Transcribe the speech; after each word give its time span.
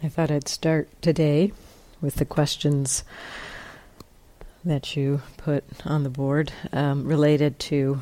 I 0.00 0.08
thought 0.08 0.30
I'd 0.30 0.46
start 0.46 0.88
today 1.02 1.50
with 2.00 2.16
the 2.16 2.24
questions 2.24 3.02
that 4.64 4.94
you 4.94 5.22
put 5.36 5.64
on 5.84 6.04
the 6.04 6.08
board 6.08 6.52
um, 6.72 7.04
related 7.04 7.58
to 7.58 8.00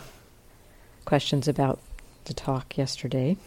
questions 1.07 1.49
about 1.49 1.81
the 2.27 2.35
talk 2.35 2.77
yesterday. 2.77 3.39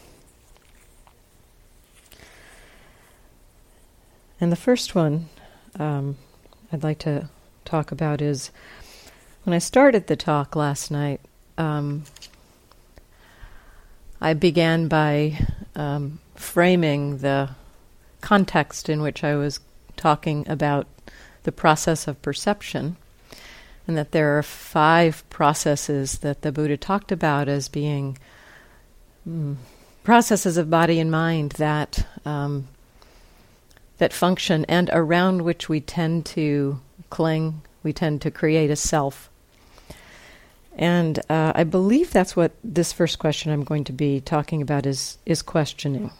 And 4.40 4.50
the 4.50 4.56
first 4.56 4.96
one 4.96 5.28
um, 5.78 6.16
I'd 6.72 6.82
like 6.82 6.98
to 7.00 7.28
talk 7.64 7.92
about 7.92 8.20
is 8.20 8.50
when 9.44 9.54
I 9.54 9.58
started 9.58 10.08
the 10.08 10.16
talk 10.16 10.56
last 10.56 10.90
night, 10.90 11.20
um, 11.56 12.02
I 14.20 14.34
began 14.34 14.88
by 14.88 15.38
um, 15.76 16.18
framing 16.34 17.18
the 17.18 17.50
context 18.20 18.88
in 18.88 19.02
which 19.02 19.24
I 19.24 19.34
was 19.36 19.60
talking 19.96 20.48
about 20.48 20.86
the 21.42 21.52
process 21.52 22.06
of 22.06 22.20
perception, 22.22 22.96
and 23.86 23.96
that 23.96 24.12
there 24.12 24.38
are 24.38 24.42
five 24.42 25.28
processes 25.30 26.18
that 26.18 26.42
the 26.42 26.52
Buddha 26.52 26.76
talked 26.76 27.12
about 27.12 27.48
as 27.48 27.68
being 27.68 28.18
mm, 29.28 29.56
processes 30.04 30.56
of 30.56 30.70
body 30.70 31.00
and 31.00 31.10
mind 31.10 31.52
that 31.52 32.06
um, 32.24 32.68
that 33.98 34.12
function 34.12 34.64
and 34.66 34.88
around 34.92 35.42
which 35.42 35.68
we 35.68 35.80
tend 35.80 36.24
to 36.24 36.80
cling, 37.10 37.62
we 37.82 37.92
tend 37.92 38.22
to 38.22 38.30
create 38.30 38.70
a 38.70 38.76
self. 38.76 39.30
And 40.76 41.18
uh, 41.28 41.52
I 41.54 41.64
believe 41.64 42.10
that's 42.10 42.34
what 42.34 42.52
this 42.64 42.92
first 42.92 43.18
question 43.18 43.52
I'm 43.52 43.64
going 43.64 43.84
to 43.84 43.92
be 43.92 44.20
talking 44.20 44.62
about 44.62 44.86
is 44.86 45.18
is 45.26 45.42
questioning 45.42 46.10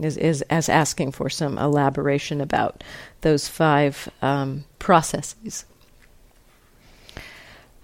is, 0.00 0.16
is 0.16 0.42
as 0.42 0.68
asking 0.68 1.12
for 1.12 1.28
some 1.28 1.58
elaboration 1.58 2.40
about 2.40 2.82
those 3.20 3.48
five 3.48 4.08
um, 4.22 4.64
processes. 4.78 5.64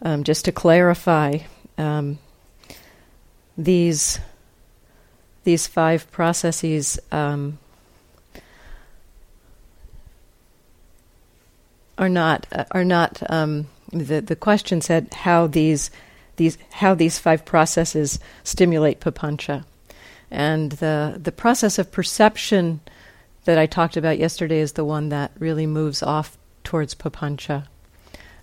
Um, 0.02 0.24
just 0.24 0.44
to 0.44 0.52
clarify, 0.52 1.38
um, 1.78 2.18
these 3.56 4.18
these 5.44 5.66
five 5.66 6.10
processes 6.10 6.98
um, 7.12 7.58
are 11.96 12.08
not 12.08 12.46
uh, 12.52 12.64
are 12.70 12.84
not 12.84 13.22
um, 13.30 13.66
the 13.92 14.20
the 14.20 14.36
question 14.36 14.80
said 14.80 15.12
how 15.14 15.46
these 15.46 15.90
these 16.36 16.58
how 16.72 16.94
these 16.94 17.18
five 17.18 17.44
processes 17.44 18.18
stimulate 18.42 19.00
papancha. 19.00 19.64
And 20.34 20.72
the 20.72 21.16
the 21.22 21.30
process 21.30 21.78
of 21.78 21.92
perception 21.92 22.80
that 23.44 23.56
I 23.56 23.66
talked 23.66 23.96
about 23.96 24.18
yesterday 24.18 24.58
is 24.58 24.72
the 24.72 24.84
one 24.84 25.10
that 25.10 25.30
really 25.38 25.66
moves 25.66 26.02
off 26.02 26.36
towards 26.64 26.94
papancha. 26.96 27.68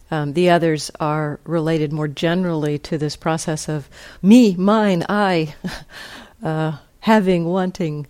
Um, 0.09 0.31
the 0.31 0.50
others 0.50 0.89
are 1.02 1.42
related 1.44 1.92
more 1.92 2.08
generally 2.08 2.80
to 2.80 2.97
this 2.97 3.17
process 3.17 3.67
of 3.67 3.89
me, 4.22 4.56
mine, 4.56 5.06
I, 5.09 5.53
uh, 6.44 6.78
having, 7.02 7.45
wanting, 7.45 8.08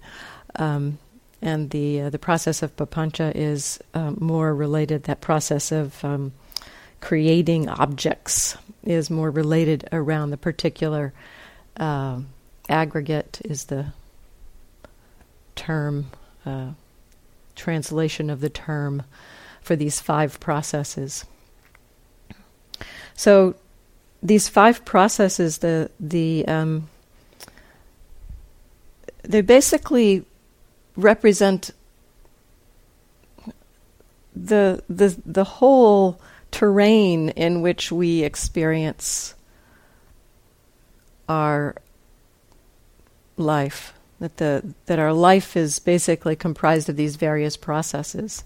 um, 0.57 0.99
and 1.41 1.71
the 1.71 2.01
uh, 2.01 2.09
the 2.11 2.19
process 2.19 2.61
of 2.61 2.75
papancha 2.75 3.31
is 3.33 3.79
uh, 3.95 4.11
more 4.19 4.53
related. 4.53 5.03
That 5.03 5.21
process 5.21 5.71
of 5.71 6.05
um, 6.05 6.33
creating 6.99 7.67
objects 7.67 8.57
is 8.83 9.09
more 9.09 9.31
related 9.31 9.89
around 9.91 10.29
the 10.29 10.37
particular 10.37 11.13
uh, 11.77 12.19
aggregate 12.71 13.41
is 13.45 13.65
the 13.65 13.93
term, 15.55 16.07
uh, 16.45 16.71
translation 17.55 18.29
of 18.29 18.41
the 18.41 18.49
term 18.49 19.03
for 19.61 19.75
these 19.75 19.99
five 19.99 20.39
processes. 20.39 21.25
So, 23.15 23.55
these 24.23 24.47
five 24.47 24.85
processes, 24.85 25.59
the 25.59 25.91
the 25.99 26.47
um, 26.47 26.89
they 29.23 29.41
basically 29.41 30.25
represent 30.95 31.71
the 34.35 34.83
the 34.89 35.19
the 35.25 35.43
whole 35.43 36.19
terrain 36.51 37.29
in 37.29 37.61
which 37.61 37.91
we 37.91 38.23
experience 38.23 39.33
our 41.29 41.75
life. 43.37 43.93
That 44.19 44.37
the 44.37 44.73
that 44.85 44.99
our 44.99 45.13
life 45.13 45.57
is 45.57 45.79
basically 45.79 46.35
comprised 46.35 46.89
of 46.89 46.95
these 46.95 47.15
various 47.15 47.57
processes. 47.57 48.43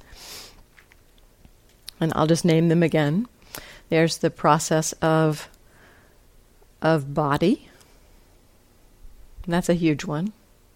And 2.00 2.14
I'll 2.16 2.28
just 2.28 2.46
name 2.46 2.70
them 2.70 2.84
again. 2.84 3.28
There's 3.90 4.18
the 4.18 4.30
process 4.30 4.94
of 4.94 5.50
of 6.82 7.14
body. 7.14 7.70
That's 9.48 9.70
a 9.70 9.74
huge 9.74 10.06
one. 10.06 10.32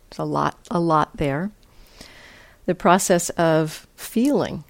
There's 0.09 0.19
a 0.19 0.25
lot 0.25 0.57
a 0.69 0.79
lot 0.79 1.15
there. 1.15 1.51
The 2.65 2.75
process 2.75 3.29
of 3.31 3.87
feeling. 3.95 4.65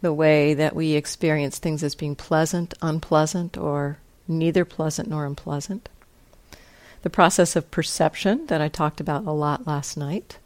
The 0.00 0.12
way 0.12 0.54
that 0.54 0.76
we 0.76 0.92
experience 0.92 1.58
things 1.58 1.82
as 1.82 1.96
being 1.96 2.14
pleasant, 2.14 2.74
unpleasant, 2.80 3.58
or 3.58 3.98
neither 4.28 4.64
pleasant 4.64 5.08
nor 5.08 5.26
unpleasant 5.26 5.88
the 7.02 7.10
process 7.10 7.56
of 7.56 7.70
perception 7.70 8.46
that 8.46 8.60
I 8.60 8.68
talked 8.68 9.00
about 9.00 9.24
a 9.24 9.30
lot 9.30 9.66
last 9.66 9.96
night, 9.96 10.38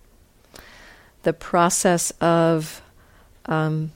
the 1.23 1.33
process 1.33 2.11
of 2.21 2.83
um, 3.47 3.93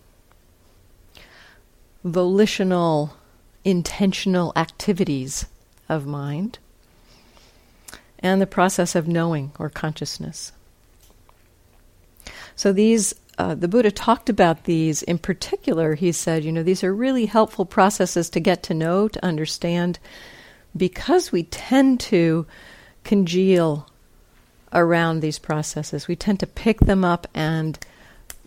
volitional, 2.05 3.16
intentional 3.65 4.53
activities 4.56 5.47
of 5.89 6.06
mind, 6.06 6.59
and 8.19 8.41
the 8.41 8.47
process 8.47 8.95
of 8.95 9.06
knowing 9.06 9.53
or 9.59 9.69
consciousness. 9.69 10.53
So 12.55 12.72
these 12.72 13.15
uh, 13.39 13.55
the 13.55 13.69
Buddha 13.69 13.91
talked 13.91 14.31
about 14.31 14.65
these 14.65 15.03
in 15.03 15.19
particular. 15.19 15.95
He 15.95 16.11
said, 16.11 16.43
you 16.45 16.53
know, 16.53 16.62
these 16.62 16.83
are 16.83 16.95
really 16.95 17.27
helpful 17.27 17.66
processes 17.66 18.31
to 18.31 18.41
get 18.41 18.62
to 18.65 18.75
know, 18.75 19.09
to 19.09 19.25
understand, 19.25 19.99
because 20.77 21.33
we 21.33 21.45
tend 21.45 22.01
to 22.01 22.47
congeal 23.05 23.89
around 24.73 25.21
these 25.21 25.39
processes, 25.39 26.09
we 26.09 26.17
tend 26.17 26.41
to 26.41 26.47
pick 26.47 26.81
them 26.81 27.05
up 27.05 27.27
and 27.35 27.79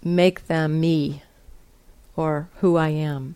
make 0.04 0.48
them 0.48 0.80
me 0.80 1.24
or 2.16 2.50
who 2.58 2.78
I 2.78 2.90
am. 2.90 3.36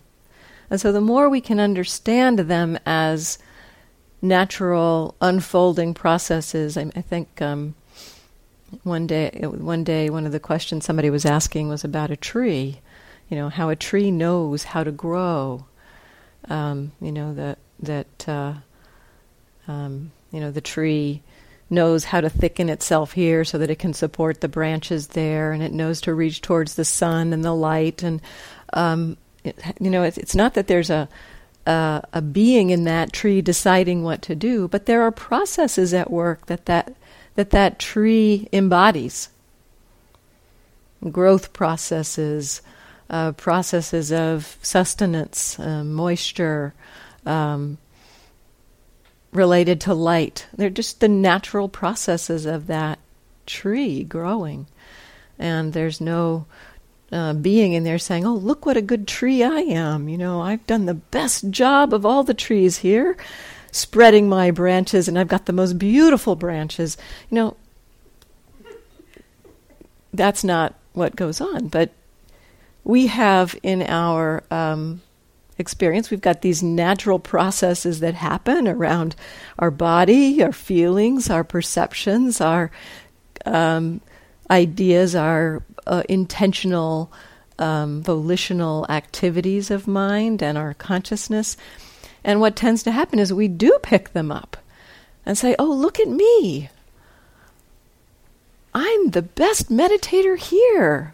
And 0.69 0.79
so 0.79 0.91
the 0.91 1.01
more 1.01 1.29
we 1.29 1.41
can 1.41 1.59
understand 1.59 2.39
them 2.39 2.77
as 2.85 3.37
natural 4.21 5.15
unfolding 5.21 5.93
processes, 5.93 6.77
I, 6.77 6.91
I 6.95 7.01
think 7.01 7.41
um, 7.41 7.75
one 8.83 9.05
day, 9.07 9.29
one 9.43 9.83
day, 9.83 10.09
one 10.09 10.25
of 10.25 10.31
the 10.31 10.39
questions 10.39 10.85
somebody 10.85 11.09
was 11.09 11.25
asking 11.25 11.69
was 11.69 11.83
about 11.83 12.11
a 12.11 12.15
tree. 12.15 12.79
You 13.29 13.37
know 13.37 13.49
how 13.49 13.69
a 13.69 13.75
tree 13.75 14.11
knows 14.11 14.63
how 14.63 14.83
to 14.83 14.91
grow. 14.91 15.65
Um, 16.49 16.91
you 16.99 17.11
know 17.11 17.33
that 17.33 17.59
that 17.79 18.27
uh, 18.27 18.53
um, 19.67 20.11
you 20.31 20.39
know, 20.39 20.51
the 20.51 20.61
tree 20.61 21.21
knows 21.69 22.05
how 22.05 22.21
to 22.21 22.29
thicken 22.29 22.69
itself 22.69 23.13
here 23.13 23.43
so 23.43 23.57
that 23.57 23.69
it 23.69 23.79
can 23.79 23.93
support 23.93 24.41
the 24.41 24.47
branches 24.47 25.07
there, 25.07 25.51
and 25.51 25.63
it 25.63 25.71
knows 25.71 26.01
to 26.01 26.13
reach 26.13 26.41
towards 26.41 26.75
the 26.75 26.85
sun 26.85 27.33
and 27.33 27.43
the 27.43 27.53
light. 27.53 28.03
And 28.03 28.21
um, 28.73 29.17
it, 29.43 29.57
you 29.79 29.89
know, 29.89 30.03
it's, 30.03 30.17
it's 30.17 30.35
not 30.35 30.53
that 30.53 30.67
there's 30.67 30.89
a 30.89 31.07
a 31.65 32.21
being 32.21 32.71
in 32.71 32.83
that 32.83 33.13
tree 33.13 33.41
deciding 33.41 34.03
what 34.03 34.21
to 34.23 34.35
do, 34.35 34.67
but 34.67 34.85
there 34.85 35.01
are 35.01 35.11
processes 35.11 35.93
at 35.93 36.11
work 36.11 36.45
that 36.47 36.65
that 36.65 36.95
that, 37.35 37.51
that 37.51 37.79
tree 37.79 38.47
embodies. 38.51 39.29
Growth 41.09 41.53
processes, 41.53 42.61
uh, 43.09 43.31
processes 43.33 44.11
of 44.11 44.57
sustenance, 44.61 45.59
uh, 45.59 45.83
moisture, 45.83 46.73
um, 47.25 47.77
related 49.33 49.81
to 49.81 49.93
light. 49.93 50.47
They're 50.55 50.69
just 50.69 50.99
the 50.99 51.07
natural 51.07 51.67
processes 51.67 52.45
of 52.45 52.67
that 52.67 52.99
tree 53.45 54.03
growing. 54.03 54.67
And 55.39 55.73
there's 55.73 55.99
no 55.99 56.45
uh, 57.11 57.33
being 57.33 57.73
in 57.73 57.83
there 57.83 57.99
saying, 57.99 58.25
oh, 58.25 58.33
look 58.33 58.65
what 58.65 58.77
a 58.77 58.81
good 58.81 59.07
tree 59.07 59.43
I 59.43 59.59
am. 59.59 60.09
You 60.09 60.17
know, 60.17 60.41
I've 60.41 60.65
done 60.67 60.85
the 60.85 60.93
best 60.93 61.49
job 61.49 61.93
of 61.93 62.05
all 62.05 62.23
the 62.23 62.33
trees 62.33 62.77
here, 62.77 63.17
spreading 63.71 64.29
my 64.29 64.51
branches, 64.51 65.07
and 65.07 65.17
I've 65.17 65.27
got 65.27 65.45
the 65.45 65.53
most 65.53 65.77
beautiful 65.77 66.35
branches. 66.35 66.97
You 67.29 67.35
know, 67.35 67.57
that's 70.13 70.43
not 70.43 70.75
what 70.93 71.15
goes 71.15 71.41
on. 71.41 71.67
But 71.67 71.91
we 72.83 73.07
have 73.07 73.57
in 73.63 73.81
our 73.83 74.43
um, 74.51 75.01
experience. 75.57 76.09
We've 76.09 76.21
got 76.21 76.41
these 76.41 76.63
natural 76.63 77.19
processes 77.19 77.99
that 77.99 78.15
happen 78.15 78.67
around 78.67 79.15
our 79.59 79.71
body, 79.71 80.41
our 80.43 80.51
feelings, 80.51 81.29
our 81.29 81.43
perceptions, 81.43 82.41
our 82.41 82.71
um, 83.45 84.01
ideas 84.49 85.15
our 85.15 85.63
uh, 85.87 86.03
intentional, 86.09 87.11
um, 87.59 88.01
volitional 88.03 88.85
activities 88.89 89.71
of 89.71 89.87
mind 89.87 90.41
and 90.41 90.57
our 90.57 90.73
consciousness. 90.75 91.57
And 92.23 92.39
what 92.39 92.55
tends 92.55 92.83
to 92.83 92.91
happen 92.91 93.19
is 93.19 93.33
we 93.33 93.47
do 93.47 93.77
pick 93.81 94.13
them 94.13 94.31
up 94.31 94.57
and 95.25 95.37
say, 95.37 95.55
Oh, 95.59 95.71
look 95.71 95.99
at 95.99 96.07
me. 96.07 96.69
I'm 98.73 99.11
the 99.11 99.21
best 99.21 99.69
meditator 99.69 100.37
here. 100.37 101.13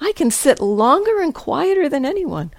I 0.00 0.12
can 0.12 0.30
sit 0.30 0.60
longer 0.60 1.20
and 1.20 1.34
quieter 1.34 1.88
than 1.88 2.04
anyone. 2.04 2.50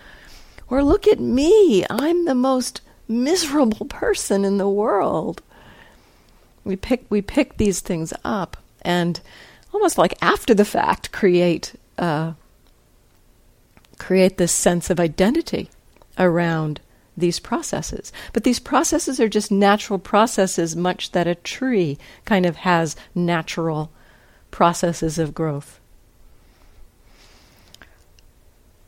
Or 0.69 0.83
look 0.83 1.07
at 1.07 1.19
me. 1.19 1.85
I'm 1.89 2.25
the 2.25 2.35
most 2.35 2.81
miserable 3.07 3.85
person 3.85 4.43
in 4.43 4.57
the 4.57 4.69
world. 4.69 5.41
We 6.63 6.75
pick 6.75 7.05
we 7.09 7.21
pick 7.21 7.57
these 7.57 7.79
things 7.79 8.13
up 8.25 8.57
and 8.81 9.21
almost 9.73 9.97
like 9.97 10.15
after 10.21 10.53
the 10.53 10.65
fact 10.65 11.11
create 11.11 11.73
uh, 11.97 12.33
create 13.97 14.37
this 14.37 14.51
sense 14.51 14.89
of 14.89 14.99
identity 14.99 15.69
around 16.17 16.81
these 17.15 17.39
processes. 17.39 18.13
But 18.33 18.43
these 18.43 18.59
processes 18.59 19.19
are 19.19 19.29
just 19.29 19.51
natural 19.51 19.97
processes, 19.97 20.75
much 20.75 21.11
that 21.11 21.25
a 21.27 21.35
tree 21.35 21.97
kind 22.25 22.45
of 22.45 22.57
has 22.57 22.95
natural 23.15 23.91
processes 24.51 25.17
of 25.17 25.33
growth. 25.33 25.79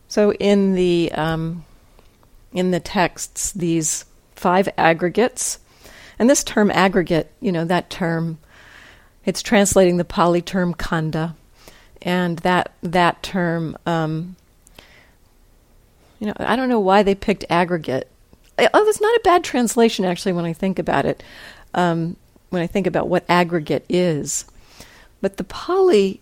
So 0.08 0.34
in 0.34 0.76
the 0.76 1.12
um, 1.14 1.66
in 2.54 2.72
the 2.72 2.80
texts, 2.80 3.52
these 3.52 4.06
five 4.36 4.70
aggregates, 4.78 5.60
and 6.18 6.30
this 6.30 6.44
term 6.44 6.72
aggregate, 6.72 7.32
you 7.40 7.52
know, 7.52 7.66
that 7.66 7.90
term, 7.90 8.40
it's 9.26 9.42
translating 9.42 9.98
the 9.98 10.06
Pali 10.06 10.42
term 10.42 10.74
khandha, 10.74 11.36
and 12.02 12.40
that 12.40 12.74
that 12.82 13.22
term, 13.24 13.78
um, 13.86 14.36
you 16.20 16.28
know, 16.28 16.34
I 16.38 16.56
don't 16.56 16.70
know 16.70 16.80
why 16.80 17.04
they 17.04 17.16
picked 17.16 17.46
aggregate. 17.50 18.10
Oh, 18.58 18.86
that's 18.86 19.02
not 19.02 19.16
a 19.16 19.22
bad 19.24 19.44
translation 19.44 20.04
actually 20.04 20.34
when 20.34 20.46
I 20.46 20.54
think 20.54 20.80
about 20.80 21.06
it. 21.06 21.24
Um, 21.74 22.18
when 22.50 22.62
I 22.62 22.68
think 22.68 22.88
about 22.88 23.08
what 23.08 23.24
aggregate 23.30 23.86
is, 23.88 24.44
but 25.22 25.38
the 25.38 25.44
Pali 25.44 26.20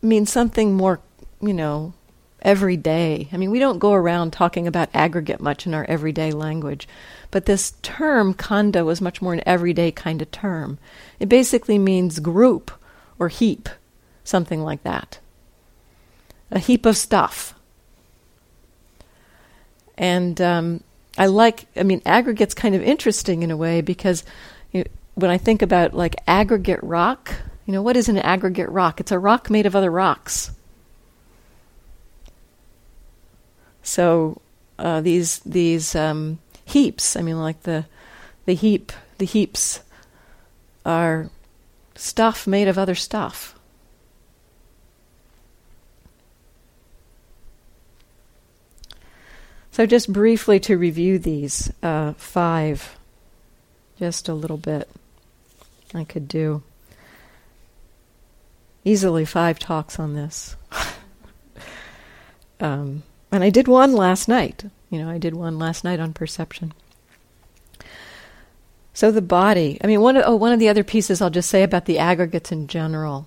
means 0.00 0.32
something 0.32 0.74
more, 0.74 1.00
you 1.42 1.52
know, 1.52 1.92
everyday. 2.42 3.28
I 3.32 3.36
mean, 3.36 3.50
we 3.50 3.58
don't 3.58 3.78
go 3.78 3.92
around 3.92 4.32
talking 4.32 4.66
about 4.66 4.88
aggregate 4.94 5.40
much 5.40 5.66
in 5.66 5.74
our 5.74 5.84
everyday 5.84 6.32
language, 6.32 6.88
but 7.30 7.46
this 7.46 7.74
term 7.82 8.34
khandha 8.34 8.84
was 8.84 9.00
much 9.00 9.22
more 9.22 9.32
an 9.32 9.42
everyday 9.46 9.90
kind 9.90 10.20
of 10.22 10.30
term. 10.30 10.78
It 11.18 11.28
basically 11.28 11.78
means 11.78 12.18
group 12.18 12.70
or 13.18 13.28
heap, 13.28 13.68
something 14.24 14.62
like 14.62 14.82
that. 14.82 15.18
A 16.50 16.58
heap 16.58 16.86
of 16.86 16.96
stuff. 16.96 17.54
And 19.96 20.40
um, 20.40 20.82
I 21.18 21.26
like, 21.26 21.66
I 21.76 21.82
mean, 21.82 22.02
aggregate's 22.06 22.54
kind 22.54 22.74
of 22.74 22.82
interesting 22.82 23.42
in 23.42 23.50
a 23.50 23.56
way 23.56 23.82
because 23.82 24.24
you 24.72 24.80
know, 24.80 24.90
when 25.14 25.30
I 25.30 25.38
think 25.38 25.62
about 25.62 25.94
like 25.94 26.16
aggregate 26.26 26.80
rock, 26.82 27.34
you 27.66 27.72
know, 27.72 27.82
what 27.82 27.96
is 27.96 28.08
an 28.08 28.18
aggregate 28.18 28.70
rock? 28.70 29.00
It's 29.00 29.12
a 29.12 29.18
rock 29.18 29.50
made 29.50 29.66
of 29.66 29.76
other 29.76 29.90
rocks. 29.90 30.50
So 33.90 34.40
uh, 34.78 35.00
these 35.00 35.40
these 35.40 35.96
um, 35.96 36.38
heaps, 36.64 37.16
I 37.16 37.22
mean, 37.22 37.40
like 37.40 37.64
the 37.64 37.86
the 38.44 38.54
heap, 38.54 38.92
the 39.18 39.26
heaps 39.26 39.80
are 40.86 41.28
stuff 41.96 42.46
made 42.46 42.68
of 42.68 42.78
other 42.78 42.94
stuff. 42.94 43.58
So, 49.72 49.86
just 49.86 50.12
briefly 50.12 50.60
to 50.60 50.78
review 50.78 51.18
these 51.18 51.72
uh, 51.82 52.12
five, 52.12 52.96
just 53.98 54.28
a 54.28 54.34
little 54.34 54.56
bit, 54.56 54.88
I 55.92 56.04
could 56.04 56.28
do 56.28 56.62
easily 58.84 59.24
five 59.24 59.58
talks 59.58 59.98
on 59.98 60.14
this. 60.14 60.54
um, 62.60 63.02
and 63.32 63.44
I 63.44 63.50
did 63.50 63.68
one 63.68 63.92
last 63.92 64.28
night. 64.28 64.64
You 64.90 64.98
know, 64.98 65.08
I 65.08 65.18
did 65.18 65.34
one 65.34 65.58
last 65.58 65.84
night 65.84 66.00
on 66.00 66.12
perception. 66.12 66.72
So 68.92 69.10
the 69.10 69.22
body. 69.22 69.78
I 69.82 69.86
mean, 69.86 70.00
one 70.00 70.16
of, 70.16 70.24
oh, 70.26 70.36
one 70.36 70.52
of 70.52 70.58
the 70.58 70.68
other 70.68 70.84
pieces 70.84 71.22
I'll 71.22 71.30
just 71.30 71.48
say 71.48 71.62
about 71.62 71.86
the 71.86 71.98
aggregates 71.98 72.52
in 72.52 72.66
general, 72.66 73.26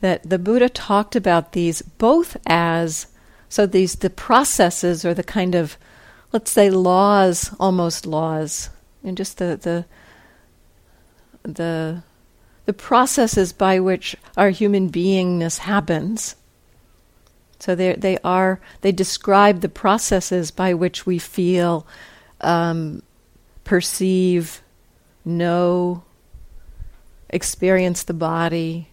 that 0.00 0.28
the 0.28 0.38
Buddha 0.38 0.68
talked 0.68 1.16
about 1.16 1.52
these 1.52 1.82
both 1.82 2.36
as 2.46 3.08
so 3.48 3.66
these 3.66 3.96
the 3.96 4.10
processes 4.10 5.04
or 5.04 5.14
the 5.14 5.24
kind 5.24 5.54
of 5.54 5.76
let's 6.32 6.50
say 6.50 6.70
laws, 6.70 7.54
almost 7.58 8.06
laws, 8.06 8.70
and 9.02 9.16
just 9.16 9.38
the 9.38 9.56
the 9.56 9.84
the 11.50 12.02
the 12.66 12.72
processes 12.72 13.52
by 13.52 13.78
which 13.80 14.16
our 14.36 14.50
human 14.50 14.90
beingness 14.90 15.58
happens. 15.58 16.36
So 17.58 17.74
they 17.74 17.94
they 17.94 18.18
are 18.22 18.60
they 18.82 18.92
describe 18.92 19.60
the 19.60 19.68
processes 19.68 20.50
by 20.50 20.74
which 20.74 21.06
we 21.06 21.18
feel, 21.18 21.86
um, 22.40 23.02
perceive, 23.64 24.62
know, 25.24 26.02
experience 27.30 28.02
the 28.02 28.14
body, 28.14 28.88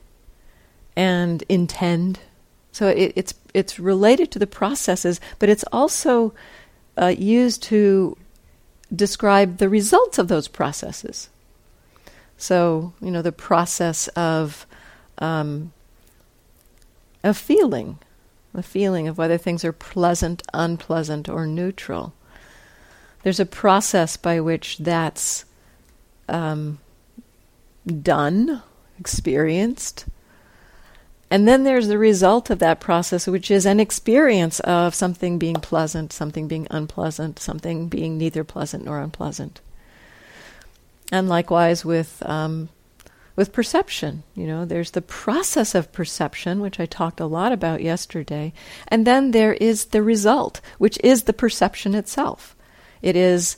and 0.95 1.43
intend. 1.49 2.19
So 2.71 2.87
it, 2.87 3.13
it's 3.15 3.33
it's 3.53 3.79
related 3.79 4.31
to 4.31 4.39
the 4.39 4.47
processes, 4.47 5.19
but 5.39 5.49
it's 5.49 5.65
also 5.71 6.33
uh, 6.99 7.13
used 7.17 7.61
to 7.63 8.17
describe 8.95 9.57
the 9.57 9.69
results 9.69 10.17
of 10.17 10.27
those 10.27 10.47
processes. 10.47 11.29
So 12.37 12.93
you 13.01 13.11
know 13.11 13.21
the 13.21 13.31
process 13.31 14.07
of 14.09 14.65
um, 15.17 15.71
a 17.23 17.33
feeling, 17.33 17.99
the 18.53 18.63
feeling 18.63 19.07
of 19.07 19.17
whether 19.17 19.37
things 19.37 19.65
are 19.65 19.73
pleasant, 19.73 20.43
unpleasant, 20.53 21.27
or 21.27 21.45
neutral. 21.45 22.13
There's 23.23 23.39
a 23.39 23.45
process 23.45 24.17
by 24.17 24.39
which 24.39 24.77
that's 24.77 25.45
um, 26.29 26.79
done, 27.85 28.61
experienced, 28.99 30.05
and 31.33 31.47
then 31.47 31.63
there's 31.63 31.87
the 31.87 31.97
result 31.97 32.51
of 32.51 32.59
that 32.59 32.79
process, 32.79 33.25
which 33.25 33.49
is 33.49 33.65
an 33.65 33.79
experience 33.79 34.59
of 34.59 34.93
something 34.93 35.39
being 35.39 35.55
pleasant, 35.55 36.13
something 36.13 36.47
being 36.47 36.67
unpleasant, 36.69 37.39
something 37.39 37.87
being 37.87 38.19
neither 38.19 38.43
pleasant 38.43 38.85
nor 38.85 38.99
unpleasant. 38.99 39.59
And 41.11 41.27
likewise 41.27 41.83
with 41.83 42.21
um, 42.27 42.69
with 43.35 43.51
perception, 43.51 44.23
you 44.35 44.45
know, 44.45 44.63
there's 44.63 44.91
the 44.91 45.01
process 45.01 45.73
of 45.73 45.91
perception, 45.91 46.59
which 46.59 46.79
I 46.79 46.85
talked 46.85 47.19
a 47.19 47.25
lot 47.25 47.51
about 47.51 47.81
yesterday, 47.81 48.53
and 48.87 49.07
then 49.07 49.31
there 49.31 49.53
is 49.53 49.85
the 49.85 50.03
result, 50.03 50.61
which 50.77 50.99
is 51.03 51.23
the 51.23 51.33
perception 51.33 51.95
itself. 51.95 52.55
It 53.01 53.15
is 53.15 53.57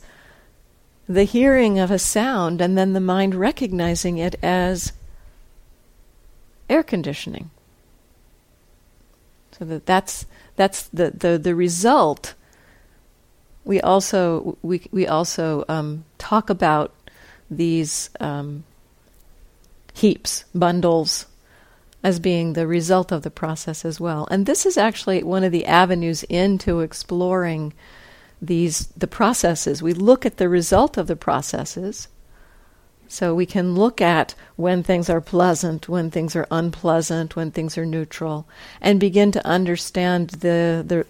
the 1.07 1.23
hearing 1.23 1.77
of 1.77 1.91
a 1.91 1.99
sound 1.99 2.61
and 2.61 2.77
then 2.77 2.93
the 2.93 2.99
mind 2.99 3.35
recognizing 3.35 4.17
it 4.17 4.35
as 4.41 4.93
air 6.67 6.81
conditioning 6.81 7.51
so 9.57 9.65
that 9.65 9.85
that's 9.85 10.25
that's 10.55 10.83
the 10.87 11.11
the, 11.11 11.37
the 11.37 11.55
result. 11.55 12.33
We 13.63 13.81
also 13.81 14.57
we 14.61 14.81
we 14.91 15.07
also 15.07 15.63
um, 15.69 16.05
talk 16.17 16.49
about 16.49 16.93
these 17.49 18.09
um, 18.19 18.63
heaps 19.95 20.43
bundles 20.53 21.25
as 22.03 22.19
being 22.19 22.53
the 22.53 22.67
result 22.67 23.11
of 23.11 23.23
the 23.23 23.31
process 23.31 23.83
as 23.83 23.99
well. 23.99 24.27
And 24.29 24.45
this 24.45 24.65
is 24.65 24.77
actually 24.77 25.23
one 25.23 25.43
of 25.43 25.51
the 25.51 25.65
avenues 25.65 26.23
into 26.23 26.81
exploring 26.81 27.73
these 28.41 28.87
the 28.97 29.07
processes. 29.07 29.81
We 29.81 29.93
look 29.93 30.25
at 30.25 30.37
the 30.37 30.49
result 30.49 30.97
of 30.97 31.07
the 31.07 31.15
processes 31.15 32.09
so 33.07 33.33
we 33.33 33.45
can 33.45 33.75
look 33.75 34.01
at 34.01 34.35
when 34.55 34.83
things 34.83 35.09
are 35.09 35.21
pleasant, 35.21 35.87
when 35.87 36.11
things 36.11 36.35
are 36.35 36.47
unpleasant, 36.51 37.35
when 37.35 37.51
things 37.51 37.77
are 37.77 37.85
neutral, 37.85 38.47
and 38.81 38.99
begin 38.99 39.31
to 39.31 39.47
understand 39.47 40.29
the, 40.29 40.83
the 40.85 41.05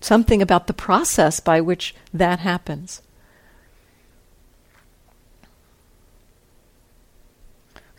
something 0.00 0.42
about 0.42 0.66
the 0.66 0.72
process 0.72 1.40
by 1.40 1.60
which 1.60 1.94
that 2.12 2.40
happens. 2.40 3.00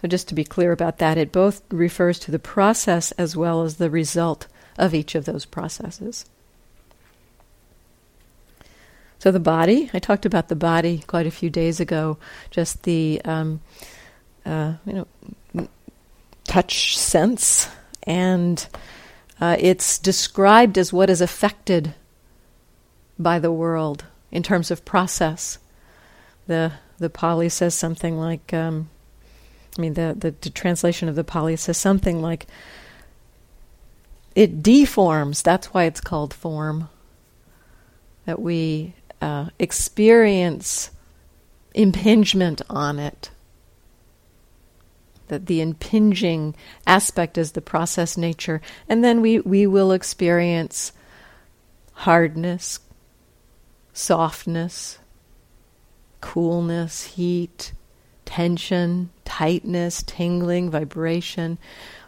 So, 0.01 0.07
just 0.07 0.27
to 0.29 0.35
be 0.35 0.43
clear 0.43 0.71
about 0.71 0.97
that, 0.97 1.17
it 1.17 1.31
both 1.31 1.61
refers 1.69 2.17
to 2.19 2.31
the 2.31 2.39
process 2.39 3.11
as 3.13 3.37
well 3.37 3.61
as 3.61 3.75
the 3.77 3.89
result 3.89 4.47
of 4.77 4.95
each 4.95 5.15
of 5.15 5.25
those 5.25 5.45
processes. 5.45 6.25
So 9.21 9.29
the 9.29 9.39
body, 9.39 9.91
I 9.93 9.99
talked 9.99 10.25
about 10.25 10.47
the 10.47 10.55
body 10.55 11.03
quite 11.05 11.27
a 11.27 11.31
few 11.31 11.51
days 11.51 11.79
ago. 11.79 12.17
Just 12.49 12.81
the 12.81 13.21
um, 13.23 13.61
uh, 14.43 14.73
you 14.83 15.05
know 15.53 15.67
touch 16.45 16.97
sense 16.97 17.69
and 18.03 18.67
uh, 19.39 19.57
it's 19.59 19.99
described 19.99 20.75
as 20.79 20.91
what 20.91 21.11
is 21.11 21.21
affected 21.21 21.93
by 23.19 23.37
the 23.37 23.51
world 23.51 24.05
in 24.31 24.41
terms 24.41 24.71
of 24.71 24.85
process. 24.85 25.59
The 26.47 26.71
the 26.97 27.11
Pali 27.11 27.49
says 27.49 27.75
something 27.75 28.17
like, 28.17 28.51
um, 28.55 28.89
I 29.77 29.81
mean, 29.81 29.93
the, 29.93 30.15
the, 30.17 30.35
the 30.41 30.49
translation 30.49 31.07
of 31.07 31.15
the 31.15 31.23
Pali 31.23 31.55
says 31.55 31.77
something 31.77 32.21
like, 32.21 32.47
it 34.35 34.61
deforms. 34.61 35.41
That's 35.41 35.67
why 35.67 35.85
it's 35.85 36.01
called 36.01 36.33
form. 36.33 36.89
That 38.25 38.41
we 38.41 38.93
uh, 39.21 39.49
experience 39.59 40.91
impingement 41.73 42.61
on 42.69 42.99
it. 42.99 43.31
That 45.29 45.45
the 45.45 45.61
impinging 45.61 46.55
aspect 46.85 47.37
is 47.37 47.53
the 47.53 47.61
process 47.61 48.17
nature. 48.17 48.61
And 48.89 49.03
then 49.03 49.21
we, 49.21 49.39
we 49.39 49.65
will 49.67 49.91
experience 49.93 50.91
hardness, 51.93 52.79
softness, 53.93 54.99
coolness, 56.19 57.05
heat, 57.05 57.73
tension, 58.25 59.09
tightness, 59.31 60.03
tingling, 60.03 60.69
vibration, 60.69 61.57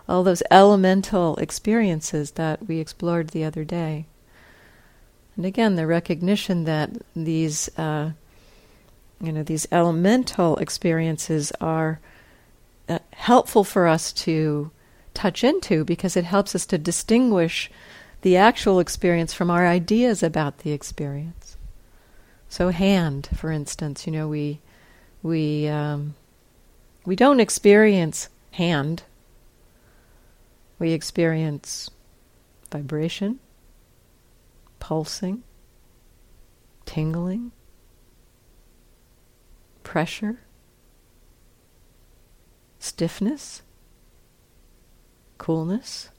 all 0.10 0.24
those 0.24 0.44
elemental 0.52 1.38
experiences 1.38 2.32
that 2.32 2.68
we 2.68 2.80
explored 2.80 3.30
the 3.30 3.46
other 3.46 3.64
day. 3.64 4.06
And 5.38 5.46
again, 5.46 5.78
the 5.78 5.88
recognition 5.88 6.66
that 6.66 6.90
these, 7.16 7.70
uh, 7.78 8.12
you 9.22 9.32
know, 9.32 9.42
these 9.42 9.66
elemental 9.72 10.58
experiences 10.58 11.54
are 11.62 12.02
uh, 12.90 13.00
helpful 13.14 13.64
for 13.64 13.88
us 13.88 14.12
to 14.12 14.70
touch 15.14 15.46
into 15.46 15.86
because 15.86 16.18
it 16.18 16.26
helps 16.26 16.54
us 16.54 16.66
to 16.66 16.78
distinguish 16.78 17.72
the 18.22 18.36
actual 18.36 18.82
experience 18.82 19.34
from 19.34 19.50
our 19.50 19.66
ideas 19.66 20.24
about 20.24 20.60
the 20.60 20.74
experience. 20.74 21.56
So 22.50 22.70
hand, 22.70 23.30
for 23.34 23.50
instance, 23.50 24.06
you 24.06 24.12
know, 24.12 24.28
we 24.28 24.60
we 25.24 25.70
um, 25.70 26.16
we 27.06 27.16
don't 27.16 27.40
experience 27.40 28.30
hand. 28.52 29.04
We 30.80 30.92
experience 30.92 31.90
vibration, 32.72 33.40
pulsing, 34.80 35.44
tingling, 36.86 37.52
pressure, 39.84 40.40
stiffness, 42.80 43.62
coolness. 45.38 46.10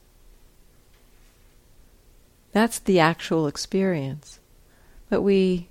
That's 2.51 2.79
the 2.79 2.99
actual 2.99 3.47
experience. 3.47 4.39
But 5.09 5.21
we 5.21 5.69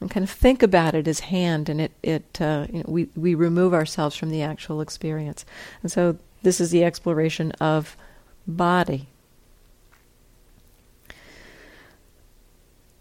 and 0.00 0.10
kind 0.10 0.24
of 0.24 0.30
think 0.30 0.62
about 0.62 0.94
it 0.94 1.08
as 1.08 1.20
hand, 1.20 1.68
and 1.68 1.80
it 1.80 1.92
it 2.02 2.40
uh, 2.40 2.66
you 2.70 2.78
know, 2.80 2.84
we 2.88 3.08
we 3.16 3.34
remove 3.34 3.72
ourselves 3.72 4.16
from 4.16 4.30
the 4.30 4.42
actual 4.42 4.80
experience, 4.80 5.44
and 5.82 5.90
so 5.90 6.18
this 6.42 6.60
is 6.60 6.70
the 6.70 6.84
exploration 6.84 7.52
of 7.52 7.96
body. 8.46 9.08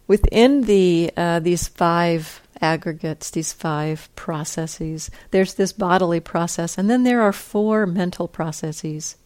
Within 0.07 0.62
the 0.62 1.12
uh, 1.17 1.39
these 1.39 1.67
five 1.67 2.41
aggregates, 2.62 3.31
these 3.31 3.51
five 3.51 4.09
processes, 4.15 5.09
there's 5.31 5.55
this 5.55 5.73
bodily 5.73 6.19
process, 6.19 6.77
and 6.77 6.89
then 6.89 7.03
there 7.03 7.21
are 7.21 7.33
four 7.33 7.85
mental 7.85 8.27
processes, 8.27 9.17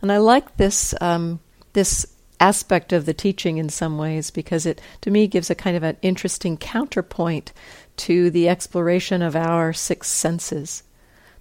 and 0.00 0.12
I 0.12 0.18
like 0.18 0.56
this 0.56 0.94
um, 1.00 1.40
this 1.72 2.06
aspect 2.40 2.92
of 2.92 3.06
the 3.06 3.14
teaching 3.14 3.58
in 3.58 3.68
some 3.68 3.98
ways 3.98 4.30
because 4.30 4.66
it, 4.66 4.80
to 5.00 5.10
me, 5.10 5.26
gives 5.26 5.50
a 5.50 5.54
kind 5.54 5.76
of 5.76 5.82
an 5.82 5.96
interesting 6.02 6.56
counterpoint 6.56 7.52
to 7.96 8.30
the 8.30 8.48
exploration 8.48 9.22
of 9.22 9.34
our 9.34 9.72
six 9.72 10.08
senses. 10.08 10.82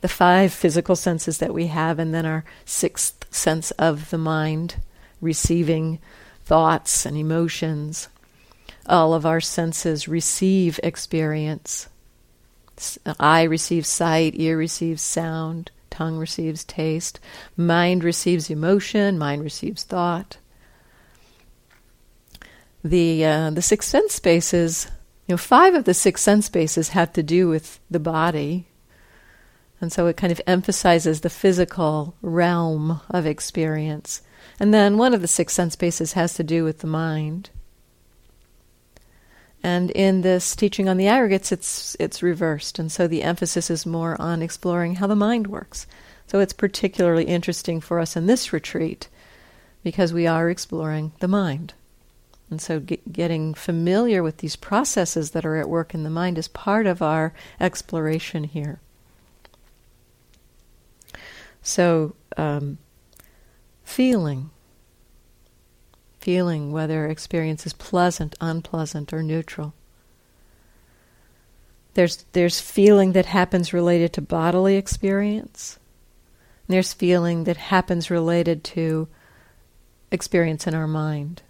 The 0.01 0.08
five 0.08 0.54
physical 0.54 0.96
senses 0.96 1.39
that 1.39 1.54
we 1.54 1.68
have, 1.68 2.00
and 2.00 2.13
then 2.13 2.25
our 2.25 2.44
sixth 2.66 3.25
sense 3.34 3.72
of 3.72 4.10
the 4.10 4.18
mind, 4.18 4.75
receiving 5.22 6.00
thoughts 6.46 7.06
and 7.06 7.18
emotions. 7.18 8.08
All 8.86 9.13
of 9.13 9.25
our 9.25 9.42
senses 9.42 10.08
receive 10.08 10.80
experience. 10.84 11.89
Eye 13.20 13.44
receives 13.44 13.89
sight, 13.89 14.34
ear 14.36 14.56
receives 14.56 15.01
sound, 15.01 15.72
tongue 15.89 16.18
receives 16.18 16.63
taste, 16.63 17.20
mind 17.56 18.04
receives 18.04 18.51
emotion, 18.51 19.18
mind 19.18 19.44
receives 19.44 19.84
thought 19.84 20.38
the 22.84 23.25
uh, 23.25 23.50
the 23.50 23.62
six 23.62 23.88
sense 23.88 24.13
spaces, 24.13 24.88
you 25.27 25.34
know, 25.34 25.38
five 25.38 25.74
of 25.74 25.86
the 25.86 25.93
six 25.93 26.22
sense 26.22 26.46
spaces 26.46 26.89
have 26.89 27.12
to 27.13 27.24
do 27.24 27.48
with 27.48 27.79
the 27.89 28.00
body, 28.00 28.67
and 29.81 29.91
so 29.91 30.07
it 30.07 30.17
kind 30.17 30.31
of 30.31 30.41
emphasizes 30.48 31.22
the 31.22 31.29
physical 31.29 32.15
realm 32.22 33.01
of 33.10 33.25
experience. 33.25 34.22
And 34.60 34.74
then 34.74 34.98
one 34.98 35.13
of 35.13 35.22
the 35.22 35.27
six 35.27 35.53
sense 35.53 35.74
spaces 35.74 36.13
has 36.13 36.34
to 36.36 36.43
do 36.43 36.63
with 36.63 36.79
the 36.79 36.88
mind. 36.88 37.50
And 39.63 39.91
in 39.91 40.22
this 40.22 40.55
teaching 40.55 40.88
on 40.88 40.98
the 40.98 41.07
aggregates, 41.07 41.51
it's 41.51 41.98
it's 42.00 42.24
reversed, 42.24 42.79
and 42.79 42.91
so 42.91 43.07
the 43.07 43.24
emphasis 43.24 43.69
is 43.69 43.86
more 43.86 44.19
on 44.22 44.41
exploring 44.41 44.96
how 44.96 45.07
the 45.07 45.15
mind 45.15 45.48
works. 45.48 45.88
So 46.27 46.39
it's 46.39 46.53
particularly 46.53 47.25
interesting 47.25 47.81
for 47.81 48.00
us 48.00 48.15
in 48.15 48.25
this 48.27 48.53
retreat 48.53 49.07
because 49.84 50.13
we 50.13 50.27
are 50.27 50.50
exploring 50.50 51.13
the 51.19 51.27
mind. 51.27 51.74
And 52.50 52.62
so, 52.62 52.80
get, 52.80 53.12
getting 53.12 53.54
familiar 53.54 54.24
with 54.24 54.38
these 54.38 54.56
processes 54.56 55.32
that 55.32 55.46
are 55.46 55.58
at 55.58 55.70
work 55.70 55.94
in 55.94 56.04
the 56.04 56.10
mind 56.10 56.38
is 56.38 56.48
part 56.48 56.88
of 56.88 57.01
our 57.01 57.34
exploration 57.60 58.46
here. 58.46 58.80
So, 61.62 62.16
um, 62.38 62.77
feeling, 63.84 64.51
feeling 66.20 66.72
whether 66.72 67.08
experience 67.08 67.66
is 67.66 67.74
pleasant, 67.74 68.36
unpleasant, 68.39 69.12
or 69.12 69.22
neutral. 69.22 69.74
There's 71.96 72.24
there's 72.32 72.62
feeling 72.62 73.13
that 73.13 73.25
happens 73.25 73.74
related 73.74 74.13
to 74.13 74.22
bodily 74.22 74.75
experience. 74.75 75.80
There's 76.68 76.94
feeling 76.94 77.46
that 77.46 77.58
happens 77.58 78.12
related 78.12 78.63
to 78.66 79.08
experience 80.12 80.68
in 80.68 80.75
our 80.75 80.88
mind. 80.88 81.42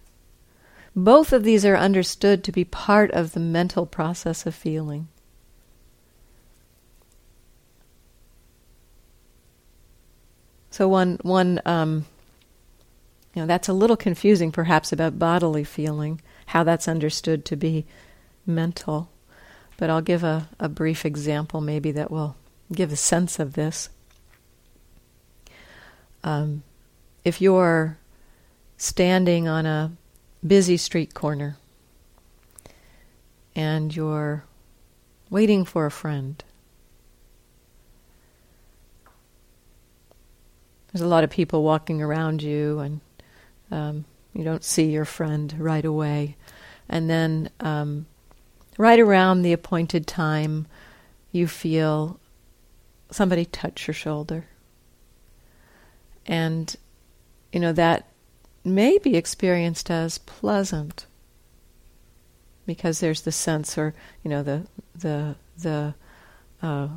Both 0.98 1.32
of 1.32 1.44
these 1.44 1.64
are 1.64 1.78
understood 1.78 2.44
to 2.44 2.52
be 2.52 2.64
part 2.64 3.12
of 3.12 3.34
the 3.34 3.40
mental 3.40 3.86
process 3.86 4.48
of 4.48 4.56
feeling. 4.56 5.10
So 10.72 10.88
one 10.88 11.20
one 11.22 11.62
um, 11.68 12.08
you 13.36 13.44
know 13.44 13.46
that's 13.46 13.68
a 13.68 13.74
little 13.74 13.96
confusing 13.96 14.52
perhaps 14.52 14.92
about 14.92 15.20
bodily 15.20 15.64
feeling, 15.64 16.20
how 16.48 16.64
that's 16.64 16.88
understood 16.88 17.46
to 17.46 17.56
be 17.56 17.86
mental. 18.48 19.12
But 19.78 19.92
I'll 19.92 20.02
give 20.02 20.24
a, 20.24 20.50
a 20.60 20.68
brief 20.68 21.06
example 21.06 21.62
maybe 21.62 21.92
that 21.92 22.10
will 22.10 22.36
give 22.74 22.92
a 22.92 22.96
sense 22.96 23.38
of 23.38 23.54
this. 23.54 23.90
Um, 26.24 26.64
if 27.24 27.40
you're 27.40 28.00
standing 28.78 29.48
on 29.48 29.68
a 29.68 29.92
busy 30.48 30.78
street 30.78 31.14
corner 31.14 31.58
and 33.58 33.96
you're 33.96 34.44
waiting 35.32 35.66
for 35.66 35.88
a 35.88 35.92
friend. 35.92 36.44
There's 40.94 41.02
a 41.02 41.08
lot 41.08 41.24
of 41.24 41.32
people 41.32 41.64
walking 41.64 42.02
around 42.02 42.44
you, 42.44 42.80
and 42.80 43.02
um, 43.72 44.06
you 44.34 44.44
don't 44.44 44.64
see 44.64 44.92
your 44.92 45.06
friend 45.06 45.54
right 45.58 45.84
away. 45.84 46.38
And 46.88 47.10
then, 47.10 47.50
um, 47.60 48.06
right 48.78 49.00
around 49.00 49.42
the 49.42 49.54
appointed 49.54 50.06
time, 50.06 50.68
you 51.32 51.48
feel 51.48 52.20
somebody 53.10 53.44
touch 53.44 53.88
your 53.88 53.96
shoulder. 53.96 54.46
And, 56.28 56.76
you 57.52 57.60
know, 57.60 57.74
that 57.74 58.08
may 58.68 58.98
be 58.98 59.16
experienced 59.16 59.90
as 59.90 60.18
pleasant 60.20 61.06
because 62.66 63.00
there's 63.00 63.22
the 63.22 63.32
sense 63.32 63.78
or 63.78 63.96
you 64.24 64.30
know 64.30 64.44
the 64.44 64.68
the 64.96 65.36
the 65.58 65.96
uh, 66.62 66.88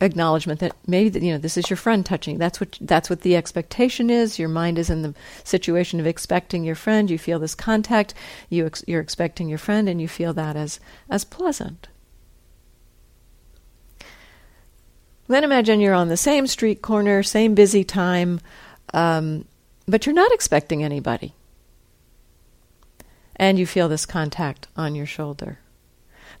acknowledgement 0.00 0.60
that 0.60 0.74
maybe 0.86 1.10
that 1.10 1.22
you 1.22 1.32
know 1.32 1.38
this 1.38 1.56
is 1.56 1.68
your 1.68 1.76
friend 1.76 2.06
touching. 2.06 2.38
That's 2.38 2.60
what 2.60 2.78
that's 2.80 3.10
what 3.10 3.20
the 3.20 3.36
expectation 3.36 4.08
is. 4.08 4.38
Your 4.38 4.48
mind 4.48 4.78
is 4.78 4.88
in 4.88 5.02
the 5.02 5.14
situation 5.44 6.00
of 6.00 6.06
expecting 6.06 6.64
your 6.64 6.74
friend. 6.74 7.10
You 7.10 7.18
feel 7.18 7.38
this 7.38 7.54
contact. 7.54 8.14
You 8.48 8.66
ex- 8.66 8.84
you're 8.86 9.00
expecting 9.02 9.48
your 9.48 9.58
friend 9.58 9.88
and 9.88 10.00
you 10.00 10.08
feel 10.08 10.32
that 10.34 10.56
as 10.56 10.80
as 11.10 11.24
pleasant. 11.24 11.88
Then 15.28 15.44
imagine 15.44 15.80
you're 15.80 15.94
on 15.94 16.08
the 16.08 16.16
same 16.16 16.46
street 16.46 16.82
corner 16.82 17.22
same 17.22 17.54
busy 17.54 17.84
time 17.84 18.40
um, 18.92 19.44
but 19.90 20.06
you're 20.06 20.14
not 20.14 20.32
expecting 20.32 20.82
anybody. 20.82 21.34
And 23.36 23.58
you 23.58 23.66
feel 23.66 23.88
this 23.88 24.06
contact 24.06 24.68
on 24.76 24.94
your 24.94 25.06
shoulder. 25.06 25.58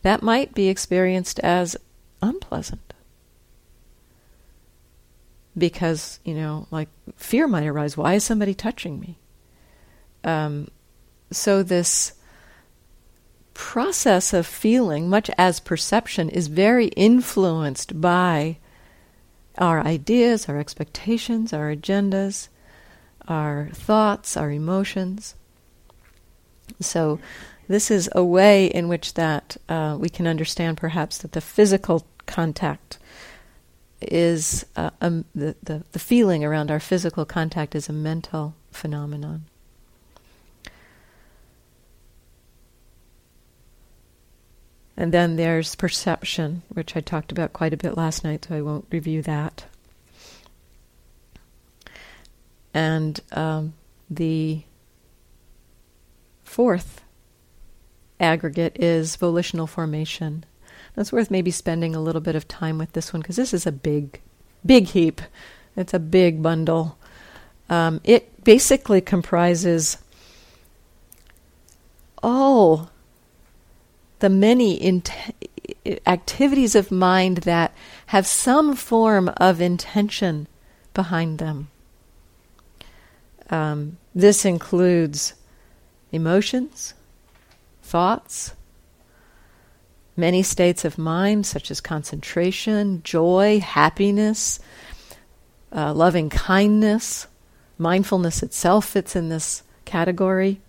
That 0.02 0.22
might 0.22 0.54
be 0.54 0.68
experienced 0.68 1.38
as 1.40 1.76
unpleasant. 2.22 2.94
Because, 5.56 6.20
you 6.24 6.34
know, 6.34 6.68
like 6.70 6.88
fear 7.16 7.48
might 7.48 7.66
arise. 7.66 7.96
Why 7.96 8.14
is 8.14 8.24
somebody 8.24 8.54
touching 8.54 9.00
me? 9.00 9.18
Um, 10.22 10.68
so, 11.32 11.62
this 11.62 12.12
process 13.54 14.32
of 14.32 14.46
feeling, 14.46 15.08
much 15.08 15.30
as 15.36 15.60
perception, 15.60 16.28
is 16.28 16.46
very 16.46 16.88
influenced 16.88 18.00
by 18.00 18.58
our 19.58 19.80
ideas, 19.80 20.48
our 20.48 20.58
expectations, 20.58 21.52
our 21.52 21.74
agendas, 21.74 22.48
our 23.30 23.70
thoughts, 23.72 24.36
our 24.36 24.50
emotions. 24.50 25.34
So, 26.80 27.18
this 27.68 27.90
is 27.90 28.10
a 28.12 28.24
way 28.24 28.66
in 28.66 28.88
which 28.88 29.14
that 29.14 29.56
uh, 29.68 29.96
we 29.98 30.08
can 30.08 30.26
understand, 30.26 30.76
perhaps, 30.76 31.18
that 31.18 31.32
the 31.32 31.40
physical 31.40 32.04
contact 32.26 32.98
is 34.00 34.66
uh, 34.76 34.90
um, 35.00 35.24
the, 35.34 35.54
the 35.62 35.84
the 35.92 35.98
feeling 35.98 36.44
around 36.44 36.70
our 36.70 36.80
physical 36.80 37.24
contact 37.24 37.74
is 37.74 37.88
a 37.88 37.92
mental 37.92 38.54
phenomenon. 38.72 39.44
And 44.96 45.12
then 45.12 45.36
there's 45.36 45.74
perception, 45.76 46.62
which 46.68 46.94
I 46.94 47.00
talked 47.00 47.32
about 47.32 47.54
quite 47.54 47.72
a 47.72 47.78
bit 47.78 47.96
last 47.96 48.22
night, 48.22 48.46
so 48.46 48.54
I 48.54 48.60
won't 48.60 48.86
review 48.90 49.22
that. 49.22 49.64
And 52.72 53.20
um, 53.32 53.74
the 54.08 54.62
fourth 56.42 57.02
aggregate 58.18 58.76
is 58.78 59.16
volitional 59.16 59.66
formation. 59.66 60.44
That's 60.94 61.12
worth 61.12 61.30
maybe 61.30 61.50
spending 61.50 61.94
a 61.94 62.00
little 62.00 62.20
bit 62.20 62.36
of 62.36 62.48
time 62.48 62.78
with 62.78 62.92
this 62.92 63.12
one 63.12 63.22
because 63.22 63.36
this 63.36 63.54
is 63.54 63.66
a 63.66 63.72
big, 63.72 64.20
big 64.64 64.88
heap. 64.88 65.20
It's 65.76 65.94
a 65.94 65.98
big 65.98 66.42
bundle. 66.42 66.98
Um, 67.68 68.00
it 68.04 68.44
basically 68.44 69.00
comprises 69.00 69.98
all 72.22 72.90
the 74.18 74.28
many 74.28 74.82
int- 74.82 75.12
activities 76.06 76.74
of 76.74 76.90
mind 76.90 77.38
that 77.38 77.72
have 78.06 78.26
some 78.26 78.74
form 78.76 79.30
of 79.36 79.60
intention 79.60 80.46
behind 80.92 81.38
them. 81.38 81.68
Um, 83.50 83.98
this 84.14 84.44
includes 84.44 85.34
emotions, 86.12 86.94
thoughts, 87.82 88.54
many 90.16 90.42
states 90.42 90.84
of 90.84 90.98
mind, 90.98 91.46
such 91.46 91.70
as 91.70 91.80
concentration, 91.80 93.02
joy, 93.02 93.60
happiness, 93.60 94.60
uh, 95.72 95.92
loving 95.92 96.30
kindness. 96.30 97.26
Mindfulness 97.76 98.42
itself 98.42 98.86
fits 98.86 99.16
in 99.16 99.28
this 99.28 99.62
category. 99.84 100.60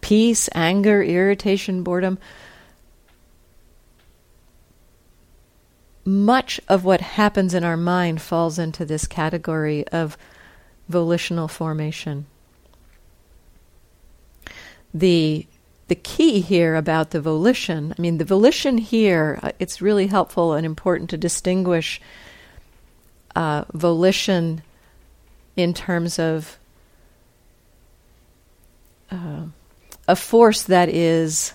Peace, 0.00 0.48
anger, 0.54 1.02
irritation, 1.02 1.82
boredom. 1.82 2.18
much 6.04 6.60
of 6.68 6.84
what 6.84 7.00
happens 7.00 7.54
in 7.54 7.64
our 7.64 7.76
mind 7.76 8.20
falls 8.20 8.58
into 8.58 8.84
this 8.84 9.06
category 9.06 9.86
of 9.88 10.16
volitional 10.90 11.48
formation. 11.48 12.26
The 14.92 15.46
the 15.88 15.94
key 15.96 16.40
here 16.40 16.76
about 16.76 17.10
the 17.10 17.20
volition, 17.20 17.92
I 17.98 18.00
mean, 18.00 18.18
the 18.18 18.24
volition 18.24 18.78
here, 18.78 19.40
uh, 19.42 19.50
it's 19.58 19.82
really 19.82 20.06
helpful 20.06 20.52
and 20.52 20.64
important 20.64 21.10
to 21.10 21.16
distinguish 21.16 22.00
uh, 23.34 23.64
volition 23.72 24.62
in 25.56 25.74
terms 25.74 26.20
of 26.20 26.58
uh, 29.10 29.46
a 30.06 30.14
force 30.14 30.62
that 30.62 30.88
is 30.88 31.54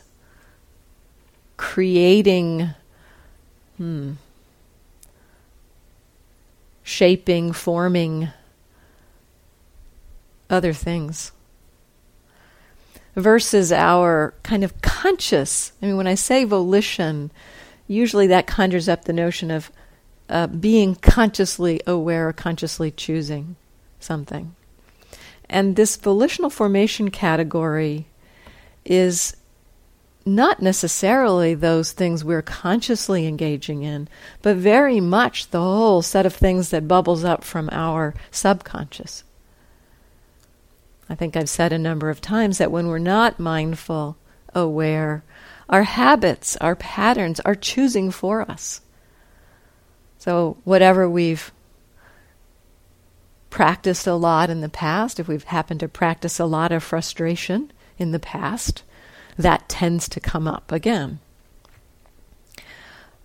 creating. 1.56 2.72
Hmm, 3.78 4.14
shaping, 6.86 7.52
forming 7.52 8.30
other 10.50 10.74
things. 10.74 11.32
Versus 13.16 13.72
our 13.72 14.34
kind 14.44 14.64
of 14.64 14.82
conscious, 14.82 15.72
I 15.82 15.86
mean, 15.86 15.98
when 15.98 16.08
I 16.08 16.16
say 16.16 16.44
volition, 16.44 17.32
usually 17.88 18.28
that 18.28 18.48
conjures 18.48 18.90
up 18.90 19.06
the 19.06 19.14
notion 19.14 19.52
of 19.52 19.72
uh, 20.30 20.48
being 20.48 20.96
consciously 20.96 21.80
aware 21.88 22.28
or 22.28 22.34
consciously 22.34 22.92
choosing 22.92 23.56
something. 24.00 24.56
And 25.50 25.76
this 25.76 25.96
volitional 25.96 26.50
formation 26.50 27.10
category 27.10 28.08
is 28.84 29.36
not 30.26 30.62
necessarily 30.62 31.54
those 31.54 31.92
things 31.92 32.24
we're 32.24 32.42
consciously 32.42 33.28
engaging 33.28 33.84
in, 33.84 34.08
but 34.42 34.58
very 34.58 35.00
much 35.00 35.52
the 35.52 35.62
whole 35.62 36.02
set 36.02 36.26
of 36.26 36.34
things 36.34 36.70
that 36.70 36.88
bubbles 36.88 37.24
up 37.24 37.44
from 37.44 37.70
our 37.72 38.16
subconscious. 38.32 39.24
I 41.10 41.16
think 41.16 41.36
I've 41.36 41.50
said 41.50 41.72
a 41.72 41.78
number 41.78 42.10
of 42.10 42.22
times 42.22 42.58
that 42.58 42.72
when 42.72 42.88
we're 42.88 42.98
not 42.98 43.40
mindful, 43.40 44.18
aware, 44.54 45.24
our 45.70 45.84
habits, 45.84 46.58
our 46.58 46.76
patterns 46.76 47.40
are 47.42 47.56
choosing 47.56 48.12
for 48.12 48.42
us. 48.42 48.82
So, 50.18 50.58
whatever 50.64 51.10
we've 51.10 51.52
practiced 53.50 54.08
a 54.08 54.16
lot 54.16 54.50
in 54.50 54.62
the 54.62 54.70
past, 54.70 55.20
if 55.20 55.28
we've 55.28 55.44
happened 55.44 55.80
to 55.82 55.88
practice 55.88 56.40
a 56.40 56.46
lot 56.46 56.72
of 56.72 56.84
frustration 56.84 57.72
in 57.98 58.12
the 58.12 58.20
past, 58.20 58.84
that 59.38 59.70
tends 59.70 60.10
to 60.10 60.20
come 60.20 60.48
up 60.48 60.72
again. 60.72 61.20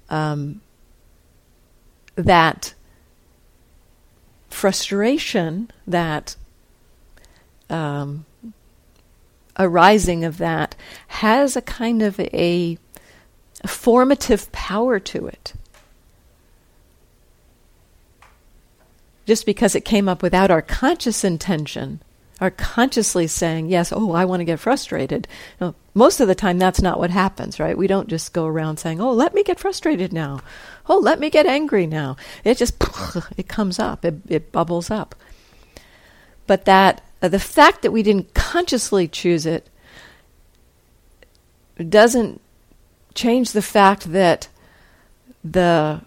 Um, 0.09 0.61
that 2.17 2.75
frustration, 4.49 5.71
that 5.87 6.37
um, 7.71 8.27
arising 9.59 10.25
of 10.25 10.39
that, 10.39 10.75
has 11.09 11.57
a 11.57 11.63
kind 11.63 12.03
of 12.03 12.19
a, 12.21 12.79
formative 13.67 14.51
power 14.53 14.99
to 14.99 15.27
it. 15.27 15.53
Just 19.27 19.47
because 19.47 19.75
it 19.75 19.85
came 19.85 20.09
up 20.09 20.23
without 20.23 20.51
our 20.51 20.63
conscious 20.63 21.25
intention 21.25 22.01
are 22.41 22.51
consciously 22.51 23.27
saying, 23.27 23.69
yes, 23.69 23.93
oh, 23.95 24.13
I 24.13 24.25
want 24.25 24.41
to 24.41 24.45
get 24.45 24.59
frustrated. 24.59 25.29
You 25.61 25.75
most 25.93 26.21
of 26.21 26.29
the 26.29 26.35
time, 26.35 26.59
that's 26.59 26.81
not 26.81 26.99
what 26.99 27.11
happens, 27.11 27.61
right? 27.61 27.77
We 27.77 27.87
don't 27.87 28.09
just 28.09 28.33
go 28.33 28.47
around 28.47 28.79
saying, 28.79 29.01
oh, 29.01 29.13
let 29.13 29.35
me 29.35 29.43
get 29.43 29.61
frustrated 29.61 30.13
now. 30.13 30.41
Oh, 30.89 30.99
let 30.99 31.21
me 31.21 31.31
get 31.31 31.47
angry 31.47 31.87
now. 31.87 32.17
It 32.45 32.57
just, 32.57 32.75
it 33.37 33.49
comes 33.49 33.79
up, 33.79 34.05
it, 34.05 34.15
it 34.29 34.53
bubbles 34.53 34.91
up. 34.91 35.15
But 36.47 36.65
that, 36.65 37.03
the 37.29 37.39
fact 37.39 37.83
that 37.83 37.93
we 37.93 38.03
didn't 38.03 38.35
consciously 38.35 39.07
choose 39.07 39.45
it 39.47 39.69
doesn't 41.89 42.41
change 43.15 43.53
the 43.53 43.63
fact 43.63 44.13
that 44.13 44.49
the 45.43 46.01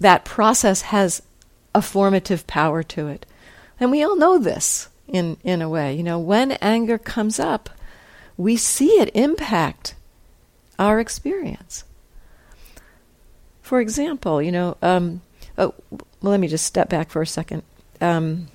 that 0.00 0.24
process 0.24 0.82
has 0.82 1.22
a 1.74 1.82
formative 1.82 2.46
power 2.46 2.82
to 2.82 3.08
it. 3.08 3.26
And 3.80 3.90
we 3.90 4.02
all 4.02 4.16
know 4.16 4.38
this 4.38 4.88
in, 5.06 5.36
in 5.42 5.62
a 5.62 5.68
way. 5.68 5.94
You 5.94 6.02
know, 6.02 6.18
when 6.18 6.52
anger 6.52 6.98
comes 6.98 7.38
up, 7.38 7.70
we 8.36 8.56
see 8.56 8.90
it 9.00 9.10
impact 9.14 9.94
our 10.78 11.00
experience. 11.00 11.84
For 13.60 13.80
example, 13.80 14.40
you 14.40 14.52
know, 14.52 14.76
um, 14.82 15.20
oh, 15.56 15.74
well, 15.90 16.32
let 16.32 16.40
me 16.40 16.48
just 16.48 16.64
step 16.64 16.88
back 16.88 17.10
for 17.10 17.22
a 17.22 17.26
second. 17.26 17.62
Um, 18.00 18.48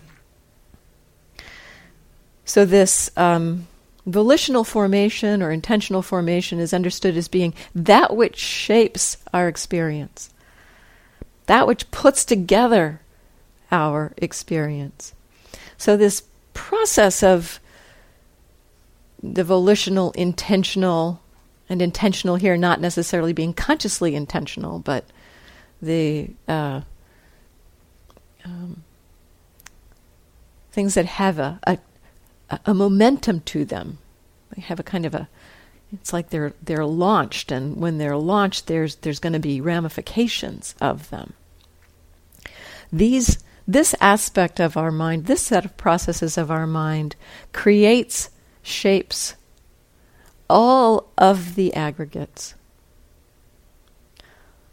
so, 2.45 2.65
this 2.65 3.09
um, 3.15 3.67
volitional 4.05 4.63
formation 4.63 5.41
or 5.41 5.51
intentional 5.51 6.01
formation 6.01 6.59
is 6.59 6.73
understood 6.73 7.15
as 7.15 7.27
being 7.27 7.53
that 7.73 8.15
which 8.15 8.37
shapes 8.37 9.17
our 9.33 9.47
experience, 9.47 10.33
that 11.45 11.67
which 11.67 11.89
puts 11.91 12.25
together 12.25 12.99
our 13.71 14.13
experience. 14.17 15.13
So, 15.77 15.95
this 15.95 16.23
process 16.53 17.23
of 17.23 17.59
the 19.21 19.43
volitional, 19.45 20.11
intentional, 20.11 21.21
and 21.69 21.81
intentional 21.81 22.35
here 22.35 22.57
not 22.57 22.81
necessarily 22.81 23.31
being 23.31 23.53
consciously 23.53 24.15
intentional, 24.15 24.79
but 24.79 25.05
the 25.81 26.29
uh, 26.47 26.81
um, 28.43 28.83
things 30.73 30.95
that 30.95 31.05
have 31.05 31.39
a, 31.39 31.59
a 31.65 31.77
a, 32.65 32.73
momentum 32.73 33.41
to 33.41 33.65
them. 33.65 33.97
They 34.55 34.61
have 34.61 34.79
a 34.79 34.83
kind 34.83 35.05
of 35.05 35.15
a 35.15 35.27
it's 35.91 36.11
like 36.11 36.29
they're 36.29 36.53
they're 36.61 36.85
launched 36.85 37.51
and 37.51 37.77
when 37.77 37.99
they're 37.99 38.17
launched 38.17 38.65
there's 38.65 38.95
there's 38.97 39.19
going 39.19 39.33
to 39.33 39.39
be 39.39 39.61
ramifications 39.61 40.75
of 40.81 41.09
them. 41.09 41.33
These 42.91 43.43
this 43.67 43.95
aspect 44.01 44.59
of 44.59 44.75
our 44.75 44.91
mind, 44.91 45.25
this 45.25 45.41
set 45.41 45.65
of 45.65 45.77
processes 45.77 46.37
of 46.37 46.51
our 46.51 46.67
mind 46.67 47.15
creates 47.53 48.29
shapes 48.61 49.35
all 50.49 51.11
of 51.17 51.55
the 51.55 51.73
aggregates. 51.73 52.55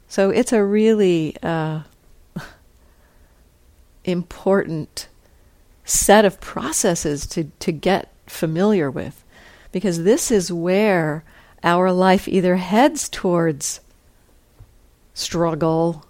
So 0.09 0.31
it's 0.31 0.53
a 0.53 0.64
really 0.64 1.37
uh, 1.43 1.83
important 4.05 5.07
set 5.85 6.25
of 6.25 6.40
processes 6.40 7.27
to, 7.27 7.45
to 7.61 7.73
get 7.73 8.12
familiar 8.27 8.90
with 8.90 9.25
because 9.73 10.03
this 10.05 10.31
is 10.31 10.53
where 10.53 11.25
our 11.62 11.93
life 11.93 12.27
either 12.29 12.57
heads 12.57 13.09
towards 13.09 13.81
struggle, 15.14 16.05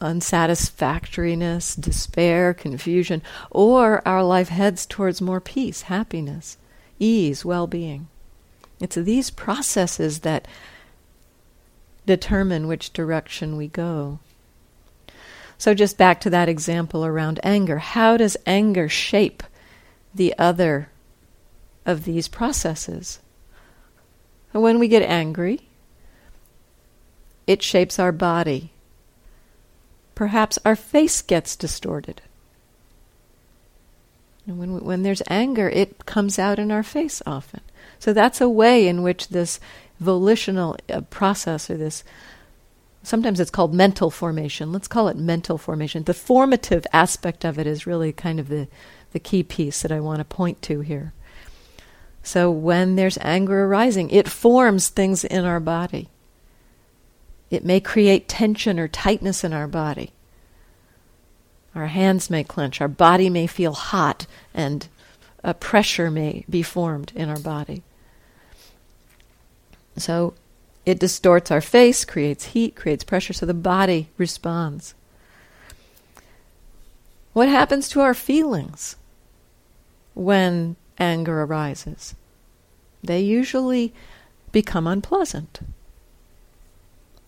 unsatisfactoriness, 0.00 1.74
despair, 1.74 2.54
confusion, 2.54 3.22
or 3.50 4.06
our 4.06 4.22
life 4.22 4.48
heads 4.48 4.86
towards 4.86 5.20
more 5.20 5.40
peace, 5.40 5.82
happiness, 5.82 6.56
ease, 6.98 7.44
well 7.44 7.66
being. 7.66 8.08
It's 8.80 8.96
these 8.96 9.30
processes 9.30 10.20
that 10.20 10.48
determine 12.06 12.66
which 12.66 12.92
direction 12.92 13.56
we 13.56 13.68
go. 13.68 14.18
So, 15.60 15.74
just 15.74 15.98
back 15.98 16.22
to 16.22 16.30
that 16.30 16.48
example 16.48 17.04
around 17.04 17.38
anger. 17.42 17.76
How 17.76 18.16
does 18.16 18.34
anger 18.46 18.88
shape 18.88 19.42
the 20.14 20.34
other 20.38 20.88
of 21.84 22.04
these 22.04 22.28
processes? 22.28 23.18
When 24.52 24.78
we 24.78 24.88
get 24.88 25.02
angry, 25.02 25.68
it 27.46 27.62
shapes 27.62 27.98
our 27.98 28.10
body. 28.10 28.72
Perhaps 30.14 30.58
our 30.64 30.74
face 30.74 31.20
gets 31.20 31.56
distorted. 31.56 32.22
And 34.46 34.58
when, 34.58 34.82
when 34.82 35.02
there's 35.02 35.22
anger, 35.28 35.68
it 35.68 36.06
comes 36.06 36.38
out 36.38 36.58
in 36.58 36.72
our 36.72 36.82
face 36.82 37.20
often. 37.26 37.60
So 37.98 38.14
that's 38.14 38.40
a 38.40 38.48
way 38.48 38.88
in 38.88 39.02
which 39.02 39.28
this 39.28 39.60
volitional 40.00 40.78
uh, 40.88 41.02
process 41.02 41.68
or 41.68 41.76
this 41.76 42.02
sometimes 43.02 43.40
it's 43.40 43.50
called 43.50 43.74
mental 43.74 44.10
formation. 44.10 44.72
Let's 44.72 44.88
call 44.88 45.08
it 45.08 45.16
mental 45.16 45.58
formation. 45.58 46.04
The 46.04 46.14
formative 46.14 46.86
aspect 46.92 47.44
of 47.44 47.58
it 47.58 47.66
is 47.66 47.86
really 47.86 48.12
kind 48.12 48.38
of 48.38 48.48
the, 48.48 48.68
the 49.12 49.18
key 49.18 49.42
piece 49.42 49.82
that 49.82 49.92
I 49.92 50.00
want 50.00 50.18
to 50.18 50.24
point 50.24 50.62
to 50.62 50.80
here. 50.80 51.12
So 52.22 52.50
when 52.50 52.96
there's 52.96 53.18
anger 53.22 53.64
arising, 53.64 54.10
it 54.10 54.28
forms 54.28 54.88
things 54.88 55.24
in 55.24 55.44
our 55.44 55.60
body. 55.60 56.08
It 57.50 57.64
may 57.64 57.80
create 57.80 58.28
tension 58.28 58.78
or 58.78 58.88
tightness 58.88 59.42
in 59.42 59.52
our 59.52 59.66
body. 59.66 60.12
Our 61.74 61.86
hands 61.86 62.30
may 62.30 62.44
clench, 62.44 62.80
our 62.80 62.88
body 62.88 63.30
may 63.30 63.46
feel 63.46 63.72
hot, 63.72 64.26
and 64.52 64.86
a 65.42 65.54
pressure 65.54 66.10
may 66.10 66.44
be 66.50 66.62
formed 66.62 67.12
in 67.14 67.28
our 67.28 67.38
body. 67.38 67.82
So 69.96 70.34
it 70.86 70.98
distorts 70.98 71.50
our 71.50 71.60
face, 71.60 72.04
creates 72.04 72.46
heat, 72.46 72.74
creates 72.74 73.04
pressure, 73.04 73.32
so 73.32 73.46
the 73.46 73.54
body 73.54 74.08
responds. 74.16 74.94
What 77.32 77.48
happens 77.48 77.88
to 77.90 78.00
our 78.00 78.14
feelings 78.14 78.96
when 80.14 80.76
anger 80.98 81.42
arises? 81.42 82.14
They 83.02 83.20
usually 83.20 83.92
become 84.52 84.86
unpleasant. 84.86 85.60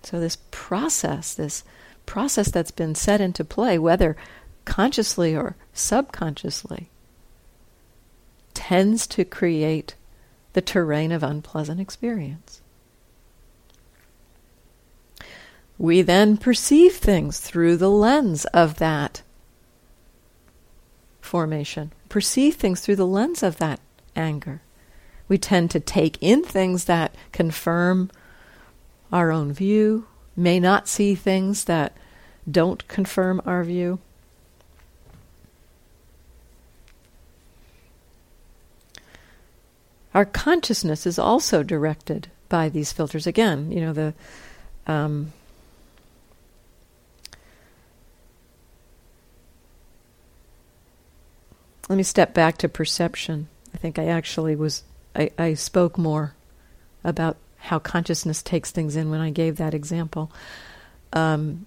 So, 0.03 0.19
this 0.19 0.39
process, 0.51 1.35
this 1.35 1.63
process 2.07 2.51
that's 2.51 2.73
been 2.73 2.95
set 2.95 3.21
into 3.21 3.45
play, 3.45 3.79
whether 3.79 4.17
consciously 4.65 5.37
or 5.37 5.57
subconsciously, 5.73 6.89
tends 8.55 9.07
to 9.09 9.25
create 9.25 9.95
the 10.55 10.61
terrain 10.61 11.13
of 11.13 11.23
unpleasant 11.23 11.81
experience. 11.81 12.62
We 15.83 16.01
then 16.01 16.37
perceive 16.37 16.95
things 16.95 17.41
through 17.41 17.77
the 17.77 17.91
lens 17.91 18.45
of 18.55 18.77
that 18.77 19.21
formation, 21.21 21.91
perceive 22.09 22.55
things 22.55 22.81
through 22.81 22.95
the 22.95 23.05
lens 23.05 23.43
of 23.43 23.57
that 23.57 23.81
anger. 24.15 24.63
We 25.27 25.39
tend 25.39 25.73
to 25.73 25.81
take 25.81 26.19
in 26.21 26.45
things 26.45 26.85
that 26.85 27.17
confirm 27.33 28.13
our 29.13 29.33
own 29.33 29.53
view, 29.53 30.07
may 30.37 30.61
not 30.61 30.87
see 30.87 31.17
things 31.17 31.65
that 31.65 31.97
don't 32.49 32.87
confirm 32.87 33.43
our 33.45 33.65
view. 33.65 33.99
Our 40.15 40.27
consciousness 40.27 41.07
is 41.07 41.19
also 41.19 41.65
directed 41.65 42.31
by 42.49 42.69
these 42.69 42.93
filters. 42.93 43.27
Again, 43.27 43.73
you 43.73 43.81
know, 43.81 43.93
the 43.93 44.15
um, 44.87 45.33
Let 51.89 51.97
me 51.97 52.03
step 52.03 52.33
back 52.33 52.59
to 52.59 52.69
perception. 52.69 53.49
I 53.75 53.79
think 53.79 53.99
I 53.99 54.07
actually 54.07 54.57
was, 54.57 54.85
I, 55.17 55.31
I 55.39 55.55
spoke 55.55 55.99
more 55.99 56.35
about 57.05 57.37
how 57.59 57.79
consciousness 57.79 58.43
takes 58.43 58.71
things 58.71 58.97
in 58.97 59.11
when 59.11 59.21
I 59.21 59.31
gave 59.31 59.57
that 59.57 59.75
example. 59.75 60.31
Um, 61.13 61.67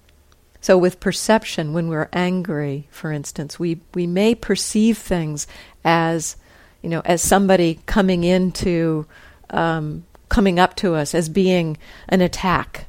so 0.62 0.78
with 0.78 1.00
perception, 1.00 1.74
when 1.74 1.90
we're 1.90 2.10
angry, 2.12 2.88
for 2.90 3.12
instance, 3.12 3.60
we, 3.60 3.82
we 3.94 4.08
may 4.08 4.36
perceive 4.36 4.98
things 4.98 5.48
as, 5.84 6.38
you 6.82 6.90
know, 6.90 7.02
as 7.06 7.22
somebody 7.22 7.82
coming 7.86 8.24
into, 8.24 9.06
um, 9.52 10.06
coming 10.30 10.60
up 10.60 10.76
to 10.78 10.96
us 10.96 11.14
as 11.14 11.30
being 11.30 11.78
an 12.10 12.22
attack. 12.22 12.88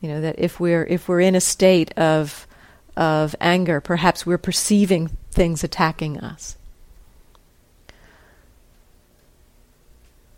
You 0.00 0.08
know, 0.08 0.20
that 0.22 0.38
if 0.38 0.58
we're, 0.58 0.84
if 0.84 1.08
we're 1.08 1.20
in 1.20 1.34
a 1.34 1.40
state 1.40 1.96
of, 1.98 2.46
of 2.96 3.36
anger, 3.40 3.80
perhaps 3.80 4.26
we're 4.26 4.38
perceiving 4.38 5.16
things 5.30 5.64
attacking 5.64 6.18
us. 6.18 6.56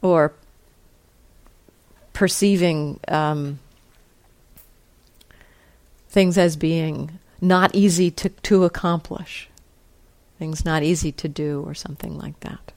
Or 0.01 0.33
perceiving 2.13 3.01
um, 3.09 3.59
things 6.09 6.37
as 6.37 6.57
being 6.57 7.19
not 7.41 7.75
easy 7.75 8.11
to, 8.11 8.29
to 8.29 8.65
accomplish, 8.65 9.49
things 10.39 10.65
not 10.65 10.83
easy 10.83 11.13
to 11.13 11.29
do, 11.29 11.63
or 11.67 11.75
something 11.75 12.19
like 12.19 12.39
that. 12.41 12.73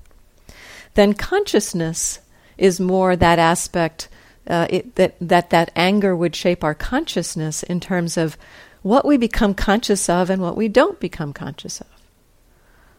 Then 0.94 1.14
consciousness 1.14 2.20
is 2.58 2.80
more 2.80 3.16
that 3.16 3.38
aspect 3.38 4.08
uh, 4.48 4.68
it, 4.70 4.96
that, 4.96 5.16
that 5.20 5.50
that 5.50 5.72
anger 5.76 6.16
would 6.16 6.36
shape 6.36 6.64
our 6.64 6.76
consciousness 6.76 7.64
in 7.64 7.80
terms 7.80 8.18
of 8.18 8.38
what 8.84 9.06
we 9.06 9.18
become 9.18 9.54
conscious 9.54 10.08
of 10.08 10.30
and 10.30 10.42
what 10.42 10.56
we 10.56 10.68
don't 10.68 11.00
become 11.00 11.34
conscious 11.34 11.82
of. 11.82 11.95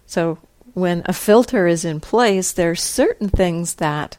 So 0.06 0.38
when 0.74 1.02
a 1.06 1.12
filter 1.12 1.66
is 1.66 1.84
in 1.84 2.00
place, 2.00 2.52
there 2.52 2.70
are 2.70 2.76
certain 2.76 3.28
things 3.28 3.76
that 3.76 4.18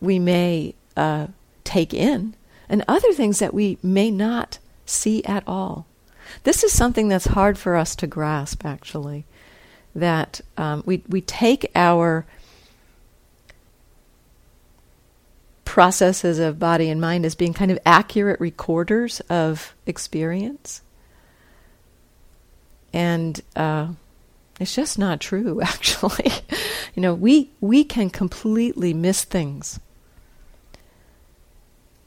we 0.00 0.18
may 0.18 0.74
uh, 0.96 1.28
take 1.64 1.92
in, 1.92 2.34
and 2.68 2.84
other 2.86 3.12
things 3.12 3.38
that 3.38 3.54
we 3.54 3.78
may 3.82 4.10
not 4.10 4.58
see 4.84 5.24
at 5.24 5.42
all. 5.46 5.86
This 6.42 6.62
is 6.62 6.72
something 6.72 7.08
that's 7.08 7.26
hard 7.26 7.58
for 7.58 7.76
us 7.76 7.96
to 7.96 8.06
grasp, 8.06 8.64
actually. 8.64 9.24
That 9.94 10.40
um, 10.56 10.82
we 10.84 11.02
we 11.08 11.22
take 11.22 11.70
our 11.74 12.26
processes 15.64 16.38
of 16.38 16.58
body 16.58 16.90
and 16.90 17.00
mind 17.00 17.24
as 17.24 17.34
being 17.34 17.54
kind 17.54 17.70
of 17.70 17.78
accurate 17.86 18.38
recorders 18.38 19.20
of 19.28 19.74
experience, 19.86 20.82
and 22.92 23.40
uh, 23.54 23.88
it's 24.58 24.74
just 24.74 24.98
not 24.98 25.20
true, 25.20 25.60
actually. 25.62 26.32
you 26.94 27.02
know, 27.02 27.14
we, 27.14 27.50
we 27.60 27.84
can 27.84 28.10
completely 28.10 28.94
miss 28.94 29.24
things 29.24 29.80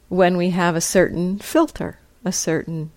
when 0.08 0.38
we 0.38 0.50
have 0.50 0.76
a 0.76 0.82
certain 0.82 1.38
filter, 1.40 2.00
a 2.26 2.32
certain 2.32 2.92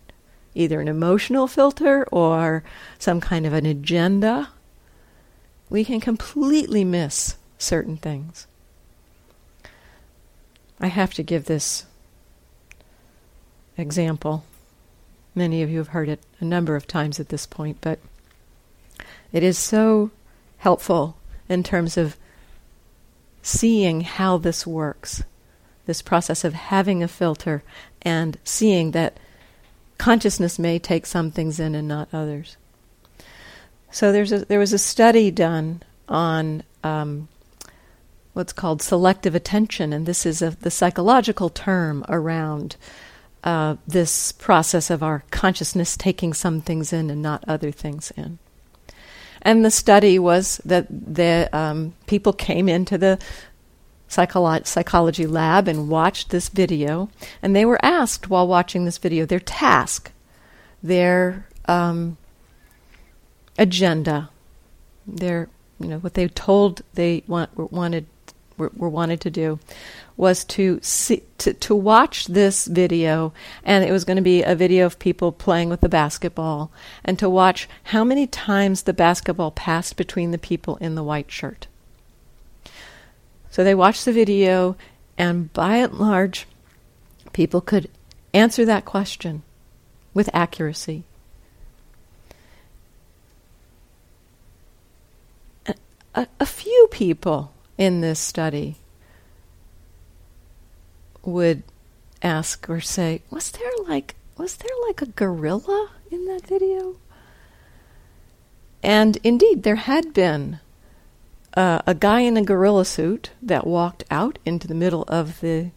either 0.54 0.80
an 0.80 0.88
emotional 0.88 1.46
filter 1.46 2.04
or 2.10 2.62
some 2.98 3.20
kind 3.20 3.46
of 3.46 3.52
an 3.52 3.66
agenda. 3.66 4.50
We 5.70 5.84
can 5.84 6.00
completely 6.00 6.84
miss 6.84 7.36
certain 7.58 7.96
things. 7.96 8.46
I 10.80 10.88
have 10.88 11.14
to 11.14 11.22
give 11.22 11.44
this 11.44 11.86
example. 13.78 14.44
Many 15.34 15.62
of 15.62 15.70
you 15.70 15.78
have 15.78 15.88
heard 15.88 16.08
it 16.08 16.22
a 16.40 16.44
number 16.44 16.76
of 16.76 16.86
times 16.86 17.20
at 17.20 17.28
this 17.28 17.46
point, 17.46 17.78
but 17.80 17.98
It 19.32 19.42
is 19.42 19.58
so 19.58 20.10
helpful 20.58 21.16
in 21.48 21.62
terms 21.62 21.96
of 21.96 22.16
seeing 23.42 24.02
how 24.02 24.38
this 24.38 24.66
works, 24.66 25.24
this 25.86 26.02
process 26.02 26.44
of 26.44 26.54
having 26.54 27.02
a 27.02 27.08
filter 27.08 27.62
and 28.02 28.38
seeing 28.44 28.92
that 28.92 29.18
consciousness 29.98 30.58
may 30.58 30.78
take 30.78 31.06
some 31.06 31.30
things 31.30 31.58
in 31.58 31.74
and 31.74 31.88
not 31.88 32.08
others. 32.12 32.56
So 33.90 34.12
there's 34.12 34.32
a, 34.32 34.44
there 34.44 34.58
was 34.58 34.72
a 34.72 34.78
study 34.78 35.30
done 35.30 35.82
on 36.08 36.62
um, 36.82 37.28
what's 38.32 38.52
called 38.52 38.80
selective 38.82 39.34
attention, 39.34 39.92
and 39.92 40.06
this 40.06 40.24
is 40.24 40.40
a, 40.40 40.50
the 40.50 40.70
psychological 40.70 41.50
term 41.50 42.04
around 42.08 42.76
uh, 43.44 43.76
this 43.86 44.32
process 44.32 44.88
of 44.88 45.02
our 45.02 45.24
consciousness 45.30 45.96
taking 45.96 46.32
some 46.32 46.60
things 46.60 46.92
in 46.92 47.10
and 47.10 47.20
not 47.20 47.44
other 47.46 47.70
things 47.70 48.12
in. 48.16 48.38
And 49.42 49.64
the 49.64 49.70
study 49.70 50.18
was 50.18 50.60
that 50.64 50.86
the 50.88 51.48
um, 51.52 51.94
people 52.06 52.32
came 52.32 52.68
into 52.68 52.96
the 52.96 53.18
psycholo- 54.08 54.66
psychology 54.66 55.26
lab 55.26 55.66
and 55.66 55.88
watched 55.88 56.30
this 56.30 56.48
video, 56.48 57.10
and 57.42 57.54
they 57.54 57.64
were 57.64 57.84
asked 57.84 58.30
while 58.30 58.46
watching 58.46 58.84
this 58.84 58.98
video 58.98 59.26
their 59.26 59.40
task, 59.40 60.12
their 60.82 61.46
um, 61.66 62.16
agenda, 63.58 64.30
their 65.06 65.48
you 65.80 65.88
know 65.88 65.98
what 65.98 66.14
they 66.14 66.28
told 66.28 66.82
they 66.94 67.24
want, 67.26 67.50
wanted 67.72 68.06
were, 68.56 68.70
were 68.76 68.88
wanted 68.88 69.20
to 69.22 69.30
do 69.30 69.58
was 70.16 70.44
to 70.44 70.78
see 70.82 71.22
to, 71.38 71.54
to 71.54 71.74
watch 71.74 72.26
this 72.26 72.66
video 72.66 73.32
and 73.64 73.84
it 73.84 73.90
was 73.90 74.04
going 74.04 74.16
to 74.16 74.22
be 74.22 74.42
a 74.42 74.54
video 74.54 74.86
of 74.86 74.98
people 74.98 75.32
playing 75.32 75.68
with 75.68 75.80
the 75.80 75.88
basketball 75.88 76.70
and 77.04 77.18
to 77.18 77.28
watch 77.28 77.68
how 77.84 78.04
many 78.04 78.26
times 78.26 78.82
the 78.82 78.92
basketball 78.92 79.50
passed 79.50 79.96
between 79.96 80.30
the 80.30 80.38
people 80.38 80.76
in 80.76 80.94
the 80.94 81.02
white 81.02 81.30
shirt. 81.30 81.66
So 83.50 83.64
they 83.64 83.74
watched 83.74 84.04
the 84.04 84.12
video 84.12 84.76
and 85.18 85.52
by 85.52 85.76
and 85.76 85.94
large 85.94 86.46
people 87.32 87.60
could 87.60 87.88
answer 88.32 88.64
that 88.64 88.84
question 88.84 89.42
with 90.14 90.30
accuracy. 90.32 91.04
A, 96.14 96.26
a 96.38 96.46
few 96.46 96.88
people 96.90 97.52
in 97.78 98.02
this 98.02 98.20
study 98.20 98.76
would 101.24 101.62
ask 102.22 102.68
or 102.68 102.80
say, 102.80 103.22
"Was 103.30 103.50
there 103.50 103.70
like 103.86 104.14
was 104.36 104.56
there 104.56 104.70
like 104.86 105.02
a 105.02 105.06
gorilla 105.06 105.90
in 106.10 106.26
that 106.26 106.46
video?" 106.46 106.96
And 108.82 109.18
indeed, 109.22 109.62
there 109.62 109.76
had 109.76 110.12
been 110.12 110.58
uh, 111.54 111.82
a 111.86 111.94
guy 111.94 112.20
in 112.20 112.36
a 112.36 112.42
gorilla 112.42 112.84
suit 112.84 113.30
that 113.40 113.66
walked 113.66 114.04
out 114.10 114.38
into 114.44 114.66
the 114.66 114.74
middle 114.74 115.04
of 115.04 115.40
the 115.40 115.70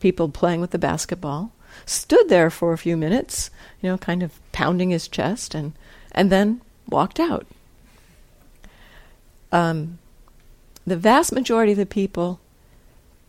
people 0.00 0.28
playing 0.28 0.60
with 0.60 0.70
the 0.70 0.78
basketball, 0.78 1.52
stood 1.86 2.28
there 2.28 2.50
for 2.50 2.72
a 2.72 2.78
few 2.78 2.96
minutes, 2.96 3.50
you 3.80 3.88
know, 3.88 3.98
kind 3.98 4.22
of 4.22 4.38
pounding 4.52 4.90
his 4.90 5.08
chest, 5.08 5.54
and 5.54 5.72
and 6.12 6.30
then 6.30 6.60
walked 6.88 7.20
out. 7.20 7.46
Um, 9.50 9.98
the 10.86 10.96
vast 10.96 11.32
majority 11.32 11.72
of 11.72 11.78
the 11.78 11.86
people 11.86 12.40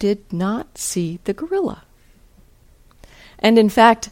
did 0.04 0.34
not 0.34 0.78
see 0.78 1.18
the 1.24 1.32
gorilla. 1.32 1.84
And 3.40 3.58
in 3.58 3.70
fact, 3.70 4.10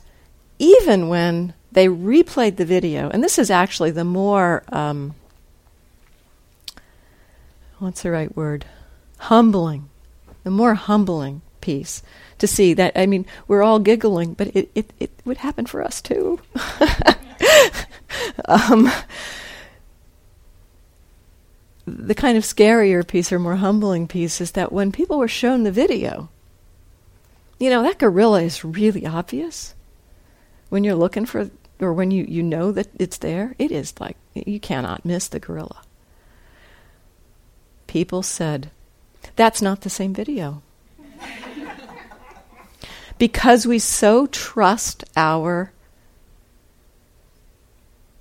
even 0.58 1.10
when 1.10 1.54
they 1.70 1.88
replayed 1.88 2.56
the 2.56 2.64
video, 2.64 3.10
and 3.10 3.22
this 3.22 3.38
is 3.38 3.52
actually 3.52 3.92
the 3.92 4.06
more, 4.06 4.64
um, 4.70 5.16
what's 7.80 8.04
the 8.04 8.12
right 8.12 8.34
word? 8.38 8.64
Humbling, 9.18 9.90
the 10.46 10.50
more 10.50 10.76
humbling 10.76 11.42
piece 11.60 12.02
to 12.38 12.48
see 12.48 12.74
that. 12.74 12.94
I 12.96 13.06
mean, 13.06 13.26
we're 13.50 13.62
all 13.62 13.80
giggling, 13.80 14.34
but 14.34 14.56
it, 14.56 14.72
it, 14.74 14.94
it 14.98 15.12
would 15.26 15.40
happen 15.40 15.66
for 15.66 15.84
us 15.84 16.02
too. 16.02 16.40
um, 18.46 18.90
the 21.86 22.16
kind 22.16 22.38
of 22.38 22.44
scarier 22.44 23.08
piece 23.08 23.32
or 23.32 23.40
more 23.40 23.56
humbling 23.56 24.08
piece 24.08 24.42
is 24.42 24.52
that 24.52 24.72
when 24.72 24.92
people 24.92 25.18
were 25.18 25.28
shown 25.28 25.64
the 25.64 25.72
video, 25.72 26.30
you 27.60 27.70
know, 27.70 27.84
that 27.84 28.00
gorilla 28.00 28.42
is 28.42 28.64
really 28.64 29.06
obvious. 29.06 29.76
When 30.70 30.84
you're 30.84 30.96
looking 30.96 31.26
for, 31.26 31.50
or 31.80 31.94
when 31.94 32.12
you, 32.12 32.26
you 32.28 32.44
know 32.44 32.72
that 32.72 32.88
it's 33.00 33.18
there, 33.18 33.56
it 33.60 33.72
is 33.72 33.94
like, 34.00 34.18
you 34.34 34.60
cannot 34.60 35.06
miss 35.06 35.28
the 35.28 35.40
gorilla. 35.40 35.82
People 37.88 38.24
said, 38.24 38.72
that's 39.36 39.62
not 39.62 39.82
the 39.82 39.90
same 39.90 40.14
video. 40.14 40.62
because 43.18 43.68
we 43.68 43.80
so 43.80 44.28
trust 44.28 45.04
our 45.16 45.72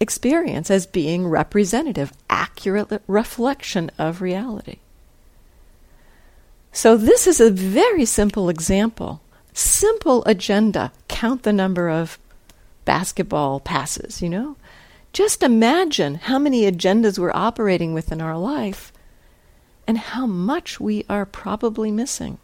experience 0.01 0.71
as 0.71 0.87
being 0.87 1.29
representative, 1.29 2.13
accurate 2.29 3.03
reflection 3.07 3.91
of 3.99 4.23
reality. 4.23 4.79
So, 6.73 6.97
this 6.97 7.27
is 7.27 7.41
a 7.41 7.51
very 7.51 8.05
simple 8.05 8.49
example. 8.49 9.21
Simple 9.53 10.25
agenda. 10.25 10.93
Count 11.09 11.43
the 11.43 11.53
number 11.53 11.91
of 11.91 12.19
basketball 12.85 13.61
passes, 13.61 14.23
you 14.23 14.29
know? 14.29 14.57
Just 15.13 15.43
imagine 15.43 16.15
how 16.15 16.39
many 16.39 16.71
agendas 16.71 17.19
we're 17.19 17.33
operating 17.35 17.93
with 17.93 18.13
in 18.13 18.21
our 18.21 18.39
life 18.39 18.93
and 19.87 19.99
how 19.99 20.25
much 20.27 20.79
we 20.79 21.05
are 21.09 21.27
probably 21.27 21.91
missing. 21.91 22.39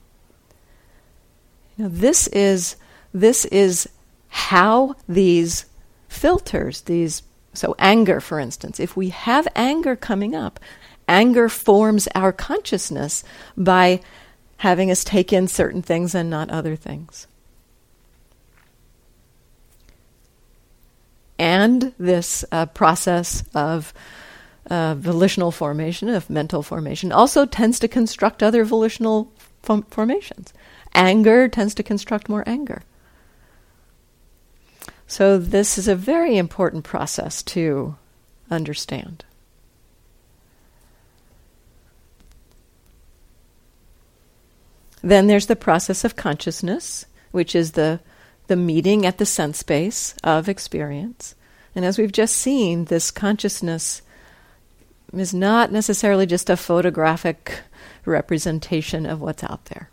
You 1.76 1.84
know, 1.84 1.90
this 1.90 2.26
is 2.28 2.76
this 3.14 3.44
is 3.46 3.88
how 4.28 4.96
these 5.08 5.66
filters, 6.08 6.82
these 6.82 7.22
so, 7.56 7.74
anger, 7.78 8.20
for 8.20 8.38
instance, 8.38 8.78
if 8.78 8.96
we 8.96 9.08
have 9.08 9.48
anger 9.56 9.96
coming 9.96 10.34
up, 10.34 10.60
anger 11.08 11.48
forms 11.48 12.08
our 12.14 12.32
consciousness 12.32 13.24
by 13.56 14.00
having 14.58 14.90
us 14.90 15.04
take 15.04 15.32
in 15.32 15.48
certain 15.48 15.82
things 15.82 16.14
and 16.14 16.30
not 16.30 16.50
other 16.50 16.76
things. 16.76 17.26
And 21.38 21.92
this 21.98 22.44
uh, 22.50 22.66
process 22.66 23.44
of 23.54 23.92
uh, 24.70 24.94
volitional 24.94 25.50
formation, 25.50 26.08
of 26.08 26.30
mental 26.30 26.62
formation, 26.62 27.12
also 27.12 27.44
tends 27.44 27.78
to 27.80 27.88
construct 27.88 28.42
other 28.42 28.64
volitional 28.64 29.30
formations. 29.90 30.52
Anger 30.94 31.48
tends 31.48 31.74
to 31.74 31.82
construct 31.82 32.28
more 32.28 32.42
anger. 32.46 32.82
So, 35.06 35.38
this 35.38 35.78
is 35.78 35.86
a 35.86 35.94
very 35.94 36.36
important 36.36 36.84
process 36.84 37.42
to 37.44 37.96
understand. 38.50 39.24
Then 45.02 45.28
there's 45.28 45.46
the 45.46 45.54
process 45.54 46.04
of 46.04 46.16
consciousness, 46.16 47.06
which 47.30 47.54
is 47.54 47.72
the, 47.72 48.00
the 48.48 48.56
meeting 48.56 49.06
at 49.06 49.18
the 49.18 49.26
sense 49.26 49.62
base 49.62 50.16
of 50.24 50.48
experience. 50.48 51.36
And 51.76 51.84
as 51.84 51.96
we've 51.96 52.10
just 52.10 52.34
seen, 52.36 52.86
this 52.86 53.12
consciousness 53.12 54.02
is 55.12 55.32
not 55.32 55.70
necessarily 55.70 56.26
just 56.26 56.50
a 56.50 56.56
photographic 56.56 57.60
representation 58.04 59.06
of 59.06 59.20
what's 59.20 59.44
out 59.44 59.66
there. 59.66 59.90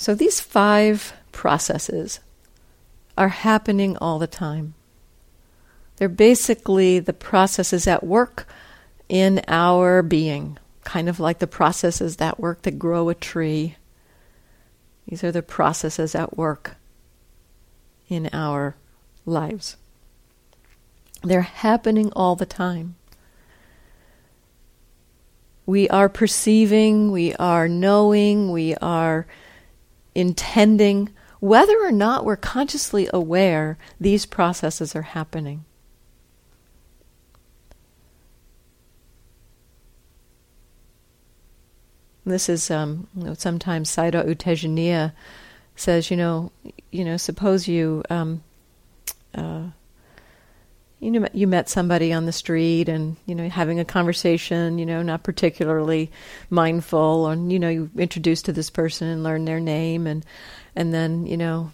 So 0.00 0.14
these 0.14 0.40
five 0.40 1.12
processes 1.30 2.20
are 3.18 3.28
happening 3.28 3.98
all 3.98 4.18
the 4.18 4.26
time. 4.26 4.72
They're 5.96 6.08
basically 6.08 7.00
the 7.00 7.12
processes 7.12 7.86
at 7.86 8.02
work 8.02 8.48
in 9.10 9.42
our 9.46 10.02
being, 10.02 10.56
kind 10.84 11.06
of 11.06 11.20
like 11.20 11.38
the 11.38 11.46
processes 11.46 12.16
that 12.16 12.40
work 12.40 12.62
that 12.62 12.78
grow 12.78 13.10
a 13.10 13.14
tree. 13.14 13.76
These 15.06 15.22
are 15.22 15.32
the 15.32 15.42
processes 15.42 16.14
at 16.14 16.34
work 16.34 16.76
in 18.08 18.30
our 18.32 18.76
lives. 19.26 19.76
They're 21.22 21.42
happening 21.42 22.10
all 22.16 22.36
the 22.36 22.46
time. 22.46 22.94
We 25.66 25.90
are 25.90 26.08
perceiving, 26.08 27.12
we 27.12 27.34
are 27.34 27.68
knowing, 27.68 28.50
we 28.50 28.74
are 28.76 29.26
intending, 30.20 31.08
whether 31.40 31.78
or 31.80 31.90
not 31.90 32.24
we're 32.24 32.36
consciously 32.36 33.08
aware 33.12 33.78
these 33.98 34.26
processes 34.26 34.94
are 34.94 35.02
happening. 35.02 35.64
This 42.26 42.50
is 42.50 42.70
um, 42.70 43.08
sometimes 43.38 43.90
Sayadaw 43.90 44.28
U 44.28 44.34
Tejaniya 44.34 45.12
says, 45.74 46.10
you 46.10 46.16
know, 46.18 46.52
you 46.92 47.04
know, 47.04 47.16
suppose 47.16 47.66
you 47.66 48.02
um, 48.10 48.44
uh, 49.34 49.68
you 51.00 51.10
know 51.10 51.26
you 51.32 51.46
met 51.46 51.68
somebody 51.68 52.12
on 52.12 52.26
the 52.26 52.32
street 52.32 52.88
and 52.88 53.16
you 53.26 53.34
know 53.34 53.48
having 53.48 53.80
a 53.80 53.84
conversation 53.84 54.78
you 54.78 54.86
know 54.86 55.02
not 55.02 55.22
particularly 55.22 56.10
mindful 56.50 57.26
and 57.26 57.50
you 57.52 57.58
know 57.58 57.68
you 57.68 57.90
introduced 57.96 58.44
to 58.44 58.52
this 58.52 58.70
person 58.70 59.08
and 59.08 59.24
learn 59.24 59.46
their 59.46 59.60
name 59.60 60.06
and 60.06 60.24
and 60.76 60.94
then 60.94 61.26
you 61.26 61.36
know 61.36 61.72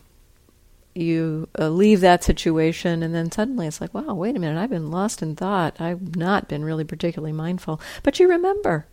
you 0.95 1.47
uh, 1.59 1.69
leave 1.69 2.01
that 2.01 2.25
situation 2.25 3.03
and 3.03 3.15
then 3.15 3.31
suddenly 3.31 3.67
it's 3.67 3.81
like 3.81 3.93
wow 3.93 4.15
wait 4.15 4.37
a 4.37 4.39
minute 4.39 4.59
i've 4.59 4.71
been 4.71 4.91
lost 4.91 5.21
in 5.23 5.37
thought. 5.37 5.79
I've 5.81 6.17
not 6.17 6.49
been 6.49 6.65
really 6.65 6.85
particularly 6.85 7.33
mindful. 7.33 7.81
But 8.03 8.19
you 8.19 8.29
remember 8.29 8.87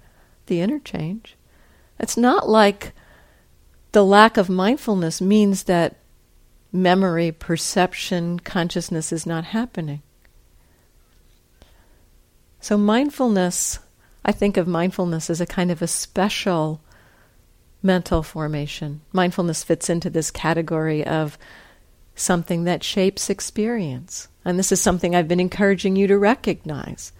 the 0.47 0.59
interchange. 0.59 1.37
It's 1.99 2.17
not 2.17 2.49
like 2.49 2.91
the 3.93 4.03
lack 4.03 4.35
of 4.35 4.49
mindfulness 4.49 5.21
means 5.21 5.63
that 5.63 5.95
memory 6.73 7.31
perception 7.31 8.39
consciousness 8.39 9.13
is 9.13 9.25
not 9.25 9.45
happening 9.45 10.01
so, 12.63 12.77
mindfulness, 12.77 13.79
I 14.23 14.31
think 14.31 14.55
of 14.55 14.67
mindfulness 14.69 15.29
as 15.29 15.41
a 15.41 15.45
kind 15.45 15.69
of 15.69 15.81
a 15.81 15.87
special 15.87 16.79
mental 17.81 18.23
formation. 18.23 19.01
Mindfulness 19.11 19.65
fits 19.65 19.89
into 19.89 20.09
this 20.09 20.31
category 20.31 21.05
of 21.05 21.37
something 22.15 22.63
that 22.63 22.81
shapes 22.81 23.29
experience. 23.29 24.29
And 24.45 24.57
this 24.57 24.71
is 24.71 24.79
something 24.79 25.13
I've 25.13 25.27
been 25.27 25.41
encouraging 25.41 25.97
you 25.97 26.07
to 26.07 26.17
recognize. 26.17 27.11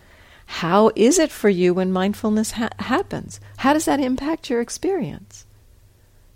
How 0.46 0.92
is 0.96 1.20
it 1.20 1.30
for 1.30 1.50
you 1.50 1.74
when 1.74 1.92
mindfulness 1.92 2.52
ha- 2.52 2.70
happens? 2.80 3.42
How 3.58 3.74
does 3.74 3.84
that 3.84 4.00
impact 4.00 4.50
your 4.50 4.62
experience? 4.62 5.46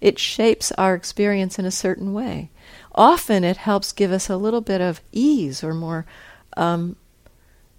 It 0.01 0.19
shapes 0.19 0.73
our 0.73 0.95
experience 0.95 1.57
in 1.57 1.63
a 1.63 1.71
certain 1.71 2.11
way. 2.11 2.51
Often 2.93 3.45
it 3.45 3.55
helps 3.55 3.93
give 3.93 4.11
us 4.11 4.29
a 4.29 4.35
little 4.35 4.59
bit 4.59 4.81
of 4.81 4.99
ease 5.13 5.63
or 5.63 5.73
more 5.73 6.05
um, 6.57 6.97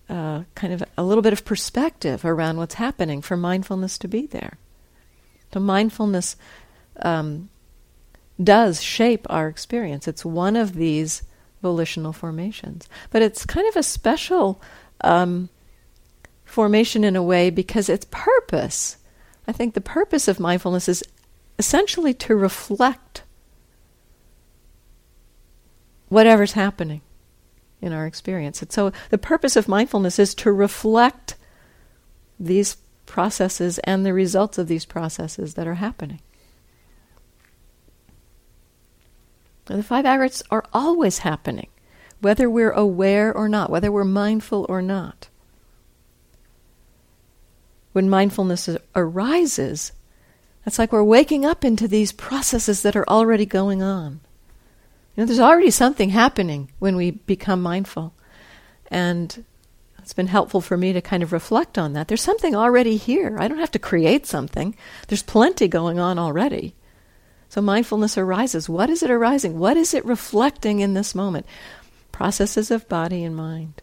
uh, 0.09 0.45
kind 0.55 0.73
of 0.73 0.83
a 0.97 1.03
little 1.03 1.23
bit 1.23 1.33
of 1.33 1.45
perspective 1.45 2.25
around 2.25 2.57
what's 2.57 2.75
happening 2.75 3.21
for 3.21 3.37
mindfulness 3.37 3.99
to 3.99 4.09
be 4.09 4.27
there. 4.27 4.59
So, 5.53 5.61
mindfulness 5.61 6.37
um, 7.01 7.49
does 8.43 8.83
shape 8.83 9.27
our 9.29 9.49
experience. 9.49 10.09
It's 10.09 10.25
one 10.25 10.57
of 10.57 10.75
these 10.75 11.23
volitional 11.63 12.13
formations. 12.13 12.89
But 13.11 13.23
it's 13.23 13.45
kind 13.45 13.69
of 13.69 13.77
a 13.77 13.83
special 13.83 14.61
um, 15.03 15.49
formation 16.45 17.05
in 17.05 17.17
a 17.17 17.23
way 17.23 17.51
because 17.51 17.89
its 17.89 18.07
purpose, 18.11 18.97
I 19.47 19.53
think 19.53 19.75
the 19.75 19.81
purpose 19.81 20.29
of 20.29 20.41
mindfulness 20.41 20.89
is 20.89 21.05
essentially 21.59 22.15
to 22.15 22.37
reflect 22.37 23.23
whatever's 26.09 26.53
happening 26.53 27.03
in 27.81 27.93
our 27.93 28.07
experience. 28.07 28.63
And 28.63 28.73
so 28.73 28.93
the 29.11 29.19
purpose 29.19 29.57
of 29.57 29.69
mindfulness 29.69 30.19
is 30.19 30.35
to 30.37 30.53
reflect 30.53 31.37
these 32.39 32.77
processes 33.07 33.79
and 33.81 34.05
the 34.05 34.13
results 34.13 34.59
of 34.59 34.69
these 34.69 34.85
processes 34.85 35.55
that 35.55 35.67
are 35.67 35.75
happening. 35.75 36.21
the 39.77 39.83
five 39.83 40.07
aggregates 40.07 40.43
are 40.51 40.65
always 40.73 41.19
happening, 41.19 41.69
whether 42.23 42.49
we're 42.49 42.71
aware 42.71 43.37
or 43.37 43.51
not, 43.51 43.69
whether 43.69 43.93
we're 43.93 44.05
mindful 44.05 44.65
or 44.67 44.81
not. 44.81 45.29
When 47.93 48.09
mindfulness 48.09 48.69
arises, 48.97 49.93
it's 50.65 50.79
like 50.79 50.93
we're 50.93 51.05
waking 51.05 51.45
up 51.45 51.65
into 51.65 51.87
these 51.87 52.13
processes 52.13 52.83
that 52.83 52.97
are 52.97 53.09
already 53.09 53.45
going 53.45 53.83
on. 53.83 54.21
You 55.19 55.23
know, 55.23 55.27
there's 55.27 55.41
already 55.41 55.73
something 55.73 56.11
happening 56.11 56.71
when 56.79 56.95
we 56.95 57.11
become 57.11 57.61
mindful. 57.61 58.15
And 58.89 59.45
it's 59.99 60.13
been 60.13 60.29
helpful 60.29 60.61
for 60.61 60.77
me 60.77 60.93
to 60.93 61.01
kind 61.01 61.25
of 61.25 61.33
reflect 61.33 61.77
on 61.77 61.93
that. 61.95 62.07
There's 62.07 62.23
something 62.23 62.55
already 62.55 62.97
here. 62.97 63.37
I 63.37 63.49
don't 63.49 63.59
have 63.59 63.73
to 63.73 63.81
create 63.81 64.27
something. 64.27 64.77
There's 65.09 65.25
plenty 65.25 65.67
going 65.67 65.99
on 65.99 66.21
already. 66.21 66.77
So 67.49 67.61
mindfulness 67.61 68.17
arises. 68.17 68.69
What 68.69 68.91
is 68.91 69.03
it 69.03 69.11
arising? 69.11 69.59
What 69.59 69.77
is 69.77 69.93
it 69.93 70.05
reflecting 70.05 70.79
in 70.79 70.95
this 70.95 71.17
moment? 71.17 71.47
Processes 72.13 72.71
of 72.71 72.89
body 72.89 73.25
and 73.25 73.35
mind. 73.35 73.83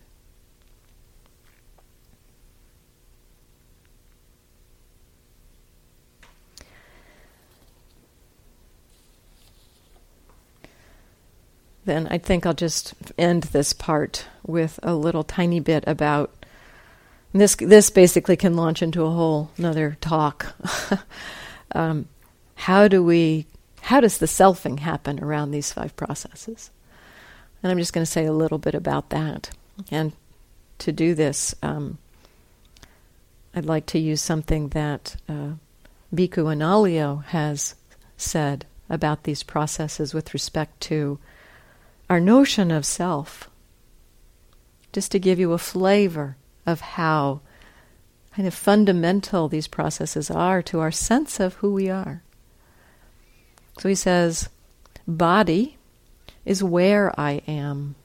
Then 11.85 12.07
I 12.09 12.17
think 12.17 12.45
I'll 12.45 12.53
just 12.53 12.93
end 13.17 13.43
this 13.43 13.73
part 13.73 14.25
with 14.45 14.79
a 14.83 14.95
little 14.95 15.23
tiny 15.23 15.59
bit 15.59 15.83
about 15.87 16.33
this. 17.31 17.55
This 17.55 17.89
basically 17.89 18.35
can 18.35 18.55
launch 18.55 18.81
into 18.81 19.03
a 19.03 19.11
whole 19.11 19.51
another 19.57 19.97
talk. 20.01 20.55
um, 21.73 22.07
how 22.55 22.87
do 22.87 23.03
we? 23.03 23.45
How 23.81 23.99
does 23.99 24.17
the 24.17 24.25
selfing 24.25 24.79
happen 24.79 25.23
around 25.23 25.51
these 25.51 25.71
five 25.71 25.95
processes? 25.95 26.71
And 27.61 27.71
I'm 27.71 27.77
just 27.77 27.93
going 27.93 28.05
to 28.05 28.11
say 28.11 28.25
a 28.25 28.33
little 28.33 28.57
bit 28.57 28.73
about 28.75 29.09
that. 29.11 29.51
And 29.91 30.13
to 30.79 30.91
do 30.91 31.13
this, 31.13 31.53
um, 31.61 31.99
I'd 33.55 33.65
like 33.65 33.85
to 33.87 33.99
use 33.99 34.21
something 34.21 34.69
that 34.69 35.15
uh, 35.29 35.53
Bhikkhu 36.13 36.45
Analayo 36.45 37.23
has 37.25 37.75
said 38.17 38.65
about 38.89 39.23
these 39.23 39.43
processes 39.43 40.13
with 40.13 40.33
respect 40.33 40.79
to 40.81 41.19
our 42.09 42.19
notion 42.19 42.71
of 42.71 42.85
self, 42.85 43.49
just 44.93 45.11
to 45.11 45.19
give 45.19 45.39
you 45.39 45.53
a 45.53 45.57
flavor 45.57 46.37
of 46.65 46.81
how 46.81 47.41
kind 48.35 48.47
of 48.47 48.53
fundamental 48.53 49.47
these 49.47 49.67
processes 49.67 50.29
are 50.29 50.61
to 50.61 50.79
our 50.79 50.91
sense 50.91 51.39
of 51.39 51.55
who 51.55 51.73
we 51.73 51.89
are. 51.89 52.21
So 53.79 53.89
he 53.89 53.95
says, 53.95 54.49
body 55.07 55.77
is 56.45 56.63
where 56.63 57.17
I 57.19 57.41
am. 57.47 57.95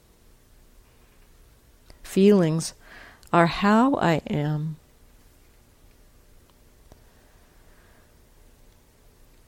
Feelings 2.03 2.75
are 3.33 3.47
how 3.47 3.95
I 3.95 4.23
am. 4.29 4.77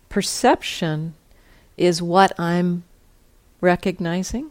Perception 0.08 1.14
is 1.76 2.02
what 2.02 2.38
I'm 2.38 2.84
recognizing. 3.62 4.50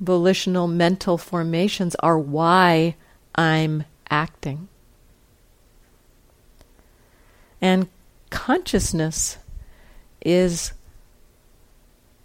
Volitional 0.00 0.66
mental 0.66 1.18
formations 1.18 1.94
are 1.96 2.18
why 2.18 2.96
I'm 3.34 3.84
acting. 4.08 4.68
And 7.60 7.88
consciousness 8.30 9.36
is 10.24 10.72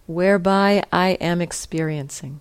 whereby 0.06 0.84
I 0.92 1.12
am 1.12 1.42
experiencing. 1.42 2.40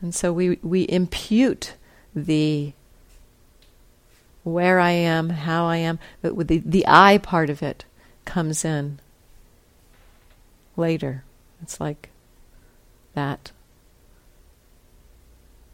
And 0.00 0.14
so 0.14 0.32
we, 0.32 0.58
we 0.62 0.86
impute 0.88 1.74
the 2.14 2.72
where 4.52 4.80
I 4.80 4.90
am, 4.90 5.30
how 5.30 5.66
I 5.66 5.76
am, 5.76 5.98
but 6.22 6.48
the, 6.48 6.58
the 6.58 6.84
I 6.86 7.18
part 7.18 7.50
of 7.50 7.62
it 7.62 7.84
comes 8.24 8.64
in 8.64 9.00
later. 10.76 11.24
It's 11.62 11.80
like 11.80 12.10
that 13.14 13.52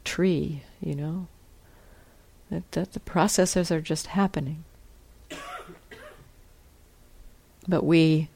tree, 0.04 0.62
you 0.80 0.94
know. 0.94 1.26
That, 2.50 2.70
that 2.72 2.92
the 2.92 3.00
processes 3.00 3.70
are 3.70 3.80
just 3.80 4.08
happening. 4.08 4.64
But 7.66 7.84
we, 7.84 8.28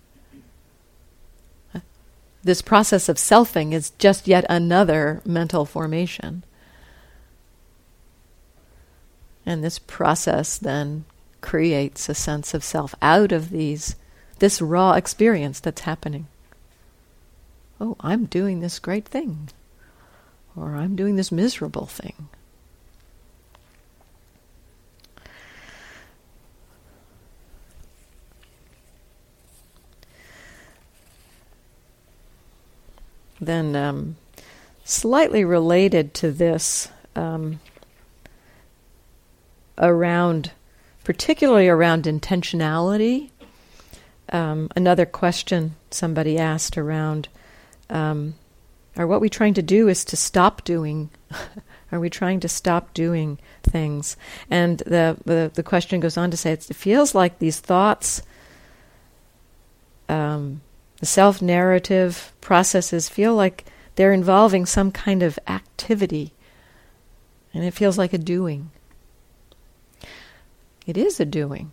this 2.43 2.63
process 2.63 3.09
of 3.09 3.17
selfing 3.17 3.73
is 3.73 3.91
just 3.99 4.27
yet 4.27 4.47
another 4.49 5.21
mental 5.25 5.67
formation. 5.67 6.43
And 9.49 9.65
this 9.65 9.79
process 9.79 10.59
then 10.59 11.07
creates 11.41 12.11
a 12.11 12.15
sense 12.15 12.53
of 12.53 12.63
self 12.63 12.95
out 13.01 13.33
of 13.33 13.49
these 13.49 13.97
this 14.41 14.61
raw 14.61 14.93
experience 14.93 15.59
that's 15.59 15.81
happening. 15.81 16.27
Oh, 17.81 17.97
I'm 18.01 18.27
doing 18.27 18.61
this 18.61 18.79
great 18.79 19.07
thing. 19.07 19.49
Or 20.55 20.75
I'm 20.77 20.97
doing 20.97 21.17
this 21.17 21.33
miserable 21.33 21.87
thing. 21.87 22.29
Then, 33.41 33.75
um, 33.75 34.17
slightly 34.85 35.43
related 35.43 36.13
to 36.15 36.31
this, 36.31 36.89
um, 37.17 37.61
around, 39.79 40.53
particularly 41.05 41.69
around 41.69 42.05
intentionality, 42.05 43.31
um, 44.31 44.69
another 44.77 45.07
question 45.07 45.77
somebody 45.91 46.39
asked 46.39 46.77
around 46.77 47.29
um, 47.89 48.35
are 48.97 49.07
what 49.07 49.21
we 49.21 49.31
trying 49.31 49.55
to 49.55 49.63
do 49.63 49.89
is 49.89 50.05
to 50.07 50.17
stop 50.17 50.65
doing 50.65 51.09
are 51.93 52.01
we 52.01 52.11
trying 52.11 52.41
to 52.41 52.49
stop 52.49 52.93
doing 52.93 53.39
things? 53.63 54.17
And 54.51 54.79
the 54.81 55.17
the, 55.25 55.51
the 55.55 55.63
question 55.63 56.01
goes 56.01 56.17
on 56.17 56.31
to 56.31 56.37
say 56.37 56.53
it 56.53 56.65
feels 56.65 57.15
like 57.15 57.39
these 57.39 57.61
thoughts 57.61 58.23
um, 60.09 60.61
the 61.01 61.07
self 61.07 61.41
narrative 61.41 62.33
processes 62.41 63.09
feel 63.09 63.35
like 63.35 63.65
they're 63.95 64.13
involving 64.13 64.67
some 64.67 64.91
kind 64.91 65.23
of 65.23 65.39
activity. 65.47 66.33
And 67.55 67.65
it 67.65 67.73
feels 67.73 67.99
like 67.99 68.13
a 68.13 68.19
doing 68.19 68.71
it 70.89 70.97
is 70.97 71.21
a 71.21 71.25
doing 71.25 71.71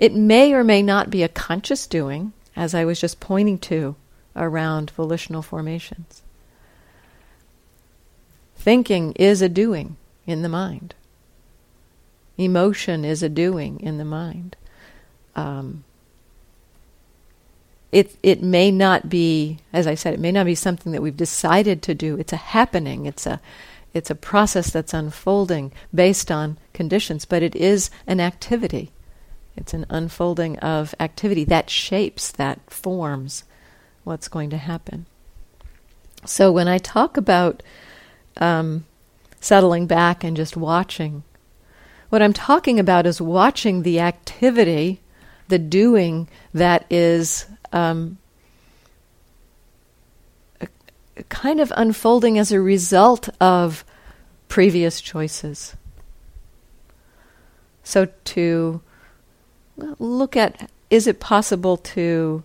it 0.00 0.14
may 0.14 0.54
or 0.54 0.64
may 0.64 0.82
not 0.82 1.10
be 1.10 1.22
a 1.22 1.28
conscious 1.28 1.86
doing, 1.86 2.32
as 2.56 2.74
I 2.74 2.86
was 2.86 2.98
just 2.98 3.20
pointing 3.20 3.58
to 3.58 3.96
around 4.34 4.90
volitional 4.92 5.42
formations. 5.42 6.22
Thinking 8.56 9.12
is 9.12 9.42
a 9.42 9.48
doing 9.50 9.98
in 10.26 10.40
the 10.40 10.48
mind. 10.48 10.94
Emotion 12.38 13.04
is 13.04 13.22
a 13.22 13.28
doing 13.28 13.78
in 13.80 13.98
the 13.98 14.06
mind. 14.06 14.56
Um, 15.36 15.84
it 17.92 18.16
it 18.22 18.42
may 18.42 18.70
not 18.70 19.10
be, 19.10 19.58
as 19.70 19.86
I 19.86 19.96
said, 19.96 20.14
it 20.14 20.20
may 20.20 20.32
not 20.32 20.46
be 20.46 20.54
something 20.54 20.92
that 20.92 21.02
we've 21.02 21.16
decided 21.16 21.82
to 21.82 21.94
do. 21.94 22.16
It's 22.16 22.32
a 22.32 22.36
happening. 22.36 23.04
It's 23.04 23.26
a 23.26 23.38
it's 23.92 24.10
a 24.10 24.14
process 24.14 24.70
that's 24.70 24.94
unfolding 24.94 25.72
based 25.94 26.30
on 26.30 26.58
conditions, 26.72 27.24
but 27.24 27.42
it 27.42 27.56
is 27.56 27.90
an 28.06 28.20
activity. 28.20 28.90
It's 29.56 29.74
an 29.74 29.86
unfolding 29.90 30.58
of 30.60 30.94
activity 31.00 31.44
that 31.44 31.68
shapes, 31.68 32.30
that 32.32 32.70
forms 32.70 33.44
what's 34.04 34.28
going 34.28 34.50
to 34.50 34.56
happen. 34.56 35.06
So 36.24 36.52
when 36.52 36.68
I 36.68 36.78
talk 36.78 37.16
about 37.16 37.62
um, 38.36 38.84
settling 39.40 39.86
back 39.86 40.22
and 40.22 40.36
just 40.36 40.56
watching, 40.56 41.24
what 42.10 42.22
I'm 42.22 42.32
talking 42.32 42.78
about 42.78 43.06
is 43.06 43.20
watching 43.20 43.82
the 43.82 44.00
activity, 44.00 45.00
the 45.48 45.58
doing 45.58 46.28
that 46.52 46.84
is 46.90 47.46
um, 47.72 48.18
kind 51.28 51.60
of 51.60 51.72
unfolding 51.76 52.38
as 52.38 52.52
a 52.52 52.60
result 52.60 53.28
of 53.40 53.84
previous 54.48 55.00
choices. 55.00 55.76
So 57.82 58.08
to 58.24 58.80
look 59.98 60.36
at 60.36 60.70
is 60.90 61.06
it 61.06 61.20
possible 61.20 61.76
to 61.78 62.42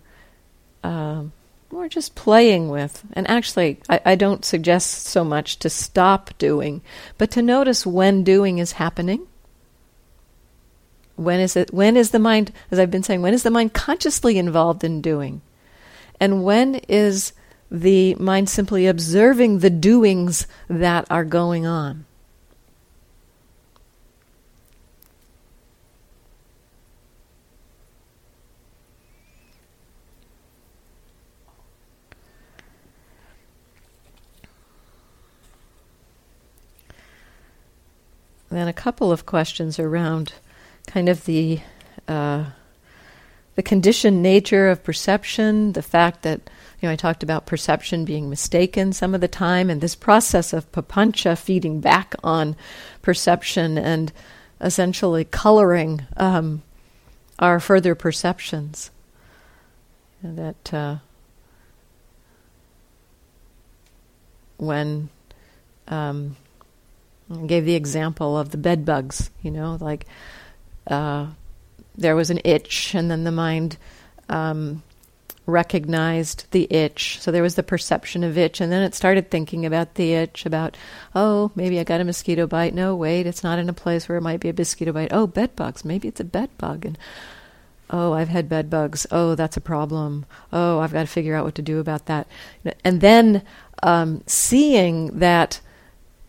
uh, 0.83 1.23
or 1.71 1.89
just 1.89 2.15
playing 2.15 2.69
with 2.69 3.03
and 3.13 3.29
actually 3.29 3.79
I, 3.89 3.99
I 4.05 4.15
don't 4.15 4.45
suggest 4.45 5.07
so 5.07 5.23
much 5.25 5.59
to 5.59 5.69
stop 5.69 6.31
doing 6.37 6.81
but 7.17 7.31
to 7.31 7.41
notice 7.41 7.85
when 7.85 8.23
doing 8.23 8.59
is 8.59 8.73
happening 8.73 9.27
when 11.15 11.39
is 11.39 11.55
it 11.55 11.73
when 11.73 11.97
is 11.97 12.11
the 12.11 12.19
mind 12.19 12.53
as 12.71 12.79
i've 12.79 12.91
been 12.91 13.03
saying 13.03 13.21
when 13.21 13.33
is 13.33 13.43
the 13.43 13.51
mind 13.51 13.73
consciously 13.73 14.37
involved 14.37 14.83
in 14.83 15.01
doing 15.01 15.41
and 16.19 16.43
when 16.43 16.75
is 16.87 17.33
the 17.71 18.15
mind 18.15 18.49
simply 18.49 18.87
observing 18.87 19.59
the 19.59 19.69
doings 19.69 20.47
that 20.69 21.05
are 21.09 21.25
going 21.25 21.65
on. 21.65 22.05
Then 38.55 38.67
a 38.69 38.73
couple 38.73 39.11
of 39.11 39.25
questions 39.25 39.79
around 39.79 40.31
kind 40.87 41.09
of 41.09 41.25
the 41.25 41.59
uh, 42.07 42.45
the 43.55 43.63
conditioned 43.63 44.21
nature 44.21 44.69
of 44.69 44.83
perception, 44.83 45.73
the 45.73 45.81
fact 45.81 46.23
that 46.23 46.49
know 46.85 46.91
I 46.91 46.95
talked 46.95 47.23
about 47.23 47.45
perception 47.45 48.05
being 48.05 48.29
mistaken 48.29 48.93
some 48.93 49.13
of 49.13 49.21
the 49.21 49.27
time, 49.27 49.69
and 49.69 49.81
this 49.81 49.95
process 49.95 50.53
of 50.53 50.71
papancha 50.71 51.37
feeding 51.37 51.79
back 51.81 52.15
on 52.23 52.55
perception 53.01 53.77
and 53.77 54.11
essentially 54.61 55.25
coloring 55.25 56.05
um, 56.17 56.63
our 57.39 57.59
further 57.59 57.95
perceptions. 57.95 58.91
that 60.23 60.73
uh, 60.73 60.97
when 64.57 65.09
um, 65.87 66.35
I 67.31 67.45
gave 67.45 67.65
the 67.65 67.75
example 67.75 68.37
of 68.37 68.51
the 68.51 68.57
bed 68.57 68.85
bugs, 68.85 69.29
you 69.41 69.51
know, 69.51 69.77
like 69.79 70.05
uh, 70.87 71.27
there 71.97 72.15
was 72.15 72.29
an 72.29 72.41
itch, 72.43 72.95
and 72.95 73.09
then 73.09 73.23
the 73.23 73.31
mind 73.31 73.77
um, 74.29 74.83
recognized 75.45 76.45
the 76.51 76.71
itch. 76.73 77.19
So 77.21 77.31
there 77.31 77.43
was 77.43 77.55
the 77.55 77.63
perception 77.63 78.23
of 78.23 78.37
itch, 78.37 78.61
and 78.61 78.71
then 78.71 78.83
it 78.83 78.95
started 78.95 79.29
thinking 79.29 79.65
about 79.65 79.95
the 79.95 80.13
itch, 80.13 80.45
about, 80.45 80.77
oh, 81.13 81.51
maybe 81.55 81.79
I 81.79 81.83
got 81.83 82.01
a 82.01 82.03
mosquito 82.03 82.47
bite. 82.47 82.73
No, 82.73 82.95
wait, 82.95 83.27
it's 83.27 83.43
not 83.43 83.59
in 83.59 83.69
a 83.69 83.73
place 83.73 84.07
where 84.07 84.17
it 84.17 84.21
might 84.21 84.39
be 84.39 84.49
a 84.49 84.53
mosquito 84.53 84.91
bite. 84.91 85.13
Oh, 85.13 85.27
bed 85.27 85.55
bugs. 85.55 85.85
Maybe 85.85 86.07
it's 86.07 86.19
a 86.19 86.25
bed 86.25 86.49
bug. 86.57 86.85
And 86.85 86.97
oh, 87.89 88.13
I've 88.13 88.29
had 88.29 88.49
bed 88.49 88.69
bugs. 88.69 89.05
Oh, 89.11 89.35
that's 89.35 89.57
a 89.57 89.61
problem. 89.61 90.25
Oh, 90.51 90.79
I've 90.79 90.93
got 90.93 91.01
to 91.01 91.07
figure 91.07 91.35
out 91.35 91.45
what 91.45 91.55
to 91.55 91.61
do 91.61 91.79
about 91.79 92.07
that. 92.07 92.27
And 92.83 93.01
then 93.01 93.43
um, 93.83 94.23
seeing 94.25 95.19
that 95.19 95.61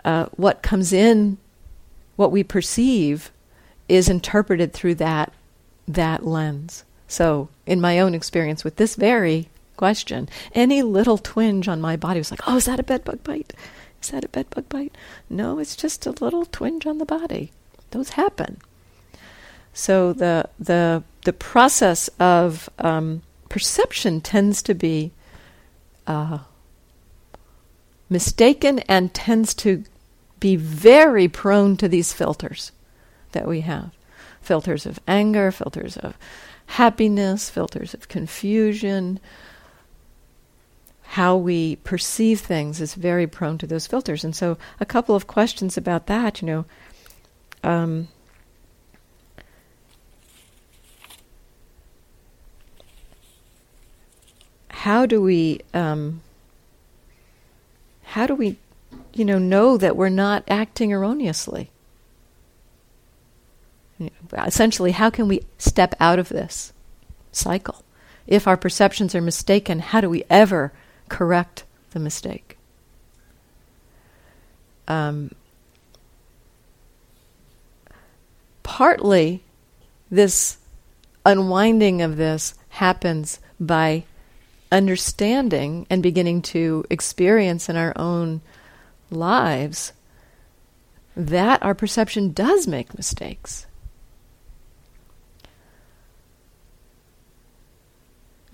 uh, 0.04 0.26
what 0.36 0.62
comes 0.62 0.92
in, 0.92 1.38
what 2.16 2.32
we 2.32 2.44
perceive, 2.44 3.30
is 3.88 4.08
interpreted 4.08 4.72
through 4.72 4.96
that 4.96 5.32
that 5.88 6.26
lens. 6.26 6.84
So, 7.08 7.48
in 7.66 7.80
my 7.80 7.98
own 7.98 8.14
experience 8.14 8.64
with 8.64 8.76
this 8.76 8.94
very 8.94 9.48
question, 9.76 10.28
any 10.54 10.82
little 10.82 11.18
twinge 11.18 11.68
on 11.68 11.80
my 11.80 11.96
body 11.96 12.20
was 12.20 12.30
like, 12.30 12.40
"Oh, 12.46 12.56
is 12.56 12.64
that 12.66 12.80
a 12.80 12.84
bedbug 12.84 13.22
bite? 13.24 13.52
Is 14.02 14.10
that 14.10 14.24
a 14.24 14.28
bedbug 14.28 14.68
bite?" 14.68 14.96
No, 15.28 15.58
it's 15.58 15.76
just 15.76 16.06
a 16.06 16.12
little 16.12 16.46
twinge 16.46 16.86
on 16.86 16.98
the 16.98 17.04
body. 17.04 17.52
Those 17.90 18.10
happen. 18.10 18.58
So 19.72 20.12
the 20.12 20.48
the 20.58 21.02
the 21.24 21.32
process 21.32 22.08
of 22.18 22.70
um, 22.78 23.22
perception 23.48 24.20
tends 24.20 24.62
to 24.62 24.74
be 24.74 25.12
uh, 26.06 26.38
mistaken 28.08 28.78
and 28.80 29.12
tends 29.12 29.54
to 29.54 29.84
be 30.40 30.56
very 30.56 31.28
prone 31.28 31.76
to 31.76 31.88
these 31.88 32.12
filters 32.12 32.72
that 33.32 33.46
we 33.46 33.62
have 33.62 33.90
filters 34.40 34.86
of 34.86 35.00
anger, 35.08 35.50
filters 35.50 35.96
of 35.96 36.16
happiness, 36.66 37.50
filters 37.50 37.94
of 37.94 38.08
confusion. 38.08 39.20
How 41.02 41.36
we 41.36 41.76
perceive 41.76 42.40
things 42.40 42.80
is 42.80 42.94
very 42.94 43.26
prone 43.26 43.58
to 43.58 43.66
those 43.66 43.86
filters. 43.86 44.24
And 44.24 44.34
so, 44.34 44.58
a 44.80 44.86
couple 44.86 45.14
of 45.14 45.26
questions 45.26 45.76
about 45.76 46.06
that, 46.06 46.42
you 46.42 46.46
know. 46.46 46.64
Um, 47.64 48.08
how 54.68 55.06
do 55.06 55.20
we 55.22 55.60
um, 55.74 56.20
how 58.02 58.26
do 58.26 58.34
we 58.34 58.58
you 59.16 59.24
know, 59.24 59.38
know 59.38 59.76
that 59.78 59.96
we're 59.96 60.08
not 60.08 60.44
acting 60.46 60.92
erroneously. 60.92 61.70
Essentially, 64.32 64.92
how 64.92 65.11
can 65.11 65.28
we 65.28 65.47
step 65.59 65.94
out 66.01 66.18
of 66.18 66.28
this 66.28 66.72
cycle? 67.32 67.82
If 68.26 68.47
our 68.47 68.57
perceptions 68.57 69.14
are 69.14 69.20
mistaken, 69.20 69.78
how 69.78 70.01
do 70.01 70.11
we 70.11 70.24
ever 70.28 70.72
correct 71.09 71.64
the 71.90 72.01
mistake? 72.01 72.59
Um, 74.88 75.30
partly, 78.62 79.42
this 80.11 80.59
unwinding 81.24 82.03
of 82.03 82.16
this 82.16 82.55
happens 82.68 83.40
by 83.59 84.05
understanding 84.70 85.86
and 85.88 86.03
beginning 86.03 86.42
to 86.42 86.84
experience 86.90 87.68
in 87.68 87.76
our 87.76 87.92
own 87.97 88.40
lives 89.11 89.92
that 91.16 91.62
our 91.62 91.74
perception 91.74 92.32
does 92.32 92.66
make 92.66 92.97
mistakes. 92.97 93.65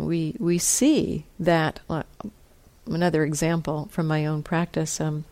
We 0.06 0.36
we 0.38 0.58
see 0.58 1.26
that. 1.38 1.80
Uh, 1.88 2.02
another 2.86 3.24
example 3.24 3.88
from 3.90 4.06
my 4.06 4.26
own 4.26 4.42
practice. 4.42 5.00
Um, 5.00 5.24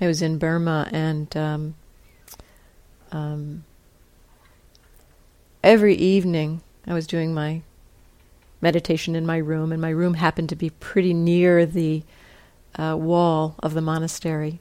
I 0.00 0.06
was 0.06 0.22
in 0.22 0.38
Burma 0.38 0.88
and 0.92 1.34
um, 1.36 1.74
um, 3.12 3.64
every 5.62 5.94
evening 5.94 6.62
I 6.86 6.94
was 6.94 7.06
doing 7.06 7.32
my 7.32 7.62
meditation 8.60 9.14
in 9.14 9.26
my 9.26 9.36
room, 9.36 9.72
and 9.72 9.80
my 9.80 9.90
room 9.90 10.14
happened 10.14 10.48
to 10.48 10.56
be 10.56 10.70
pretty 10.70 11.12
near 11.12 11.66
the 11.66 12.02
uh, 12.76 12.96
wall 12.98 13.56
of 13.62 13.74
the 13.74 13.80
monastery. 13.80 14.60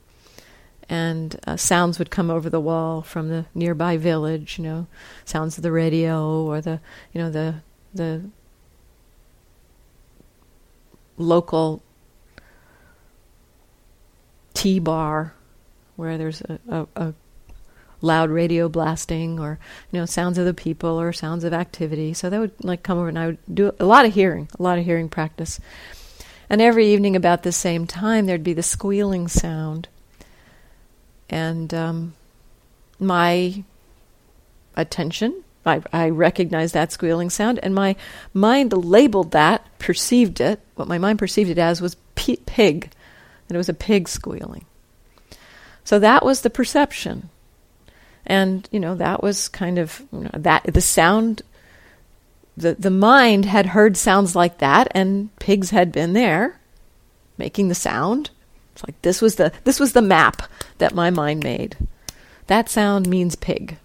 And 0.89 1.39
uh, 1.47 1.55
sounds 1.55 1.97
would 1.97 2.11
come 2.11 2.29
over 2.29 2.49
the 2.49 2.59
wall 2.59 3.01
from 3.01 3.29
the 3.29 3.45
nearby 3.55 3.95
village, 3.95 4.57
you 4.57 4.65
know, 4.65 4.87
sounds 5.23 5.57
of 5.57 5.63
the 5.63 5.71
radio 5.71 6.43
or 6.43 6.59
the, 6.59 6.81
you 7.13 7.21
know, 7.21 7.31
the 7.31 7.55
the 7.93 8.23
local 11.17 11.81
tea 14.53 14.79
bar 14.79 15.33
where 15.95 16.17
there's 16.17 16.41
a, 16.41 16.59
a, 16.69 16.87
a, 16.95 17.13
loud 18.01 18.29
radio 18.29 18.67
blasting 18.67 19.39
or 19.39 19.57
you 19.89 19.97
know 19.97 20.05
sounds 20.05 20.37
of 20.37 20.43
the 20.45 20.53
people 20.53 20.99
or 20.99 21.13
sounds 21.13 21.45
of 21.45 21.53
activity. 21.53 22.13
So 22.13 22.29
that 22.29 22.37
would 22.37 22.51
like 22.61 22.83
come 22.83 22.97
over 22.97 23.07
and 23.07 23.17
i 23.17 23.27
would 23.27 23.37
do 23.51 23.71
a 23.79 23.85
lot 23.85 24.05
of 24.05 24.13
hearing 24.13 24.49
a 24.59 24.61
lot 24.61 24.77
of 24.77 24.83
hearing 24.83 25.07
practice. 25.07 25.59
And 26.49 26.61
every 26.61 26.87
evening 26.87 27.15
about 27.15 27.43
the 27.43 27.53
same 27.53 27.87
time 27.87 28.25
there'd 28.25 28.43
be 28.43 28.53
the 28.53 28.61
squealing 28.61 29.29
sound. 29.29 29.87
And 31.29 31.73
um, 31.73 32.13
my 32.99 33.63
attention 34.75 35.43
I, 35.65 35.81
I 35.91 36.09
recognized 36.09 36.73
that 36.73 36.91
squealing 36.91 37.29
sound 37.29 37.59
and 37.63 37.73
my 37.73 37.95
mind 38.33 38.73
labeled 38.73 39.31
that 39.31 39.65
perceived 39.79 40.41
it 40.41 40.59
what 40.75 40.87
my 40.87 40.97
mind 40.97 41.19
perceived 41.19 41.49
it 41.49 41.57
as 41.57 41.81
was 41.81 41.95
p- 42.15 42.39
pig 42.45 42.91
and 43.47 43.55
it 43.55 43.57
was 43.57 43.69
a 43.69 43.73
pig 43.73 44.07
squealing. 44.09 44.65
So 45.83 45.99
that 45.99 46.25
was 46.25 46.41
the 46.41 46.49
perception. 46.49 47.29
And 48.25 48.67
you 48.71 48.79
know 48.79 48.95
that 48.95 49.21
was 49.21 49.49
kind 49.49 49.77
of 49.77 50.01
you 50.11 50.21
know, 50.21 50.31
that 50.33 50.63
the 50.65 50.81
sound 50.81 51.41
the 52.55 52.75
the 52.75 52.89
mind 52.89 53.45
had 53.45 53.67
heard 53.67 53.97
sounds 53.97 54.35
like 54.35 54.59
that 54.59 54.87
and 54.91 55.33
pigs 55.37 55.69
had 55.69 55.91
been 55.91 56.13
there 56.13 56.59
making 57.37 57.67
the 57.67 57.75
sound. 57.75 58.29
It's 58.73 58.83
like 58.83 59.01
this 59.01 59.21
was 59.21 59.35
the 59.35 59.51
this 59.63 59.79
was 59.79 59.93
the 59.93 60.01
map 60.01 60.43
that 60.77 60.95
my 60.95 61.09
mind 61.09 61.43
made. 61.43 61.77
That 62.47 62.69
sound 62.69 63.07
means 63.07 63.35
pig 63.35 63.77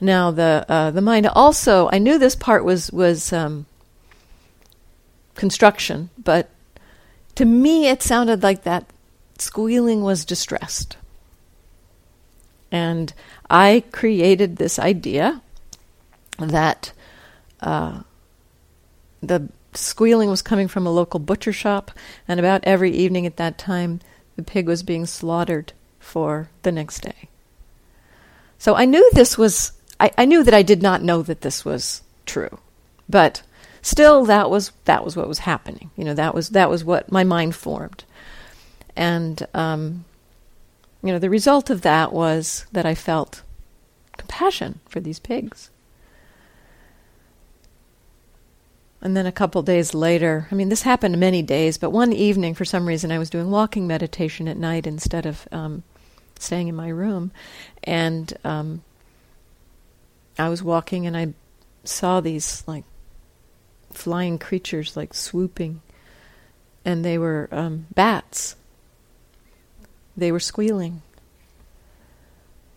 now 0.00 0.30
the 0.30 0.64
uh, 0.68 0.90
the 0.90 1.00
mind 1.00 1.26
also 1.26 1.88
I 1.92 1.98
knew 1.98 2.18
this 2.18 2.36
part 2.36 2.64
was 2.64 2.90
was 2.92 3.32
um, 3.32 3.66
construction 5.34 6.10
but 6.22 6.50
to 7.34 7.44
me 7.44 7.88
it 7.88 8.02
sounded 8.02 8.42
like 8.42 8.62
that 8.64 8.86
squealing 9.38 10.02
was 10.02 10.24
distressed 10.24 10.96
and 12.70 13.12
I 13.48 13.84
created 13.92 14.56
this 14.56 14.78
idea 14.78 15.40
that 16.38 16.92
uh, 17.60 18.02
the 19.22 19.48
squealing 19.72 20.28
was 20.28 20.42
coming 20.42 20.68
from 20.68 20.86
a 20.86 20.92
local 20.92 21.20
butcher 21.20 21.52
shop, 21.52 21.90
and 22.26 22.40
about 22.40 22.64
every 22.64 22.90
evening 22.90 23.26
at 23.26 23.36
that 23.36 23.58
time, 23.58 24.00
the 24.36 24.42
pig 24.42 24.66
was 24.66 24.82
being 24.82 25.06
slaughtered 25.06 25.72
for 25.98 26.50
the 26.62 26.72
next 26.72 27.00
day. 27.00 27.28
So 28.58 28.74
I 28.74 28.84
knew 28.84 29.08
this 29.12 29.36
was, 29.38 29.72
I, 29.98 30.10
I 30.18 30.24
knew 30.24 30.42
that 30.44 30.54
I 30.54 30.62
did 30.62 30.82
not 30.82 31.02
know 31.02 31.22
that 31.22 31.40
this 31.40 31.64
was 31.64 32.02
true, 32.26 32.58
but 33.08 33.42
still 33.82 34.24
that 34.26 34.50
was 34.50 34.72
that 34.84 35.04
was 35.04 35.16
what 35.16 35.28
was 35.28 35.40
happening. 35.40 35.90
You 35.96 36.04
know, 36.04 36.14
that 36.14 36.34
was 36.34 36.50
that 36.50 36.70
was 36.70 36.84
what 36.84 37.10
my 37.10 37.24
mind 37.24 37.54
formed, 37.54 38.04
and 38.94 39.46
um, 39.54 40.04
you 41.02 41.12
know, 41.12 41.18
the 41.18 41.30
result 41.30 41.70
of 41.70 41.82
that 41.82 42.12
was 42.12 42.66
that 42.72 42.86
I 42.86 42.94
felt 42.94 43.42
compassion 44.16 44.80
for 44.88 45.00
these 45.00 45.18
pigs. 45.18 45.70
And 49.00 49.16
then 49.16 49.26
a 49.26 49.32
couple 49.32 49.62
days 49.62 49.94
later, 49.94 50.48
I 50.50 50.54
mean, 50.54 50.68
this 50.68 50.82
happened 50.82 51.20
many 51.20 51.42
days, 51.42 51.78
but 51.78 51.90
one 51.90 52.12
evening, 52.12 52.54
for 52.54 52.64
some 52.64 52.86
reason, 52.86 53.12
I 53.12 53.18
was 53.18 53.30
doing 53.30 53.50
walking 53.50 53.86
meditation 53.86 54.48
at 54.48 54.56
night 54.56 54.86
instead 54.86 55.26
of 55.26 55.46
um, 55.52 55.84
staying 56.38 56.66
in 56.66 56.74
my 56.74 56.88
room. 56.88 57.30
And 57.84 58.32
um, 58.42 58.82
I 60.38 60.48
was 60.48 60.62
walking 60.62 61.06
and 61.06 61.16
I 61.16 61.34
saw 61.84 62.20
these 62.20 62.62
like 62.66 62.84
flying 63.90 64.38
creatures, 64.38 64.96
like 64.96 65.14
swooping. 65.14 65.80
And 66.84 67.04
they 67.04 67.18
were 67.18 67.48
um, 67.50 67.86
bats. 67.94 68.56
They 70.16 70.30
were 70.30 70.40
squealing. 70.40 71.02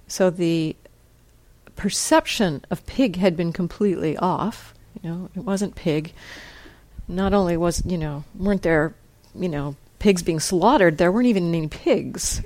So 0.07 0.29
the 0.29 0.75
perception 1.75 2.65
of 2.71 2.85
pig 2.85 3.17
had 3.17 3.37
been 3.37 3.53
completely 3.53 4.17
off. 4.17 4.73
You 5.01 5.09
know, 5.09 5.29
it 5.35 5.41
wasn't 5.41 5.75
pig. 5.75 6.13
Not 7.07 7.33
only 7.33 7.55
was, 7.55 7.85
you 7.85 7.97
know, 7.97 8.23
weren't 8.35 8.63
there, 8.63 8.93
you 9.35 9.47
know, 9.47 9.75
pigs 9.99 10.23
being 10.23 10.39
slaughtered, 10.39 10.97
there 10.97 11.11
weren't 11.11 11.27
even 11.27 11.53
any 11.53 11.67
pigs. 11.67 12.41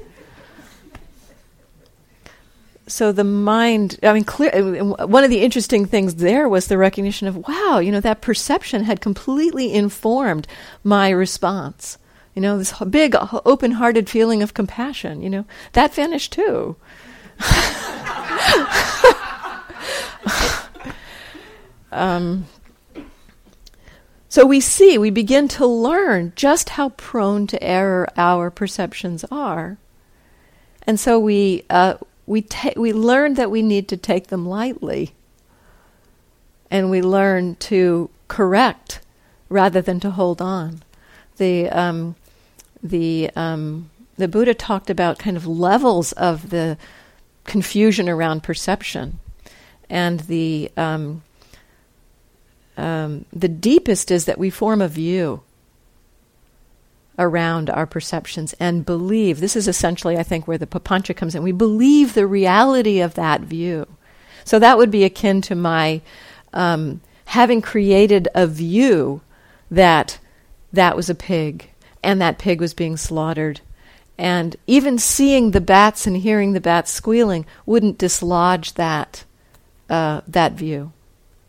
So 2.88 3.14
the 3.14 3.24
mind, 3.24 3.98
I 4.04 4.14
mean, 4.14 4.26
clear. 4.26 4.84
One 4.84 5.24
of 5.24 5.30
the 5.30 5.42
interesting 5.42 5.86
things 5.86 6.16
there 6.16 6.50
was 6.50 6.68
the 6.68 6.78
recognition 6.78 7.28
of, 7.28 7.48
wow, 7.48 7.80
you 7.80 7.92
know, 7.92 8.02
that 8.02 8.22
perception 8.22 8.84
had 8.84 9.00
completely 9.00 9.74
informed 9.74 10.48
my 10.84 11.10
response. 11.10 11.98
You 12.36 12.42
know, 12.42 12.58
this 12.58 12.74
big, 12.90 13.16
open 13.46 13.72
hearted 13.72 14.10
feeling 14.10 14.44
of 14.44 14.54
compassion, 14.54 15.22
you 15.22 15.30
know, 15.30 15.46
that 15.74 15.94
vanished 15.94 16.34
too. 16.34 16.76
um, 21.92 22.48
so 24.28 24.46
we 24.46 24.60
see, 24.60 24.98
we 24.98 25.12
begin 25.12 25.48
to 25.50 25.66
learn 25.66 26.34
just 26.36 26.70
how 26.70 26.90
prone 26.90 27.46
to 27.48 27.64
error 27.64 28.10
our 28.18 28.50
perceptions 28.50 29.24
are. 29.32 29.78
And 30.88 31.00
so 31.00 31.20
we, 31.20 31.66
uh, 31.70 31.96
we, 32.26 32.42
ta- 32.42 32.74
we 32.76 32.94
learn 32.94 33.36
that 33.36 33.52
we 33.52 33.62
need 33.62 33.88
to 33.90 33.98
take 33.98 34.28
them 34.28 34.48
lightly. 34.48 35.14
And 36.72 36.90
we 36.90 37.02
learn 37.02 37.56
to 37.56 38.10
correct 38.28 39.00
rather 39.50 39.82
than 39.82 40.00
to 40.00 40.12
hold 40.12 40.42
on. 40.42 40.82
The, 41.38 41.70
um, 41.70 42.16
the 42.84 43.32
um, 43.36 43.90
the 44.18 44.28
Buddha 44.28 44.54
talked 44.54 44.90
about 44.90 45.18
kind 45.18 45.38
of 45.38 45.48
levels 45.48 46.12
of 46.14 46.50
the 46.50 46.78
confusion 47.46 48.08
around 48.08 48.44
perception, 48.44 49.20
and 49.90 50.22
the 50.22 50.72
um, 50.78 51.24
um, 52.78 53.26
the 53.32 53.48
deepest 53.48 54.12
is 54.12 54.26
that 54.26 54.38
we 54.38 54.50
form 54.50 54.82
a 54.82 54.88
view 54.88 55.42
around 57.20 57.70
our 57.70 57.86
perceptions 57.86 58.53
and 58.59 58.86
believe. 58.86 59.39
This 59.39 59.55
is 59.55 59.68
essentially, 59.68 60.18
I 60.18 60.24
think, 60.24 60.47
where 60.47 60.57
the 60.57 60.68
papancha 60.68 61.16
comes 61.16 61.36
in. 61.36 61.43
We 61.43 61.51
believe 61.51 62.14
the 62.14 62.28
reality 62.28 62.99
of 62.99 63.14
that 63.16 63.41
view. 63.41 63.88
So 64.45 64.59
that 64.59 64.78
would 64.78 64.91
be 64.91 65.03
akin 65.03 65.41
to 65.41 65.55
my 65.55 66.01
um, 66.53 67.01
having 67.26 67.61
created 67.61 68.28
a 68.36 68.47
view 68.47 69.22
that 69.70 70.20
that 70.72 70.95
was 70.95 71.09
a 71.09 71.16
pig 71.16 71.70
and 72.03 72.20
that 72.22 72.38
pig 72.38 72.59
was 72.59 72.74
being 72.74 72.97
slaughtered. 72.97 73.61
And 74.18 74.55
even 74.68 74.99
seeing 74.99 75.51
the 75.51 75.61
bats 75.61 76.05
and 76.05 76.18
hearing 76.18 76.53
the 76.53 76.61
bats 76.61 76.91
squealing 76.91 77.45
wouldn't 77.66 77.97
dislodge 77.97 78.74
that 78.74 79.24
uh, 79.89 80.22
that 80.28 80.53
view. 80.53 80.91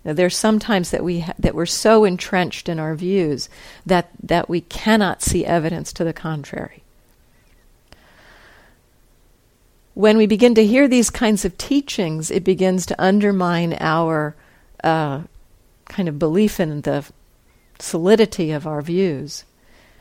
Now, 0.04 0.12
there's 0.12 0.36
sometimes 0.36 0.90
that 0.90 1.02
we 1.02 1.20
ha- 1.20 1.34
that 1.38 1.54
we're 1.54 1.66
so 1.66 2.04
entrenched 2.04 2.68
in 2.68 2.78
our 2.78 2.94
views 2.94 3.48
that 3.86 4.10
that 4.22 4.48
we 4.48 4.60
cannot 4.60 5.22
see 5.22 5.46
evidence 5.46 5.92
to 5.94 6.04
the 6.04 6.12
contrary. 6.12 6.82
When 9.94 10.16
we 10.16 10.26
begin 10.26 10.54
to 10.56 10.66
hear 10.66 10.88
these 10.88 11.08
kinds 11.08 11.44
of 11.44 11.56
teachings, 11.56 12.30
it 12.30 12.44
begins 12.44 12.84
to 12.86 13.02
undermine 13.02 13.76
our 13.80 14.34
uh, 14.82 15.22
kind 15.86 16.08
of 16.08 16.18
belief 16.18 16.58
in 16.58 16.82
the 16.82 17.04
solidity 17.78 18.50
of 18.50 18.66
our 18.66 18.82
views. 18.82 19.44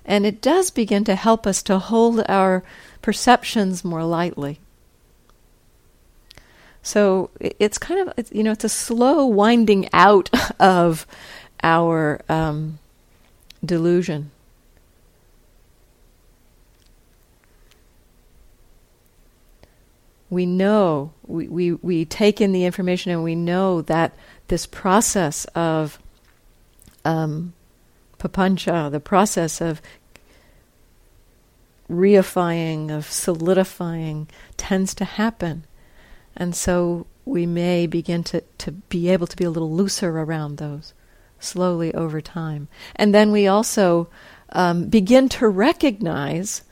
And 0.06 0.26
it 0.26 0.42
does 0.42 0.70
begin 0.70 1.04
to 1.06 1.16
help 1.16 1.48
us 1.48 1.64
to 1.64 1.80
hold 1.80 2.24
our 2.28 2.64
perceptions 3.02 3.86
more 3.86 4.04
lightly. 4.04 4.60
So 6.84 7.30
it's 7.40 7.78
kind 7.78 8.10
of, 8.10 8.32
you 8.32 8.44
know, 8.44 8.52
it's 8.52 8.66
a 8.66 8.70
slow 8.70 9.26
winding 9.26 9.90
out 9.94 10.30
of 10.60 11.08
our 11.64 12.22
um, 12.28 12.78
delusion. 13.64 14.32
We 20.30 20.46
know, 20.46 21.14
we, 21.26 21.48
we, 21.48 21.72
we 21.74 22.06
take 22.06 22.42
in 22.42 22.52
the 22.52 22.66
information 22.66 23.12
and 23.12 23.24
we 23.24 23.36
know 23.36 23.82
that 23.84 24.14
this 24.50 24.66
process 24.66 25.46
of 25.56 26.00
um, 27.06 27.54
papancha, 28.20 28.92
the 28.92 29.00
process 29.00 29.62
of 29.62 29.82
reifying, 31.90 32.90
of 32.90 33.10
solidifying, 33.10 34.28
tends 34.58 34.94
to 34.96 35.06
happen. 35.06 35.66
And 36.36 36.56
so 36.56 37.06
we 37.26 37.46
may 37.46 37.88
begin 37.88 38.24
to, 38.26 38.42
to 38.60 38.72
be 38.72 39.10
able 39.10 39.28
to 39.28 39.38
be 39.38 39.44
a 39.44 39.50
little 39.50 39.72
looser 39.72 40.10
around 40.10 40.58
those 40.58 40.94
slowly 41.40 41.94
over 41.94 42.22
time. 42.22 42.68
And 42.96 43.14
then 43.14 43.32
we 43.32 43.48
also 43.48 44.10
um, 44.52 44.88
begin 44.88 45.30
to 45.30 45.48
recognize 45.48 46.64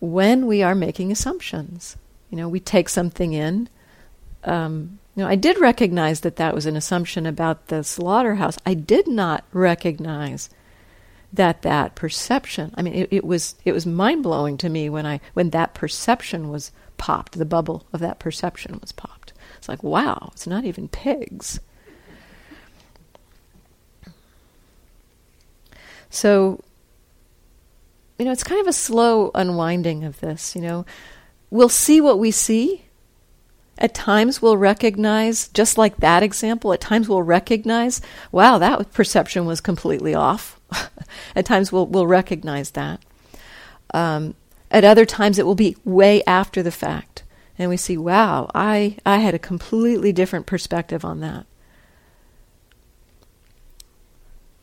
when 0.00 0.46
we 0.46 0.62
are 0.62 0.74
making 0.74 1.12
assumptions. 1.12 1.96
You 2.30 2.36
know, 2.36 2.48
we 2.48 2.60
take 2.60 2.88
something 2.88 3.32
in. 3.32 3.68
Um, 4.44 4.98
you 5.14 5.22
know, 5.22 5.28
I 5.28 5.36
did 5.36 5.60
recognize 5.60 6.20
that 6.20 6.36
that 6.36 6.54
was 6.54 6.66
an 6.66 6.76
assumption 6.76 7.26
about 7.26 7.68
the 7.68 7.84
slaughterhouse. 7.84 8.58
I 8.64 8.74
did 8.74 9.06
not 9.06 9.44
recognize 9.52 10.50
that 11.32 11.62
that 11.62 11.94
perception. 11.94 12.74
I 12.76 12.82
mean, 12.82 12.94
it, 12.94 13.08
it 13.10 13.24
was 13.24 13.54
it 13.64 13.72
was 13.72 13.86
mind 13.86 14.22
blowing 14.22 14.56
to 14.58 14.68
me 14.68 14.88
when 14.88 15.06
I 15.06 15.20
when 15.34 15.50
that 15.50 15.74
perception 15.74 16.50
was 16.50 16.72
popped. 17.02 17.36
The 17.36 17.44
bubble 17.44 17.84
of 17.92 17.98
that 17.98 18.20
perception 18.20 18.78
was 18.80 18.92
popped. 18.92 19.32
It's 19.58 19.68
like, 19.68 19.82
wow, 19.82 20.30
it's 20.32 20.46
not 20.46 20.64
even 20.64 20.86
pigs. 20.86 21.58
So, 26.10 26.60
you 28.20 28.24
know, 28.24 28.30
it's 28.30 28.44
kind 28.44 28.60
of 28.60 28.68
a 28.68 28.72
slow 28.72 29.32
unwinding 29.34 30.04
of 30.04 30.20
this. 30.20 30.54
You 30.54 30.62
know, 30.62 30.86
we'll 31.50 31.68
see 31.68 32.00
what 32.00 32.20
we 32.20 32.30
see. 32.30 32.84
At 33.78 33.94
times, 33.94 34.40
we'll 34.40 34.56
recognize, 34.56 35.48
just 35.48 35.76
like 35.76 35.96
that 35.96 36.22
example, 36.22 36.72
at 36.72 36.80
times 36.80 37.08
we'll 37.08 37.22
recognize, 37.22 38.00
wow, 38.30 38.58
that 38.58 38.92
perception 38.92 39.44
was 39.44 39.60
completely 39.60 40.14
off. 40.14 40.60
at 41.34 41.46
times, 41.46 41.72
we'll, 41.72 41.86
we'll 41.86 42.06
recognize 42.06 42.70
that. 42.72 43.02
Um, 43.92 44.36
at 44.72 44.84
other 44.84 45.04
times, 45.04 45.38
it 45.38 45.46
will 45.46 45.54
be 45.54 45.76
way 45.84 46.24
after 46.24 46.62
the 46.62 46.72
fact. 46.72 47.22
And 47.58 47.68
we 47.68 47.76
see, 47.76 47.96
wow, 47.96 48.50
I, 48.54 48.96
I 49.06 49.18
had 49.18 49.34
a 49.34 49.38
completely 49.38 50.12
different 50.12 50.46
perspective 50.46 51.04
on 51.04 51.20
that. 51.20 51.46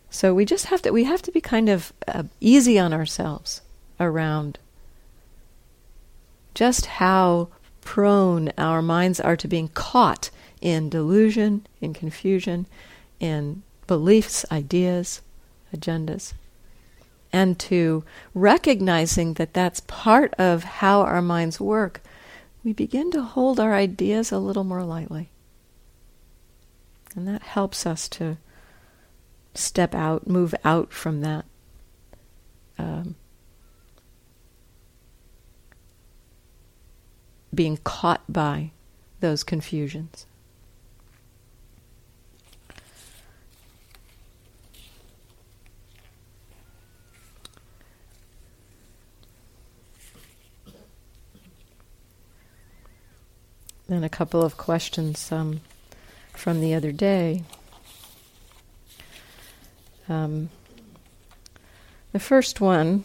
So 0.10 0.34
we 0.34 0.44
just 0.44 0.66
have 0.66 0.82
to 0.82 0.92
we 0.92 1.04
have 1.04 1.22
to 1.22 1.32
be 1.32 1.40
kind 1.40 1.70
of 1.70 1.94
uh, 2.08 2.24
easy 2.42 2.80
on 2.80 2.94
ourselves 2.94 3.62
around 4.00 4.58
just 6.56 6.88
how 6.88 7.50
prone 7.82 8.52
our 8.58 8.82
minds 8.82 9.20
are 9.20 9.38
to 9.38 9.48
being 9.48 9.68
caught 9.70 10.32
in 10.62 10.90
delusion, 10.90 11.66
in 11.80 11.94
confusion, 11.94 12.66
in 13.20 13.62
beliefs, 13.86 14.46
ideas, 14.52 15.22
agendas, 15.76 16.34
and 17.32 17.60
to 17.60 18.04
recognizing 18.34 19.34
that 19.36 19.54
that's 19.54 19.82
part 19.82 20.34
of 20.36 20.64
how 20.64 21.02
our 21.02 21.22
minds 21.22 21.60
work, 21.60 22.02
we 22.64 22.74
begin 22.74 23.12
to 23.12 23.22
hold 23.22 23.60
our 23.60 23.74
ideas 23.74 24.32
a 24.32 24.40
little 24.40 24.64
more 24.64 24.84
lightly. 24.84 25.30
And 27.16 27.28
that 27.28 27.44
helps 27.44 27.86
us 27.86 28.08
to 28.10 28.38
step 29.54 29.94
out, 29.94 30.28
move 30.28 30.54
out 30.64 30.92
from 30.92 31.22
that. 31.22 31.46
Um, 32.78 33.16
being 37.54 37.78
caught 37.84 38.22
by 38.32 38.72
those 39.20 39.44
confusions. 39.44 40.26
Then 53.90 54.04
a 54.04 54.10
couple 54.10 54.44
of 54.44 54.56
questions 54.56 55.32
um, 55.32 55.62
from 56.34 56.62
the 56.62 56.76
other 56.76 56.92
day. 56.92 57.42
Um, 60.08 60.52
the 62.12 62.20
first 62.20 62.62
one 62.62 63.04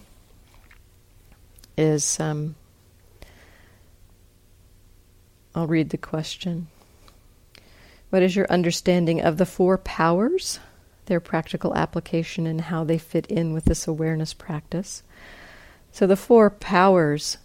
is 1.79 2.21
um, 2.21 2.55
I'll 5.55 5.67
read 5.67 5.89
the 5.89 5.97
question. 5.97 6.67
What 8.11 8.23
is 8.23 8.37
your 8.37 8.47
understanding 8.51 9.23
of 9.23 9.39
the 9.39 9.47
four 9.47 9.79
powers, 9.79 10.61
their 11.07 11.19
practical 11.19 11.75
application, 11.75 12.47
and 12.47 12.61
how 12.61 12.85
they 12.85 12.99
fit 12.99 13.27
in 13.29 13.55
with 13.55 13.65
this 13.65 13.89
awareness 13.89 14.35
practice? 14.35 15.03
So 15.93 16.07
the 16.07 16.15
four 16.15 16.51
powers 16.51 17.39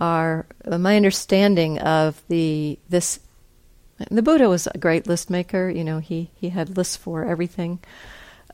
are 0.00 0.46
uh, 0.64 0.78
my 0.78 0.96
understanding 0.96 1.78
of 1.78 2.22
the 2.28 2.78
this. 2.88 3.20
The 4.10 4.22
Buddha 4.22 4.48
was 4.48 4.66
a 4.66 4.78
great 4.78 5.06
list 5.06 5.28
maker. 5.28 5.68
You 5.68 5.84
know, 5.84 5.98
he 5.98 6.30
he 6.34 6.48
had 6.48 6.76
lists 6.76 6.96
for 6.96 7.24
everything. 7.24 7.80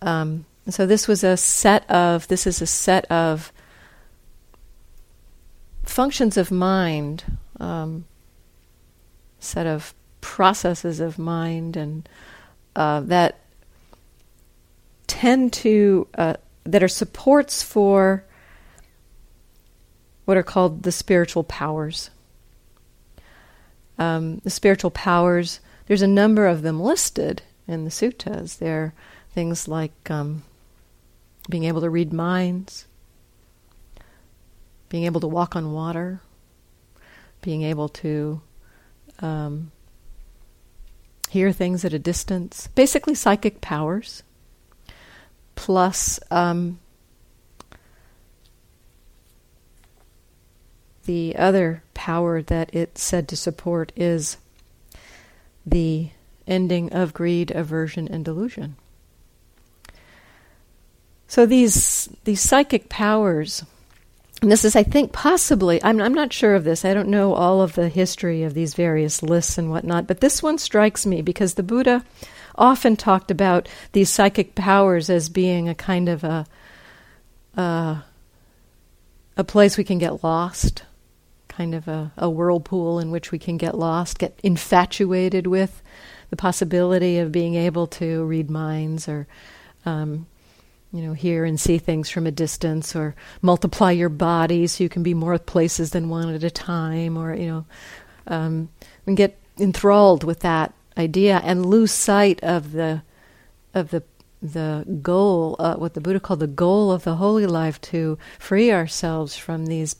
Um, 0.02 0.44
so 0.68 0.86
this 0.86 1.06
was 1.06 1.22
a 1.22 1.36
set 1.36 1.88
of 1.90 2.26
this 2.28 2.46
is 2.46 2.60
a 2.60 2.66
set 2.66 3.04
of 3.06 3.52
functions 5.84 6.36
of 6.36 6.50
mind, 6.50 7.24
um, 7.60 8.04
set 9.38 9.66
of 9.66 9.94
processes 10.20 10.98
of 10.98 11.18
mind, 11.18 11.76
and 11.76 12.08
uh, 12.74 13.00
that 13.00 13.38
tend 15.06 15.52
to 15.52 16.08
uh, 16.18 16.34
that 16.64 16.82
are 16.82 16.88
supports 16.88 17.62
for 17.62 18.24
what 20.26 20.36
are 20.36 20.42
called 20.42 20.82
the 20.82 20.92
spiritual 20.92 21.42
powers. 21.42 22.10
Um, 23.98 24.38
the 24.44 24.50
spiritual 24.50 24.90
powers, 24.90 25.60
there's 25.86 26.02
a 26.02 26.06
number 26.06 26.46
of 26.46 26.60
them 26.60 26.78
listed 26.78 27.42
in 27.66 27.84
the 27.84 27.90
suttas. 27.90 28.58
They're 28.58 28.92
Things 29.36 29.68
like 29.68 30.10
um, 30.10 30.44
being 31.50 31.64
able 31.64 31.82
to 31.82 31.90
read 31.90 32.10
minds, 32.10 32.86
being 34.88 35.04
able 35.04 35.20
to 35.20 35.26
walk 35.26 35.54
on 35.54 35.74
water, 35.74 36.22
being 37.42 37.60
able 37.60 37.90
to 37.90 38.40
um, 39.18 39.72
hear 41.28 41.52
things 41.52 41.84
at 41.84 41.92
a 41.92 41.98
distance, 41.98 42.68
basically 42.68 43.14
psychic 43.14 43.60
powers, 43.60 44.22
plus 45.54 46.18
um, 46.30 46.78
the 51.06 51.34
other 51.36 51.82
power 51.94 52.42
that 52.42 52.74
it's 52.74 53.02
said 53.02 53.28
to 53.28 53.36
support 53.36 53.92
is 53.96 54.36
the 55.64 56.10
ending 56.46 56.92
of 56.92 57.14
greed, 57.14 57.50
aversion, 57.50 58.06
and 58.08 58.24
delusion. 58.24 58.76
So 61.28 61.44
these 61.44 62.08
these 62.24 62.40
psychic 62.40 62.88
powers, 62.88 63.64
and 64.42 64.52
this 64.52 64.64
is, 64.64 64.76
I 64.76 64.84
think, 64.84 65.12
possibly. 65.12 65.82
I'm 65.82 66.00
I'm 66.00 66.14
not 66.14 66.32
sure 66.32 66.54
of 66.54 66.64
this. 66.64 66.84
I 66.84 66.94
don't 66.94 67.08
know 67.08 67.34
all 67.34 67.62
of 67.62 67.74
the 67.74 67.88
history 67.88 68.44
of 68.44 68.54
these 68.54 68.74
various 68.74 69.22
lists 69.22 69.58
and 69.58 69.70
whatnot, 69.70 70.06
but 70.06 70.20
this 70.20 70.42
one 70.42 70.58
strikes 70.58 71.04
me 71.04 71.22
because 71.22 71.54
the 71.54 71.64
Buddha 71.64 72.04
often 72.54 72.96
talked 72.96 73.30
about 73.30 73.68
these 73.92 74.08
psychic 74.08 74.54
powers 74.54 75.10
as 75.10 75.28
being 75.28 75.68
a 75.68 75.74
kind 75.74 76.08
of 76.08 76.22
a 76.22 76.46
uh, 77.56 78.02
a 79.36 79.44
place 79.44 79.76
we 79.76 79.84
can 79.84 79.98
get 79.98 80.22
lost, 80.22 80.84
kind 81.56 81.74
of 81.74 81.88
a, 81.88 82.12
a 82.16 82.28
whirlpool 82.28 82.98
in 82.98 83.10
which 83.10 83.32
we 83.32 83.38
can 83.38 83.56
get 83.56 83.78
lost, 83.78 84.18
get 84.18 84.38
infatuated 84.42 85.46
with 85.46 85.82
the 86.30 86.36
possibility 86.36 87.18
of 87.18 87.32
being 87.32 87.54
able 87.54 87.86
to 87.86 88.24
read 88.24 88.50
minds 88.50 89.08
or 89.08 89.26
um, 89.84 90.26
you 90.92 91.02
know, 91.02 91.12
hear 91.12 91.44
and 91.44 91.60
see 91.60 91.78
things 91.78 92.08
from 92.08 92.26
a 92.26 92.30
distance, 92.30 92.96
or 92.96 93.14
multiply 93.42 93.90
your 93.90 94.08
body 94.08 94.66
so 94.66 94.82
you 94.82 94.88
can 94.88 95.02
be 95.02 95.14
more 95.14 95.38
places 95.38 95.90
than 95.90 96.08
one 96.08 96.32
at 96.32 96.44
a 96.44 96.50
time, 96.50 97.16
or 97.16 97.34
you 97.34 97.46
know, 97.46 97.66
um, 98.26 98.68
and 99.06 99.16
get 99.16 99.38
enthralled 99.58 100.24
with 100.24 100.40
that 100.40 100.72
idea 100.96 101.40
and 101.44 101.66
lose 101.66 101.92
sight 101.92 102.42
of 102.42 102.72
the 102.72 103.02
of 103.74 103.90
the 103.90 104.02
the 104.40 104.86
goal, 105.02 105.56
uh, 105.58 105.74
what 105.74 105.94
the 105.94 106.00
Buddha 106.00 106.20
called 106.20 106.40
the 106.40 106.46
goal 106.46 106.92
of 106.92 107.04
the 107.04 107.16
holy 107.16 107.46
life, 107.46 107.80
to 107.80 108.16
free 108.38 108.70
ourselves 108.70 109.36
from 109.36 109.66
these 109.66 109.94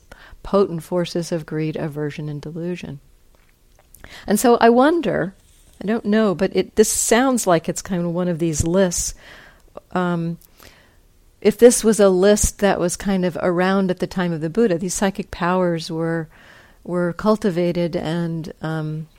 potent 0.47 0.81
forces 0.81 1.33
of 1.33 1.45
greed, 1.45 1.75
aversion, 1.75 2.29
and 2.29 2.41
delusion. 2.41 3.01
And 4.25 4.39
so 4.39 4.55
I 4.61 4.69
wonder, 4.69 5.35
I 5.83 5.85
don't 5.85 6.05
know, 6.05 6.33
but 6.33 6.55
it 6.55 6.77
this 6.77 6.89
sounds 6.89 7.45
like 7.45 7.67
it's 7.67 7.81
kind 7.81 8.05
of 8.05 8.13
one 8.13 8.29
of 8.29 8.39
these 8.39 8.63
lists. 8.63 9.13
Um, 9.91 10.37
if 11.41 11.57
this 11.57 11.83
was 11.83 11.99
a 11.99 12.07
list 12.07 12.59
that 12.59 12.79
was 12.79 12.95
kind 12.95 13.25
of 13.25 13.37
around 13.41 13.91
at 13.91 13.99
the 13.99 14.07
time 14.07 14.31
of 14.31 14.39
the 14.39 14.49
Buddha, 14.49 14.77
these 14.77 14.93
psychic 14.93 15.31
powers 15.31 15.91
were 15.91 16.29
were 16.85 17.11
cultivated 17.11 17.97
and 17.97 18.53
um, 18.61 19.09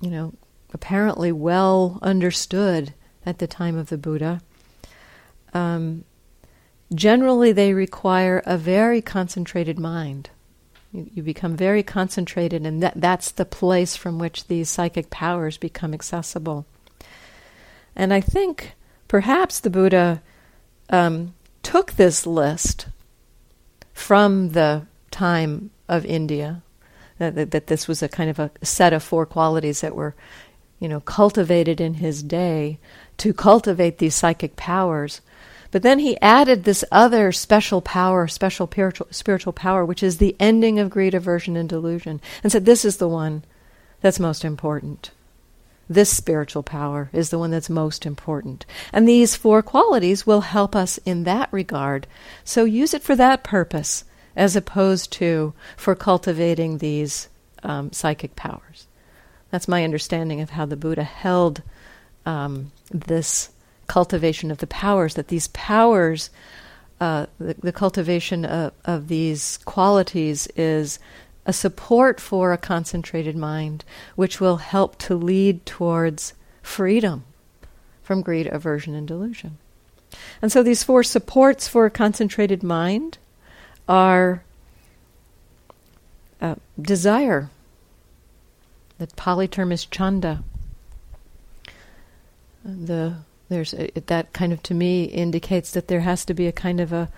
you 0.00 0.08
know 0.08 0.32
apparently 0.72 1.30
well 1.30 1.98
understood 2.00 2.94
at 3.26 3.38
the 3.38 3.46
time 3.46 3.76
of 3.76 3.90
the 3.90 3.98
Buddha. 3.98 4.40
Um, 5.52 6.04
generally, 6.94 7.52
they 7.52 7.74
require 7.74 8.42
a 8.44 8.56
very 8.56 9.00
concentrated 9.00 9.78
mind. 9.78 10.30
You, 10.92 11.10
you 11.14 11.22
become 11.22 11.56
very 11.56 11.82
concentrated, 11.82 12.66
and 12.66 12.82
that, 12.82 12.94
that's 12.96 13.30
the 13.30 13.44
place 13.44 13.96
from 13.96 14.18
which 14.18 14.46
these 14.46 14.68
psychic 14.68 15.10
powers 15.10 15.56
become 15.56 15.94
accessible. 15.94 16.66
And 17.94 18.12
I 18.12 18.20
think 18.20 18.74
perhaps 19.08 19.60
the 19.60 19.70
Buddha 19.70 20.22
um, 20.90 21.34
took 21.62 21.92
this 21.92 22.26
list 22.26 22.86
from 23.92 24.50
the 24.50 24.86
time 25.10 25.70
of 25.88 26.04
India, 26.06 26.62
that, 27.18 27.34
that, 27.34 27.50
that, 27.50 27.66
this 27.66 27.86
was 27.86 28.02
a 28.02 28.08
kind 28.08 28.30
of 28.30 28.38
a 28.38 28.50
set 28.62 28.92
of 28.92 29.02
four 29.02 29.26
qualities 29.26 29.82
that 29.82 29.94
were, 29.94 30.14
you 30.80 30.88
know, 30.88 31.00
cultivated 31.00 31.80
in 31.80 31.94
his 31.94 32.22
day 32.22 32.78
to 33.18 33.32
cultivate 33.32 33.98
these 33.98 34.14
psychic 34.14 34.56
powers. 34.56 35.20
But 35.72 35.82
then 35.82 35.98
he 35.98 36.20
added 36.20 36.62
this 36.62 36.84
other 36.92 37.32
special 37.32 37.80
power, 37.80 38.28
special 38.28 38.70
spiritual, 39.10 39.52
power, 39.52 39.84
which 39.84 40.02
is 40.02 40.18
the 40.18 40.36
ending 40.38 40.78
of 40.78 40.90
greed, 40.90 41.14
aversion, 41.14 41.56
and 41.56 41.68
delusion, 41.68 42.20
and 42.42 42.52
said, 42.52 42.66
This 42.66 42.84
is 42.84 42.98
the 42.98 43.08
one 43.08 43.42
that's 44.02 44.20
most 44.20 44.44
important. 44.44 45.10
This 45.88 46.14
spiritual 46.14 46.62
power 46.62 47.08
is 47.12 47.30
the 47.30 47.38
one 47.38 47.50
that's 47.50 47.70
most 47.70 48.06
important. 48.06 48.66
And 48.92 49.08
these 49.08 49.34
four 49.34 49.62
qualities 49.62 50.26
will 50.26 50.42
help 50.42 50.76
us 50.76 50.98
in 50.98 51.24
that 51.24 51.48
regard. 51.50 52.06
So 52.44 52.64
use 52.64 52.94
it 52.94 53.02
for 53.02 53.16
that 53.16 53.42
purpose 53.42 54.04
as 54.36 54.54
opposed 54.54 55.12
to 55.14 55.54
for 55.76 55.94
cultivating 55.94 56.78
these 56.78 57.28
um, 57.62 57.92
psychic 57.92 58.36
powers. 58.36 58.86
That's 59.50 59.68
my 59.68 59.84
understanding 59.84 60.40
of 60.40 60.50
how 60.50 60.66
the 60.66 60.76
Buddha 60.76 61.04
held 61.04 61.62
um, 62.24 62.72
this 62.90 63.50
cultivation 63.92 64.50
of 64.50 64.56
the 64.56 64.66
powers, 64.66 65.16
that 65.16 65.28
these 65.28 65.48
powers, 65.48 66.30
uh, 66.98 67.26
the, 67.38 67.52
the, 67.60 67.72
cultivation 67.72 68.42
of, 68.46 68.72
of 68.86 69.08
these 69.08 69.58
qualities 69.66 70.48
is 70.56 70.98
a 71.44 71.52
support 71.52 72.18
for 72.18 72.54
a 72.54 72.56
concentrated 72.56 73.36
mind, 73.36 73.84
which 74.16 74.40
will 74.40 74.56
help 74.56 74.96
to 74.96 75.14
lead 75.14 75.66
towards 75.66 76.32
freedom 76.62 77.24
from 78.02 78.22
greed, 78.22 78.46
aversion, 78.46 78.94
and 78.94 79.06
delusion. 79.06 79.58
And 80.40 80.50
so 80.50 80.62
these 80.62 80.82
four 80.82 81.02
supports 81.02 81.68
for 81.68 81.84
a 81.84 81.90
concentrated 81.90 82.62
mind 82.62 83.18
are 83.86 84.42
uh, 86.40 86.54
desire. 86.80 87.50
The 88.96 89.08
Pali 89.16 89.48
term 89.48 89.70
is 89.70 89.84
chanda. 89.84 90.42
The 92.64 93.16
there's 93.52 93.74
a, 93.74 93.90
that 94.06 94.32
kind 94.32 94.52
of 94.52 94.62
to 94.64 94.74
me 94.74 95.04
indicates 95.04 95.72
that 95.72 95.88
there 95.88 96.00
has 96.00 96.24
to 96.24 96.34
be 96.34 96.46
a 96.46 96.52
kind 96.52 96.80
of 96.80 96.92
a 96.92 97.08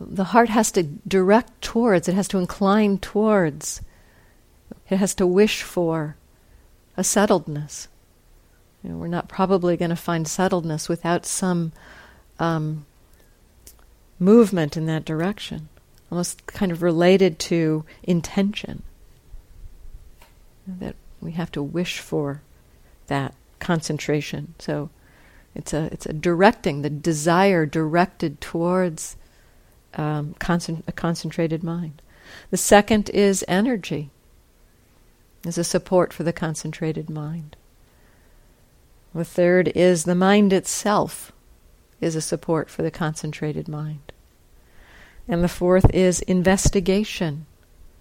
the 0.00 0.24
heart 0.24 0.48
has 0.48 0.70
to 0.72 0.82
direct 0.82 1.60
towards 1.62 2.08
it 2.08 2.14
has 2.14 2.28
to 2.28 2.38
incline 2.38 2.98
towards 2.98 3.80
it 4.88 4.96
has 4.96 5.14
to 5.14 5.26
wish 5.26 5.62
for 5.62 6.16
a 6.96 7.02
settledness. 7.02 7.88
You 8.82 8.90
know, 8.90 8.96
we're 8.96 9.08
not 9.08 9.28
probably 9.28 9.76
going 9.76 9.90
to 9.90 9.96
find 9.96 10.26
settledness 10.26 10.88
without 10.88 11.26
some 11.26 11.72
um, 12.38 12.86
movement 14.18 14.76
in 14.76 14.86
that 14.86 15.04
direction 15.04 15.68
almost 16.10 16.46
kind 16.46 16.72
of 16.72 16.82
related 16.82 17.38
to 17.38 17.84
intention. 18.02 18.82
That 20.66 20.96
we 21.20 21.32
have 21.32 21.52
to 21.52 21.62
wish 21.62 22.00
for 22.00 22.42
that 23.06 23.34
concentration. 23.60 24.54
So 24.58 24.90
it's 25.56 25.72
a 25.72 25.84
it's 25.92 26.06
a 26.06 26.12
directing 26.12 26.82
the 26.82 26.90
desire 26.90 27.66
directed 27.66 28.40
towards 28.40 29.16
um, 29.94 30.34
concent- 30.38 30.84
a 30.86 30.92
concentrated 30.92 31.64
mind. 31.64 32.02
The 32.50 32.56
second 32.56 33.08
is 33.10 33.44
energy. 33.48 34.10
Is 35.44 35.58
a 35.58 35.64
support 35.64 36.12
for 36.12 36.24
the 36.24 36.32
concentrated 36.32 37.08
mind. 37.08 37.56
The 39.14 39.24
third 39.24 39.68
is 39.74 40.04
the 40.04 40.14
mind 40.14 40.52
itself 40.52 41.32
is 42.00 42.16
a 42.16 42.20
support 42.20 42.68
for 42.68 42.82
the 42.82 42.90
concentrated 42.90 43.68
mind. 43.68 44.12
And 45.28 45.42
the 45.42 45.48
fourth 45.48 45.88
is 45.94 46.20
investigation 46.22 47.46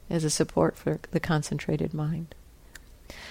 as 0.10 0.24
a 0.24 0.30
support 0.30 0.76
for 0.76 1.00
the 1.12 1.20
concentrated 1.20 1.94
mind. 1.94 2.36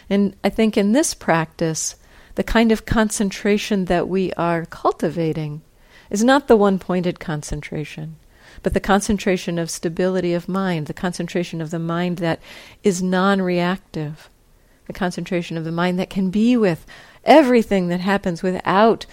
And 0.09 0.37
I 0.43 0.49
think 0.49 0.77
in 0.77 0.93
this 0.93 1.13
practice, 1.13 1.97
the 2.35 2.45
kind 2.45 2.73
of 2.73 2.87
concentration 2.87 3.87
that 3.87 4.09
we 4.09 4.33
are 4.35 4.67
cultivating 4.67 5.63
is 6.11 6.25
not 6.25 6.49
the 6.49 6.57
one 6.57 6.79
pointed 6.79 7.21
concentration, 7.21 8.17
but 8.63 8.75
the 8.75 8.81
concentration 8.81 9.59
of 9.59 9.71
stability 9.71 10.33
of 10.33 10.49
mind, 10.49 10.87
the 10.87 10.95
concentration 10.95 11.61
of 11.61 11.71
the 11.71 11.79
mind 11.79 12.19
that 12.19 12.41
is 12.83 13.03
non 13.03 13.41
reactive, 13.41 14.29
the 14.87 14.93
concentration 14.93 15.57
of 15.57 15.65
the 15.65 15.73
mind 15.73 15.99
that 15.99 16.11
can 16.11 16.31
be 16.31 16.57
with 16.57 16.87
everything 17.25 17.89
that 17.89 18.01
happens 18.01 18.43
without 18.43 19.07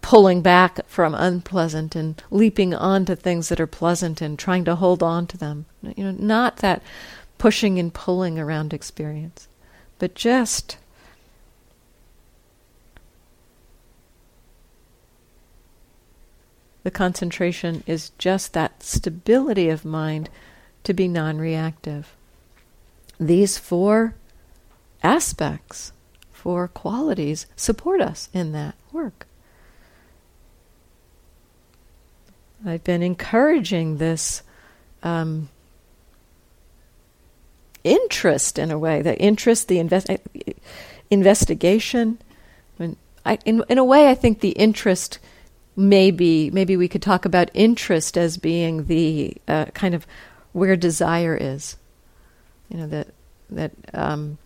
pulling 0.00 0.40
back 0.40 0.86
from 0.86 1.14
unpleasant 1.16 1.96
and 1.96 2.22
leaping 2.30 2.72
onto 2.72 3.16
things 3.16 3.48
that 3.48 3.58
are 3.58 3.66
pleasant 3.66 4.20
and 4.20 4.38
trying 4.38 4.64
to 4.64 4.76
hold 4.76 5.02
on 5.02 5.26
to 5.26 5.36
them. 5.36 5.66
You 5.82 6.04
know, 6.04 6.10
not 6.12 6.58
that 6.58 6.80
pushing 7.38 7.78
and 7.78 7.92
pulling 7.92 8.38
around 8.38 8.72
experience, 8.72 9.48
but 9.98 10.14
just 10.14 10.78
the 16.86 16.90
concentration 16.92 17.82
is 17.84 18.10
just 18.10 18.52
that 18.52 18.80
stability 18.80 19.68
of 19.68 19.84
mind 19.84 20.30
to 20.84 20.94
be 20.94 21.08
non 21.08 21.36
reactive. 21.36 22.14
These 23.18 23.58
four 23.58 24.14
aspects, 25.02 25.90
four 26.30 26.68
qualities, 26.68 27.46
support 27.56 28.00
us 28.00 28.28
in 28.32 28.52
that 28.52 28.76
work. 28.92 29.26
I've 32.64 32.84
been 32.84 33.02
encouraging 33.02 33.98
this 33.98 34.44
um, 35.02 35.48
interest 37.82 38.60
in 38.60 38.70
a 38.70 38.78
way, 38.78 39.02
the 39.02 39.18
interest, 39.18 39.66
the 39.66 39.80
invest- 39.80 40.08
investigation. 41.10 42.18
I 43.24 43.38
in, 43.44 43.64
in 43.68 43.76
a 43.76 43.84
way, 43.84 44.08
I 44.08 44.14
think 44.14 44.38
the 44.38 44.50
interest 44.50 45.18
maybe 45.76 46.50
maybe 46.50 46.76
we 46.76 46.88
could 46.88 47.02
talk 47.02 47.24
about 47.24 47.50
interest 47.54 48.16
as 48.16 48.38
being 48.38 48.86
the 48.86 49.36
uh, 49.46 49.66
kind 49.66 49.94
of 49.94 50.06
where 50.52 50.76
desire 50.76 51.36
is. 51.38 51.76
You 52.70 52.78
know 52.78 52.86
that 52.88 53.08
that 53.50 53.72
um, 53.92 54.38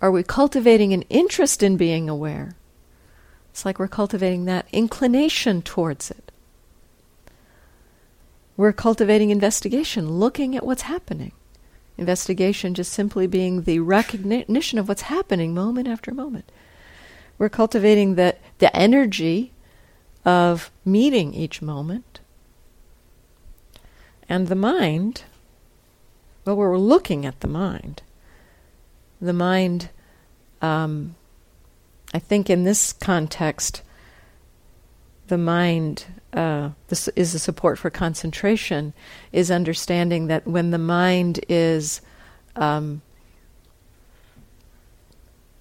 are 0.00 0.10
we 0.10 0.22
cultivating 0.22 0.92
an 0.92 1.02
interest 1.02 1.62
in 1.62 1.76
being 1.76 2.08
aware? 2.08 2.56
It's 3.50 3.64
like 3.64 3.78
we're 3.78 3.88
cultivating 3.88 4.46
that 4.46 4.66
inclination 4.72 5.62
towards 5.62 6.10
it. 6.10 6.32
We're 8.56 8.72
cultivating 8.72 9.30
investigation, 9.30 10.18
looking 10.18 10.56
at 10.56 10.64
what's 10.64 10.82
happening. 10.82 11.32
Investigation 11.96 12.74
just 12.74 12.92
simply 12.92 13.26
being 13.26 13.62
the 13.62 13.78
recognition 13.80 14.78
of 14.78 14.88
what's 14.88 15.02
happening 15.02 15.54
moment 15.54 15.86
after 15.86 16.12
moment. 16.12 16.50
We're 17.38 17.48
cultivating 17.48 18.14
the, 18.14 18.36
the 18.58 18.74
energy 18.76 19.52
of 20.24 20.70
meeting 20.84 21.34
each 21.34 21.60
moment. 21.60 22.20
And 24.28 24.48
the 24.48 24.54
mind, 24.54 25.22
well, 26.44 26.56
we're 26.56 26.78
looking 26.78 27.26
at 27.26 27.40
the 27.40 27.48
mind. 27.48 28.02
The 29.20 29.32
mind, 29.32 29.90
um, 30.62 31.14
I 32.12 32.18
think 32.18 32.48
in 32.48 32.64
this 32.64 32.92
context, 32.92 33.82
the 35.26 35.38
mind 35.38 36.06
uh, 36.34 36.70
this 36.88 37.06
is 37.08 37.34
a 37.34 37.38
support 37.38 37.78
for 37.78 37.90
concentration, 37.90 38.92
is 39.32 39.50
understanding 39.50 40.26
that 40.26 40.46
when 40.46 40.70
the 40.70 40.78
mind 40.78 41.38
is 41.48 42.00
um, 42.56 43.02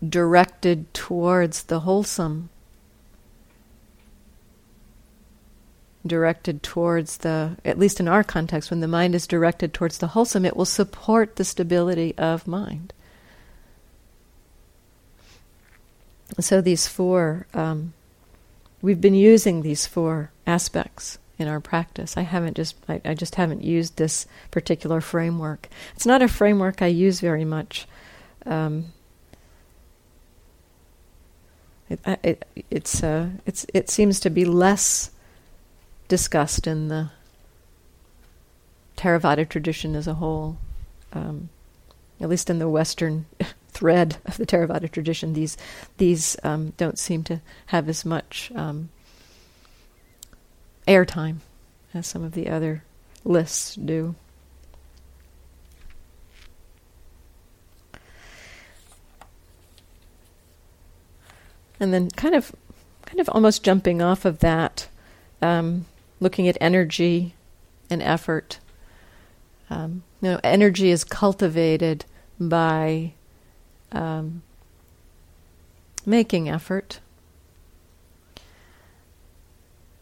directed 0.08 0.92
towards 0.94 1.64
the 1.64 1.82
wholesome, 1.82 2.50
directed 6.06 6.64
towards 6.64 7.18
the, 7.18 7.58
at 7.64 7.80
least 7.80 8.00
in 8.00 8.08
our 8.08 8.24
context, 8.24 8.70
when 8.70 8.82
the 8.82 8.88
mind 8.88 9.16
is 9.16 9.28
directed 9.28 9.74
towards 9.74 10.00
the 10.00 10.08
wholesome, 10.08 10.46
it 10.46 10.58
will 10.58 10.66
support 10.66 11.36
the 11.36 11.46
stability 11.46 12.14
of 12.18 12.48
mind. 12.48 12.94
So 16.40 16.62
these 16.62 16.88
four, 16.88 17.46
um, 17.54 17.94
we've 18.82 19.02
been 19.02 19.16
using 19.16 19.62
these 19.62 19.86
four 19.86 20.32
aspects 20.48 21.20
in 21.38 21.48
our 21.48 21.60
practice. 21.60 22.18
I 22.18 22.22
haven't 22.22 22.56
just, 22.56 22.76
I, 22.90 23.02
I, 23.06 23.14
just 23.14 23.36
haven't 23.36 23.64
used 23.64 23.98
this 23.98 24.26
particular 24.52 25.02
framework. 25.02 25.70
It's 25.96 26.06
not 26.06 26.22
a 26.22 26.28
framework 26.28 26.82
I 26.82 26.88
use 26.88 27.20
very 27.20 27.46
much. 27.46 27.88
Um, 28.46 28.94
it, 31.90 32.00
it, 32.24 32.46
it's, 32.70 33.04
uh, 33.04 33.30
it's, 33.46 33.66
it 33.74 33.90
seems 33.90 34.20
to 34.22 34.30
be 34.30 34.46
less 34.46 35.12
discussed 36.14 36.68
in 36.68 36.90
the 36.90 37.10
Theravada 38.98 39.50
tradition 39.50 39.96
as 39.96 40.06
a 40.06 40.14
whole. 40.14 40.60
Um, 41.12 41.50
at 42.22 42.30
least 42.30 42.52
in 42.52 42.60
the 42.60 42.70
Western 42.70 43.26
thread 43.70 44.18
of 44.28 44.38
the 44.38 44.46
Theravada 44.46 44.92
tradition, 44.92 45.34
these 45.34 45.58
these 45.98 46.38
um, 46.44 46.74
don't 46.78 47.00
seem 47.00 47.24
to 47.24 47.42
have 47.66 47.90
as 47.90 48.06
much 48.06 48.52
um, 48.54 48.90
airtime 50.88 51.38
as 51.96 52.06
some 52.06 52.24
of 52.24 52.34
the 52.34 52.48
other 52.48 52.84
lists 53.24 53.74
do. 53.74 54.14
And 61.80 61.92
then, 61.92 62.12
kind 62.12 62.36
of, 62.36 62.56
kind 63.08 63.20
of 63.20 63.28
almost 63.30 63.64
jumping 63.64 64.00
off 64.00 64.26
of 64.26 64.40
that, 64.40 64.88
um, 65.42 65.88
looking 66.24 66.48
at 66.48 66.58
energy 66.60 67.36
and 67.90 68.02
effort. 68.02 68.60
Um, 69.70 70.04
you 70.22 70.32
know, 70.32 70.40
energy 70.44 70.90
is 70.90 71.04
cultivated 71.04 72.06
by 72.40 73.14
um, 73.92 74.42
making 76.06 76.50
effort. 76.50 77.00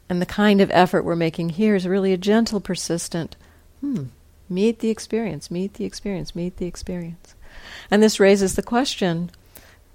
And 0.09 0.21
the 0.21 0.25
kind 0.25 0.61
of 0.61 0.69
effort 0.71 1.03
we're 1.03 1.15
making 1.15 1.49
here 1.49 1.75
is 1.75 1.87
really 1.87 2.13
a 2.13 2.17
gentle, 2.17 2.59
persistent, 2.59 3.35
hmm, 3.79 4.05
meet 4.49 4.79
the 4.79 4.89
experience, 4.89 5.49
meet 5.49 5.75
the 5.75 5.85
experience, 5.85 6.35
meet 6.35 6.57
the 6.57 6.65
experience. 6.67 7.35
And 7.89 8.03
this 8.03 8.19
raises 8.19 8.55
the 8.55 8.63
question, 8.63 9.31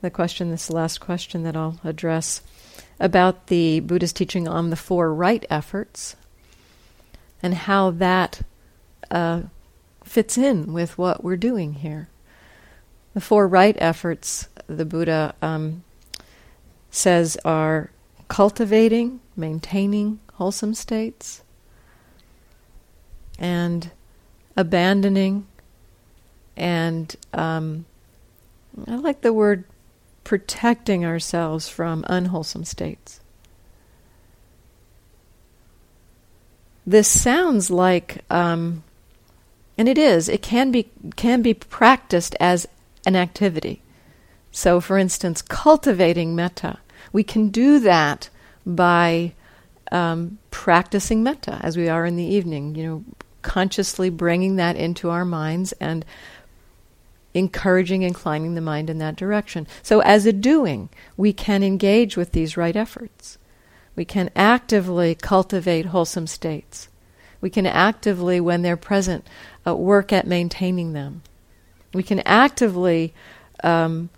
the 0.01 0.11
question, 0.11 0.51
this 0.51 0.71
last 0.71 1.01
question 1.01 1.43
that 1.43 1.57
I'll 1.57 1.81
address, 1.85 2.41
about 2.99 3.49
the 3.49 3.81
Buddha's 3.81 4.13
teaching 4.13 4.49
on 4.49 4.71
the 4.71 4.77
four 4.77 5.13
right 5.13 5.45
efforts 5.51 6.17
and 7.43 7.55
how 7.55 7.91
that 7.91 8.43
uh, 9.11 9.43
fits 10.05 10.39
in 10.39 10.73
with 10.73 10.97
what 10.97 11.23
we're 11.23 11.37
doing 11.37 11.75
here. 11.75 12.09
The 13.15 13.21
four 13.21 13.47
right 13.49 13.77
efforts, 13.79 14.49
the 14.67 14.85
Buddha 14.85 15.35
um, 15.43 15.85
says, 16.91 17.37
are 17.45 17.91
cultivating, 18.29 19.21
maintaining 19.37 20.21
wholesome 20.35 20.75
states, 20.75 21.43
and 23.39 23.91
abandoning, 24.57 25.47
and 26.57 27.15
um, 27.33 27.85
I 28.87 28.97
like 28.97 29.21
the 29.21 29.33
word 29.33 29.65
protecting 30.27 31.05
ourselves 31.05 31.69
from 31.69 32.05
unwholesome 32.09 32.65
states. 32.65 33.21
This 36.85 37.07
sounds 37.07 37.71
like, 37.71 38.25
um, 38.29 38.83
and 39.79 39.89
it 39.89 39.97
is. 39.97 40.29
It 40.29 40.43
can 40.43 40.73
be 40.73 40.91
can 41.15 41.43
be 41.43 41.55
practiced 41.55 42.35
as 42.41 42.67
an 43.07 43.15
activity. 43.15 43.83
So, 44.51 44.81
for 44.81 44.99
instance, 44.99 45.43
cultivating 45.43 46.35
metta. 46.35 46.79
We 47.13 47.23
can 47.23 47.51
do 47.51 47.79
that 47.79 48.29
by 48.67 49.33
um, 49.93 50.39
practicing 50.51 51.23
metta 51.23 51.61
as 51.63 51.77
we 51.77 51.89
are 51.89 52.05
in 52.05 52.17
the 52.17 52.25
evening, 52.25 52.75
you 52.75 52.85
know, 52.85 53.05
consciously 53.43 54.11
bringing 54.11 54.57
that 54.57 54.75
into 54.75 55.09
our 55.09 55.25
minds 55.25 55.71
and 55.75 56.05
encouraging 57.37 58.03
and 58.03 58.11
inclining 58.11 58.55
the 58.55 58.61
mind 58.61 58.89
in 58.89 58.99
that 58.99 59.17
direction. 59.17 59.67
So, 59.83 60.01
as 60.01 60.25
a 60.27 60.33
doing, 60.33 60.89
we 61.17 61.33
can 61.33 61.63
engage 61.63 62.17
with 62.17 62.33
these 62.33 62.57
right 62.57 62.75
efforts. 62.75 63.39
We 63.95 64.05
can 64.05 64.31
actively 64.35 65.15
cultivate 65.15 65.87
wholesome 65.87 66.27
states. 66.27 66.89
We 67.41 67.51
can 67.51 67.67
actively, 67.67 68.41
when 68.41 68.63
they're 68.63 68.77
present, 68.77 69.27
uh, 69.67 69.77
work 69.77 70.13
at 70.13 70.27
maintaining 70.27 70.95
them. 70.95 71.23
We 71.93 72.03
can 72.03 72.21
actively 72.21 73.13
um, 73.63 74.09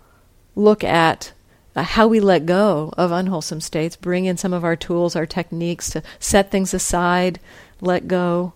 look 0.55 0.83
at 0.83 1.33
uh, 1.75 1.83
how 1.83 2.07
we 2.07 2.19
let 2.19 2.45
go 2.45 2.93
of 2.97 3.11
unwholesome 3.11 3.61
states, 3.61 3.95
bring 3.95 4.25
in 4.25 4.37
some 4.37 4.53
of 4.53 4.63
our 4.63 4.75
tools, 4.75 5.15
our 5.15 5.25
techniques 5.25 5.89
to 5.91 6.03
set 6.19 6.51
things 6.51 6.73
aside, 6.73 7.39
let 7.81 8.07
go. 8.07 8.53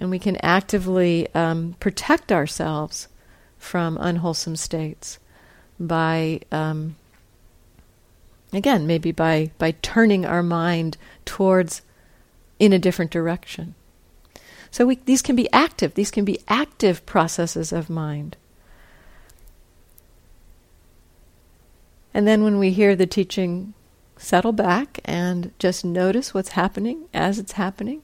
And 0.00 0.10
we 0.10 0.18
can 0.18 0.36
actively 0.36 1.28
um, 1.34 1.76
protect 1.78 2.32
ourselves 2.32 3.08
from 3.58 3.98
unwholesome 4.00 4.56
states 4.56 5.18
by, 5.78 6.40
um, 6.50 6.96
again, 8.52 8.86
maybe 8.86 9.12
by, 9.12 9.50
by 9.58 9.72
turning 9.82 10.24
our 10.24 10.42
mind 10.42 10.96
towards 11.26 11.82
in 12.58 12.72
a 12.72 12.78
different 12.78 13.10
direction. 13.10 13.74
So 14.70 14.86
we, 14.86 14.96
these 15.04 15.22
can 15.22 15.36
be 15.36 15.52
active. 15.52 15.94
These 15.94 16.10
can 16.10 16.24
be 16.24 16.40
active 16.48 17.04
processes 17.04 17.72
of 17.72 17.90
mind. 17.90 18.36
And 22.14 22.26
then 22.26 22.42
when 22.42 22.58
we 22.58 22.70
hear 22.70 22.96
the 22.96 23.06
teaching, 23.06 23.74
settle 24.16 24.52
back 24.52 25.00
and 25.04 25.52
just 25.58 25.84
notice 25.84 26.34
what's 26.34 26.50
happening 26.50 27.08
as 27.12 27.38
it's 27.38 27.52
happening. 27.52 28.02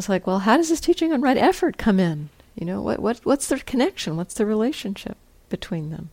It's 0.00 0.08
like, 0.08 0.26
well, 0.26 0.38
how 0.40 0.56
does 0.56 0.70
this 0.70 0.80
teaching 0.80 1.12
on 1.12 1.20
right 1.20 1.36
effort 1.36 1.76
come 1.76 2.00
in? 2.00 2.30
You 2.54 2.66
know, 2.66 2.80
what, 2.80 3.00
what 3.00 3.20
what's 3.24 3.48
the 3.48 3.58
connection? 3.58 4.16
What's 4.16 4.34
the 4.34 4.46
relationship 4.46 5.18
between 5.50 5.90
them? 5.90 6.08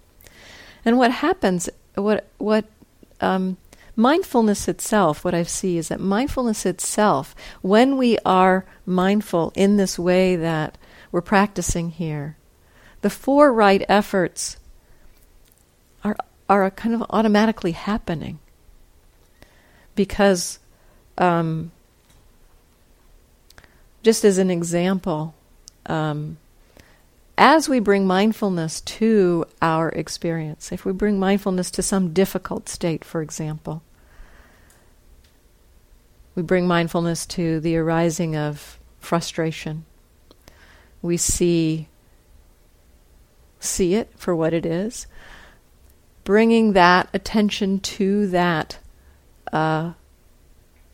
And 0.84 0.98
what 0.98 1.12
happens? 1.12 1.70
What 1.96 2.28
what 2.38 2.66
um, 3.22 3.56
mindfulness 3.96 4.68
itself, 4.68 5.26
what 5.26 5.34
I 5.34 5.44
see 5.44 5.78
is 5.78 5.88
that 5.88 6.00
mindfulness 6.00 6.66
itself, 6.66 7.34
when 7.62 7.98
we 7.98 8.18
are 8.26 8.66
mindful 8.86 9.52
in 9.56 9.78
this 9.78 9.98
way 9.98 10.36
that 10.36 10.78
we're 11.12 11.22
practicing 11.22 11.90
here, 11.90 12.38
the 13.02 13.10
four 13.10 13.52
right 13.52 13.84
efforts 13.90 14.58
are, 16.04 16.16
are 16.50 16.70
kind 16.72 16.94
of 16.94 17.04
automatically 17.10 17.72
happening. 17.72 18.40
Because, 19.96 20.60
um, 21.18 21.72
just 24.04 24.24
as 24.24 24.38
an 24.38 24.50
example, 24.50 25.36
um, 25.86 26.38
as 27.38 27.70
we 27.70 27.80
bring 27.80 28.08
mindfulness 28.08 28.82
to 28.82 29.46
our 29.62 29.90
experience, 29.90 30.72
if 30.72 30.86
we 30.86 30.92
bring 30.92 31.20
mindfulness 31.20 31.70
to 31.72 31.84
some 31.84 32.14
difficult 32.14 32.68
state, 32.68 33.06
for 33.06 33.22
example, 33.22 33.84
we 36.36 36.42
bring 36.42 36.68
mindfulness 36.68 37.26
to 37.26 37.60
the 37.60 37.78
arising 37.78 38.36
of 38.36 38.80
frustration. 39.00 39.86
We 41.02 41.18
see 41.18 41.88
see 43.60 43.96
it 43.96 44.12
for 44.16 44.36
what 44.36 44.54
it 44.54 44.66
is, 44.66 45.08
bringing 46.24 46.74
that 46.74 47.10
attention 47.14 47.80
to 47.80 48.28
that 48.28 48.78
uh, 49.52 49.94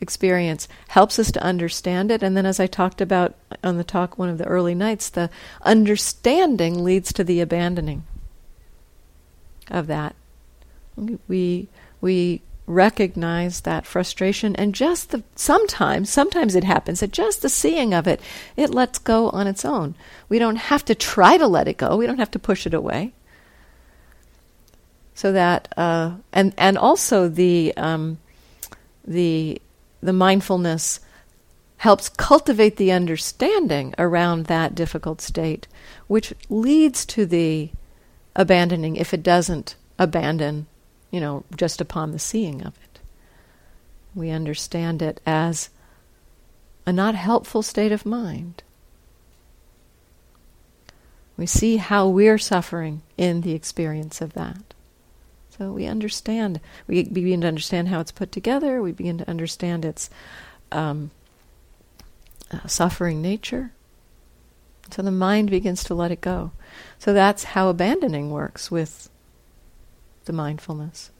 experience 0.04 0.68
helps 0.88 1.18
us 1.18 1.32
to 1.32 1.42
understand 1.42 2.12
it. 2.12 2.22
And 2.22 2.36
then, 2.36 2.46
as 2.46 2.60
I 2.60 2.68
talked 2.68 3.00
about 3.00 3.34
on 3.64 3.76
the 3.76 3.84
talk 3.84 4.16
one 4.16 4.28
of 4.28 4.38
the 4.38 4.46
early 4.46 4.74
nights, 4.74 5.08
the 5.08 5.30
understanding 5.62 6.84
leads 6.84 7.12
to 7.14 7.24
the 7.24 7.40
abandoning 7.40 8.04
of 9.70 9.88
that. 9.88 10.14
We 11.26 11.68
we 12.00 12.42
recognize 12.66 13.62
that 13.62 13.84
frustration 13.84 14.54
and 14.56 14.74
just 14.74 15.10
the 15.10 15.22
sometimes 15.36 16.08
sometimes 16.08 16.54
it 16.54 16.64
happens 16.64 17.00
that 17.00 17.12
just 17.12 17.42
the 17.42 17.48
seeing 17.50 17.92
of 17.92 18.06
it 18.06 18.18
it 18.56 18.70
lets 18.70 18.98
go 18.98 19.28
on 19.30 19.46
its 19.46 19.66
own 19.66 19.94
we 20.30 20.38
don't 20.38 20.56
have 20.56 20.82
to 20.82 20.94
try 20.94 21.36
to 21.36 21.46
let 21.46 21.68
it 21.68 21.76
go 21.76 21.94
we 21.94 22.06
don't 22.06 22.16
have 22.16 22.30
to 22.30 22.38
push 22.38 22.66
it 22.66 22.72
away 22.72 23.12
so 25.14 25.32
that 25.32 25.72
uh, 25.76 26.12
and 26.32 26.52
and 26.58 26.76
also 26.76 27.28
the 27.28 27.72
um, 27.76 28.18
the 29.06 29.60
the 30.04 30.12
mindfulness 30.12 31.00
helps 31.78 32.08
cultivate 32.08 32.76
the 32.76 32.92
understanding 32.92 33.94
around 33.98 34.46
that 34.46 34.74
difficult 34.74 35.20
state 35.20 35.66
which 36.06 36.32
leads 36.48 37.04
to 37.04 37.26
the 37.26 37.70
abandoning 38.36 38.96
if 38.96 39.12
it 39.12 39.22
doesn't 39.22 39.74
abandon 39.98 40.66
you 41.14 41.20
know, 41.20 41.44
just 41.56 41.80
upon 41.80 42.10
the 42.10 42.18
seeing 42.18 42.60
of 42.62 42.74
it. 42.82 42.98
We 44.16 44.30
understand 44.30 45.00
it 45.00 45.20
as 45.24 45.70
a 46.84 46.92
not 46.92 47.14
helpful 47.14 47.62
state 47.62 47.92
of 47.92 48.04
mind. 48.04 48.64
We 51.36 51.46
see 51.46 51.76
how 51.76 52.08
we're 52.08 52.36
suffering 52.36 53.02
in 53.16 53.42
the 53.42 53.52
experience 53.52 54.20
of 54.20 54.32
that. 54.32 54.63
So 55.56 55.72
we 55.72 55.86
understand, 55.86 56.60
we 56.86 57.04
begin 57.04 57.42
to 57.42 57.46
understand 57.48 57.88
how 57.88 58.00
it's 58.00 58.10
put 58.10 58.32
together, 58.32 58.82
we 58.82 58.92
begin 58.92 59.18
to 59.18 59.28
understand 59.28 59.84
its 59.84 60.10
um, 60.72 61.10
uh, 62.50 62.66
suffering 62.66 63.22
nature. 63.22 63.72
So 64.90 65.02
the 65.02 65.10
mind 65.10 65.50
begins 65.50 65.84
to 65.84 65.94
let 65.94 66.10
it 66.10 66.20
go. 66.20 66.50
So 66.98 67.12
that's 67.12 67.44
how 67.44 67.68
abandoning 67.68 68.30
works 68.30 68.70
with 68.70 69.08
the 70.24 70.32
mindfulness. 70.32 71.10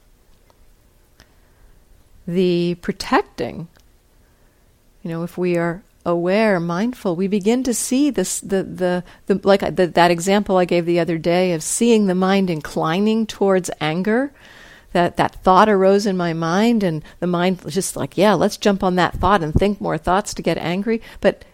The 2.26 2.74
protecting, 2.76 3.68
you 5.02 5.10
know, 5.10 5.22
if 5.22 5.38
we 5.38 5.56
are 5.56 5.82
aware, 6.04 6.60
mindful, 6.60 7.16
we 7.16 7.28
begin 7.28 7.62
to 7.64 7.74
see 7.74 8.10
this 8.10 8.40
the 8.40 8.62
the, 8.62 9.04
the 9.26 9.40
like 9.42 9.60
the, 9.76 9.86
that 9.86 10.10
example 10.10 10.56
I 10.56 10.64
gave 10.64 10.86
the 10.86 11.00
other 11.00 11.18
day 11.18 11.52
of 11.52 11.62
seeing 11.62 12.06
the 12.06 12.14
mind 12.14 12.50
inclining 12.50 13.26
towards 13.26 13.70
anger. 13.80 14.32
That 14.92 15.16
that 15.16 15.42
thought 15.42 15.68
arose 15.68 16.06
in 16.06 16.16
my 16.16 16.32
mind, 16.34 16.84
and 16.84 17.02
the 17.18 17.26
mind 17.26 17.62
was 17.62 17.74
just 17.74 17.96
like, 17.96 18.16
yeah, 18.16 18.34
let's 18.34 18.56
jump 18.56 18.84
on 18.84 18.94
that 18.94 19.14
thought 19.14 19.42
and 19.42 19.52
think 19.52 19.80
more 19.80 19.98
thoughts 19.98 20.32
to 20.34 20.42
get 20.42 20.56
angry. 20.58 21.02
But 21.20 21.44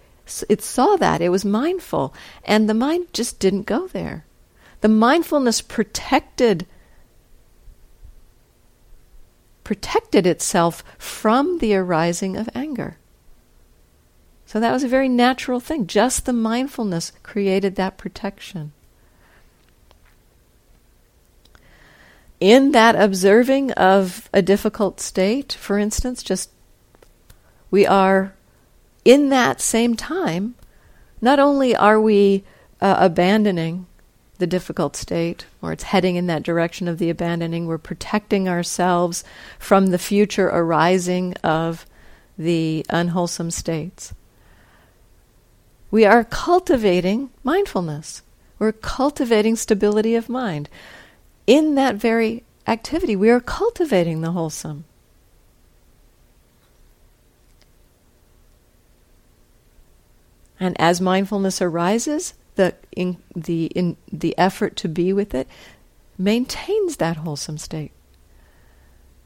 it 0.49 0.63
saw 0.63 0.97
that 0.97 1.23
it 1.23 1.31
was 1.31 1.45
mindful, 1.45 2.13
and 2.45 2.69
the 2.69 2.75
mind 2.75 3.07
just 3.13 3.39
didn't 3.41 3.63
go 3.63 3.87
there. 3.87 4.27
The 4.83 4.89
mindfulness 4.89 5.63
protected 5.63 6.67
protected 9.65 10.27
itself 10.27 10.83
from 10.99 11.59
the 11.59 11.75
arising 11.75 12.37
of 12.37 12.49
anger. 12.55 12.99
So 14.51 14.59
that 14.59 14.73
was 14.73 14.83
a 14.83 14.89
very 14.89 15.09
natural 15.09 15.61
thing. 15.61 15.87
Just 15.87 16.27
the 16.27 16.33
mindfulness 16.33 17.13
created 17.23 17.77
that 17.77 17.97
protection. 17.97 18.73
In 22.41 22.73
that 22.73 22.97
observing 22.97 23.71
of 23.75 24.29
a 24.33 24.43
difficult 24.43 25.01
state, 25.01 25.53
for 25.53 25.79
instance, 25.79 26.25
just 26.25 26.51
we 27.71 27.87
are 27.87 28.35
in 29.05 29.29
that 29.29 29.61
same 29.61 29.95
time, 29.95 30.57
not 31.21 31.39
only 31.39 31.77
are 31.77 32.01
we 32.01 32.43
uh, 32.81 32.97
abandoning 32.99 33.87
the 34.39 34.49
difficult 34.49 34.97
state, 34.97 35.47
or 35.63 35.71
it's 35.71 35.85
heading 35.85 36.17
in 36.17 36.27
that 36.27 36.43
direction 36.43 36.89
of 36.89 36.99
the 36.99 37.09
abandoning. 37.09 37.67
We're 37.67 37.79
protecting 37.79 38.49
ourselves 38.49 39.23
from 39.61 39.87
the 39.87 39.99
future 39.99 40.49
arising 40.49 41.35
of 41.45 41.87
the 42.37 42.85
unwholesome 42.89 43.53
states. 43.53 44.13
We 45.91 46.05
are 46.05 46.25
cultivating 46.25 47.31
mindfulness. 47.43 48.23
We're 48.59 48.73
cultivating 48.73 49.57
stability 49.57 50.15
of 50.15 50.29
mind. 50.29 50.69
In 51.47 51.75
that 51.75 51.97
very 51.97 52.45
activity, 52.67 53.17
we 53.17 53.31
are 53.31 53.41
cultivating 53.41 54.21
the 54.21 54.33
wholesome. 54.33 54.85
And 60.61 60.79
as 60.79 61.01
mindfulness 61.01 61.63
arises, 61.63 62.35
the 62.57 62.75
in, 62.93 63.17
the 63.35 63.67
in 63.67 63.97
the 64.13 64.37
effort 64.37 64.77
to 64.77 64.89
be 64.89 65.13
with 65.13 65.35
it 65.35 65.49
maintains 66.19 66.97
that 66.97 67.17
wholesome 67.17 67.57
state. 67.57 67.93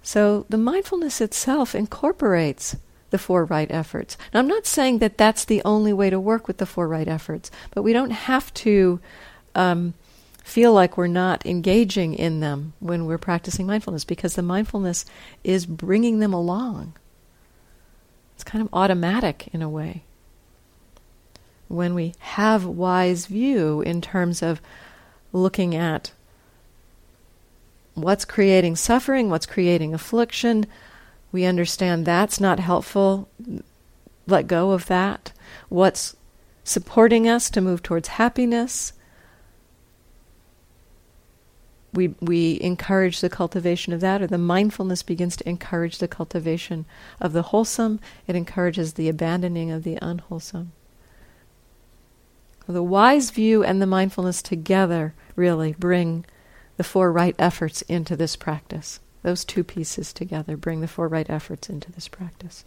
So 0.02 0.46
the 0.48 0.58
mindfulness 0.58 1.20
itself 1.20 1.74
incorporates 1.74 2.76
the 3.14 3.18
four 3.18 3.44
right 3.44 3.70
efforts. 3.70 4.18
Now, 4.32 4.40
I'm 4.40 4.48
not 4.48 4.66
saying 4.66 4.98
that 4.98 5.16
that's 5.16 5.44
the 5.44 5.62
only 5.64 5.92
way 5.92 6.10
to 6.10 6.18
work 6.18 6.48
with 6.48 6.56
the 6.56 6.66
four 6.66 6.88
right 6.88 7.06
efforts, 7.06 7.48
but 7.70 7.84
we 7.84 7.92
don't 7.92 8.10
have 8.10 8.52
to 8.54 8.98
um, 9.54 9.94
feel 10.42 10.72
like 10.72 10.96
we're 10.96 11.06
not 11.06 11.46
engaging 11.46 12.14
in 12.14 12.40
them 12.40 12.72
when 12.80 13.06
we're 13.06 13.16
practicing 13.16 13.68
mindfulness 13.68 14.02
because 14.02 14.34
the 14.34 14.42
mindfulness 14.42 15.04
is 15.44 15.64
bringing 15.64 16.18
them 16.18 16.34
along. 16.34 16.94
It's 18.34 18.42
kind 18.42 18.60
of 18.60 18.68
automatic 18.72 19.48
in 19.52 19.62
a 19.62 19.70
way 19.70 20.02
when 21.68 21.94
we 21.94 22.14
have 22.18 22.64
wise 22.64 23.26
view 23.26 23.80
in 23.82 24.00
terms 24.00 24.42
of 24.42 24.60
looking 25.32 25.76
at 25.76 26.10
what's 27.94 28.24
creating 28.24 28.74
suffering, 28.74 29.30
what's 29.30 29.46
creating 29.46 29.94
affliction, 29.94 30.66
we 31.34 31.44
understand 31.44 32.06
that's 32.06 32.38
not 32.38 32.60
helpful. 32.60 33.28
Let 34.28 34.46
go 34.46 34.70
of 34.70 34.86
that. 34.86 35.32
What's 35.68 36.14
supporting 36.62 37.28
us 37.28 37.50
to 37.50 37.60
move 37.60 37.82
towards 37.82 38.06
happiness? 38.06 38.92
We, 41.92 42.14
we 42.20 42.60
encourage 42.60 43.20
the 43.20 43.28
cultivation 43.28 43.92
of 43.92 44.00
that, 44.00 44.22
or 44.22 44.28
the 44.28 44.38
mindfulness 44.38 45.02
begins 45.02 45.36
to 45.38 45.48
encourage 45.48 45.98
the 45.98 46.06
cultivation 46.06 46.86
of 47.20 47.32
the 47.32 47.42
wholesome. 47.42 47.98
It 48.28 48.36
encourages 48.36 48.92
the 48.92 49.08
abandoning 49.08 49.72
of 49.72 49.82
the 49.82 49.98
unwholesome. 50.00 50.70
The 52.68 52.80
wise 52.80 53.30
view 53.30 53.64
and 53.64 53.82
the 53.82 53.86
mindfulness 53.86 54.40
together 54.40 55.14
really 55.34 55.74
bring 55.76 56.26
the 56.76 56.84
four 56.84 57.10
right 57.10 57.34
efforts 57.40 57.82
into 57.82 58.14
this 58.14 58.36
practice. 58.36 59.00
Those 59.24 59.42
two 59.42 59.64
pieces 59.64 60.12
together 60.12 60.54
bring 60.54 60.82
the 60.82 60.86
four 60.86 61.08
right 61.08 61.28
efforts 61.30 61.70
into 61.70 61.90
this 61.90 62.08
practice. 62.08 62.66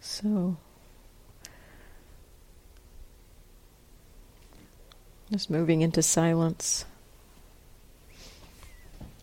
So, 0.00 0.56
just 5.30 5.48
moving 5.48 5.82
into 5.82 6.02
silence 6.02 6.84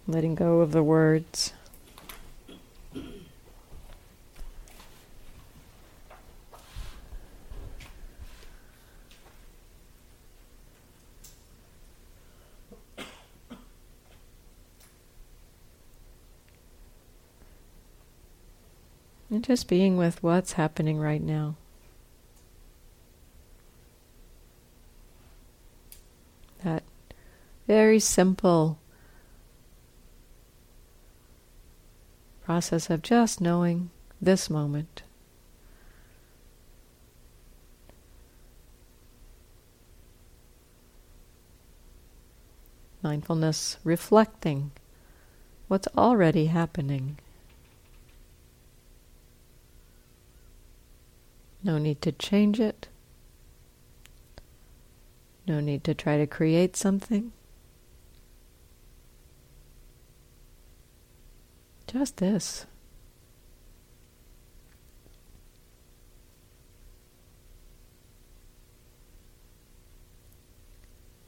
letting 0.07 0.36
go 0.36 0.61
of 0.61 0.72
the 0.72 0.84
words. 0.84 1.51
And 19.36 19.44
just 19.44 19.68
being 19.68 19.98
with 19.98 20.24
what's 20.24 20.54
happening 20.54 20.98
right 20.98 21.22
now. 21.22 21.58
That 26.64 26.84
very 27.68 28.00
simple 28.00 28.80
process 32.46 32.90
of 32.90 33.02
just 33.02 33.42
knowing 33.42 33.90
this 34.22 34.50
moment. 34.50 35.04
Mindfulness 43.04 43.80
reflecting 43.84 44.72
what's 45.68 45.90
already 45.98 46.46
happening. 46.46 47.20
No 51.66 51.80
need 51.80 51.99
to 52.03 52.11
change 52.11 52.59
it. 52.59 52.89
No 55.47 55.59
need 55.59 55.84
to 55.86 55.95
try 55.95 56.16
to 56.16 56.28
create 56.28 56.76
something. 56.76 57.32
Just 61.88 62.18
this. 62.18 62.68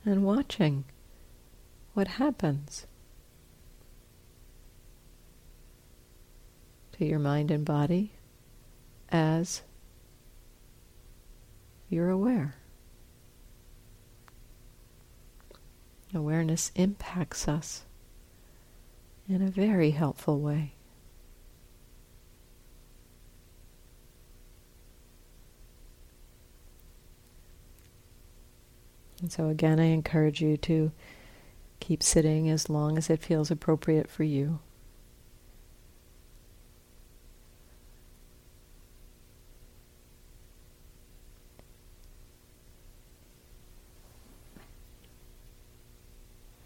And 0.06 0.24
watching 0.24 0.84
what 1.96 2.08
happens 2.08 2.86
to 6.92 7.06
your 7.06 7.18
mind 7.18 7.50
and 7.50 7.66
body 7.66 8.12
as 9.10 9.64
you're 11.90 12.10
aware. 12.10 12.56
Awareness 16.14 16.72
impacts 16.76 17.48
us 17.48 17.84
in 19.28 19.42
a 19.42 19.50
very 19.50 19.92
helpful 19.92 20.40
way. 20.40 20.74
And 29.22 29.32
so, 29.32 29.50
again, 29.50 29.80
I 29.80 29.86
encourage 29.86 30.42
you 30.42 30.58
to 30.58 30.92
keep 31.80 32.04
sitting 32.04 32.50
as 32.50 32.70
long 32.70 32.98
as 32.98 33.10
it 33.10 33.22
feels 33.22 33.50
appropriate 33.50 34.10
for 34.10 34.24
you. 34.24 34.60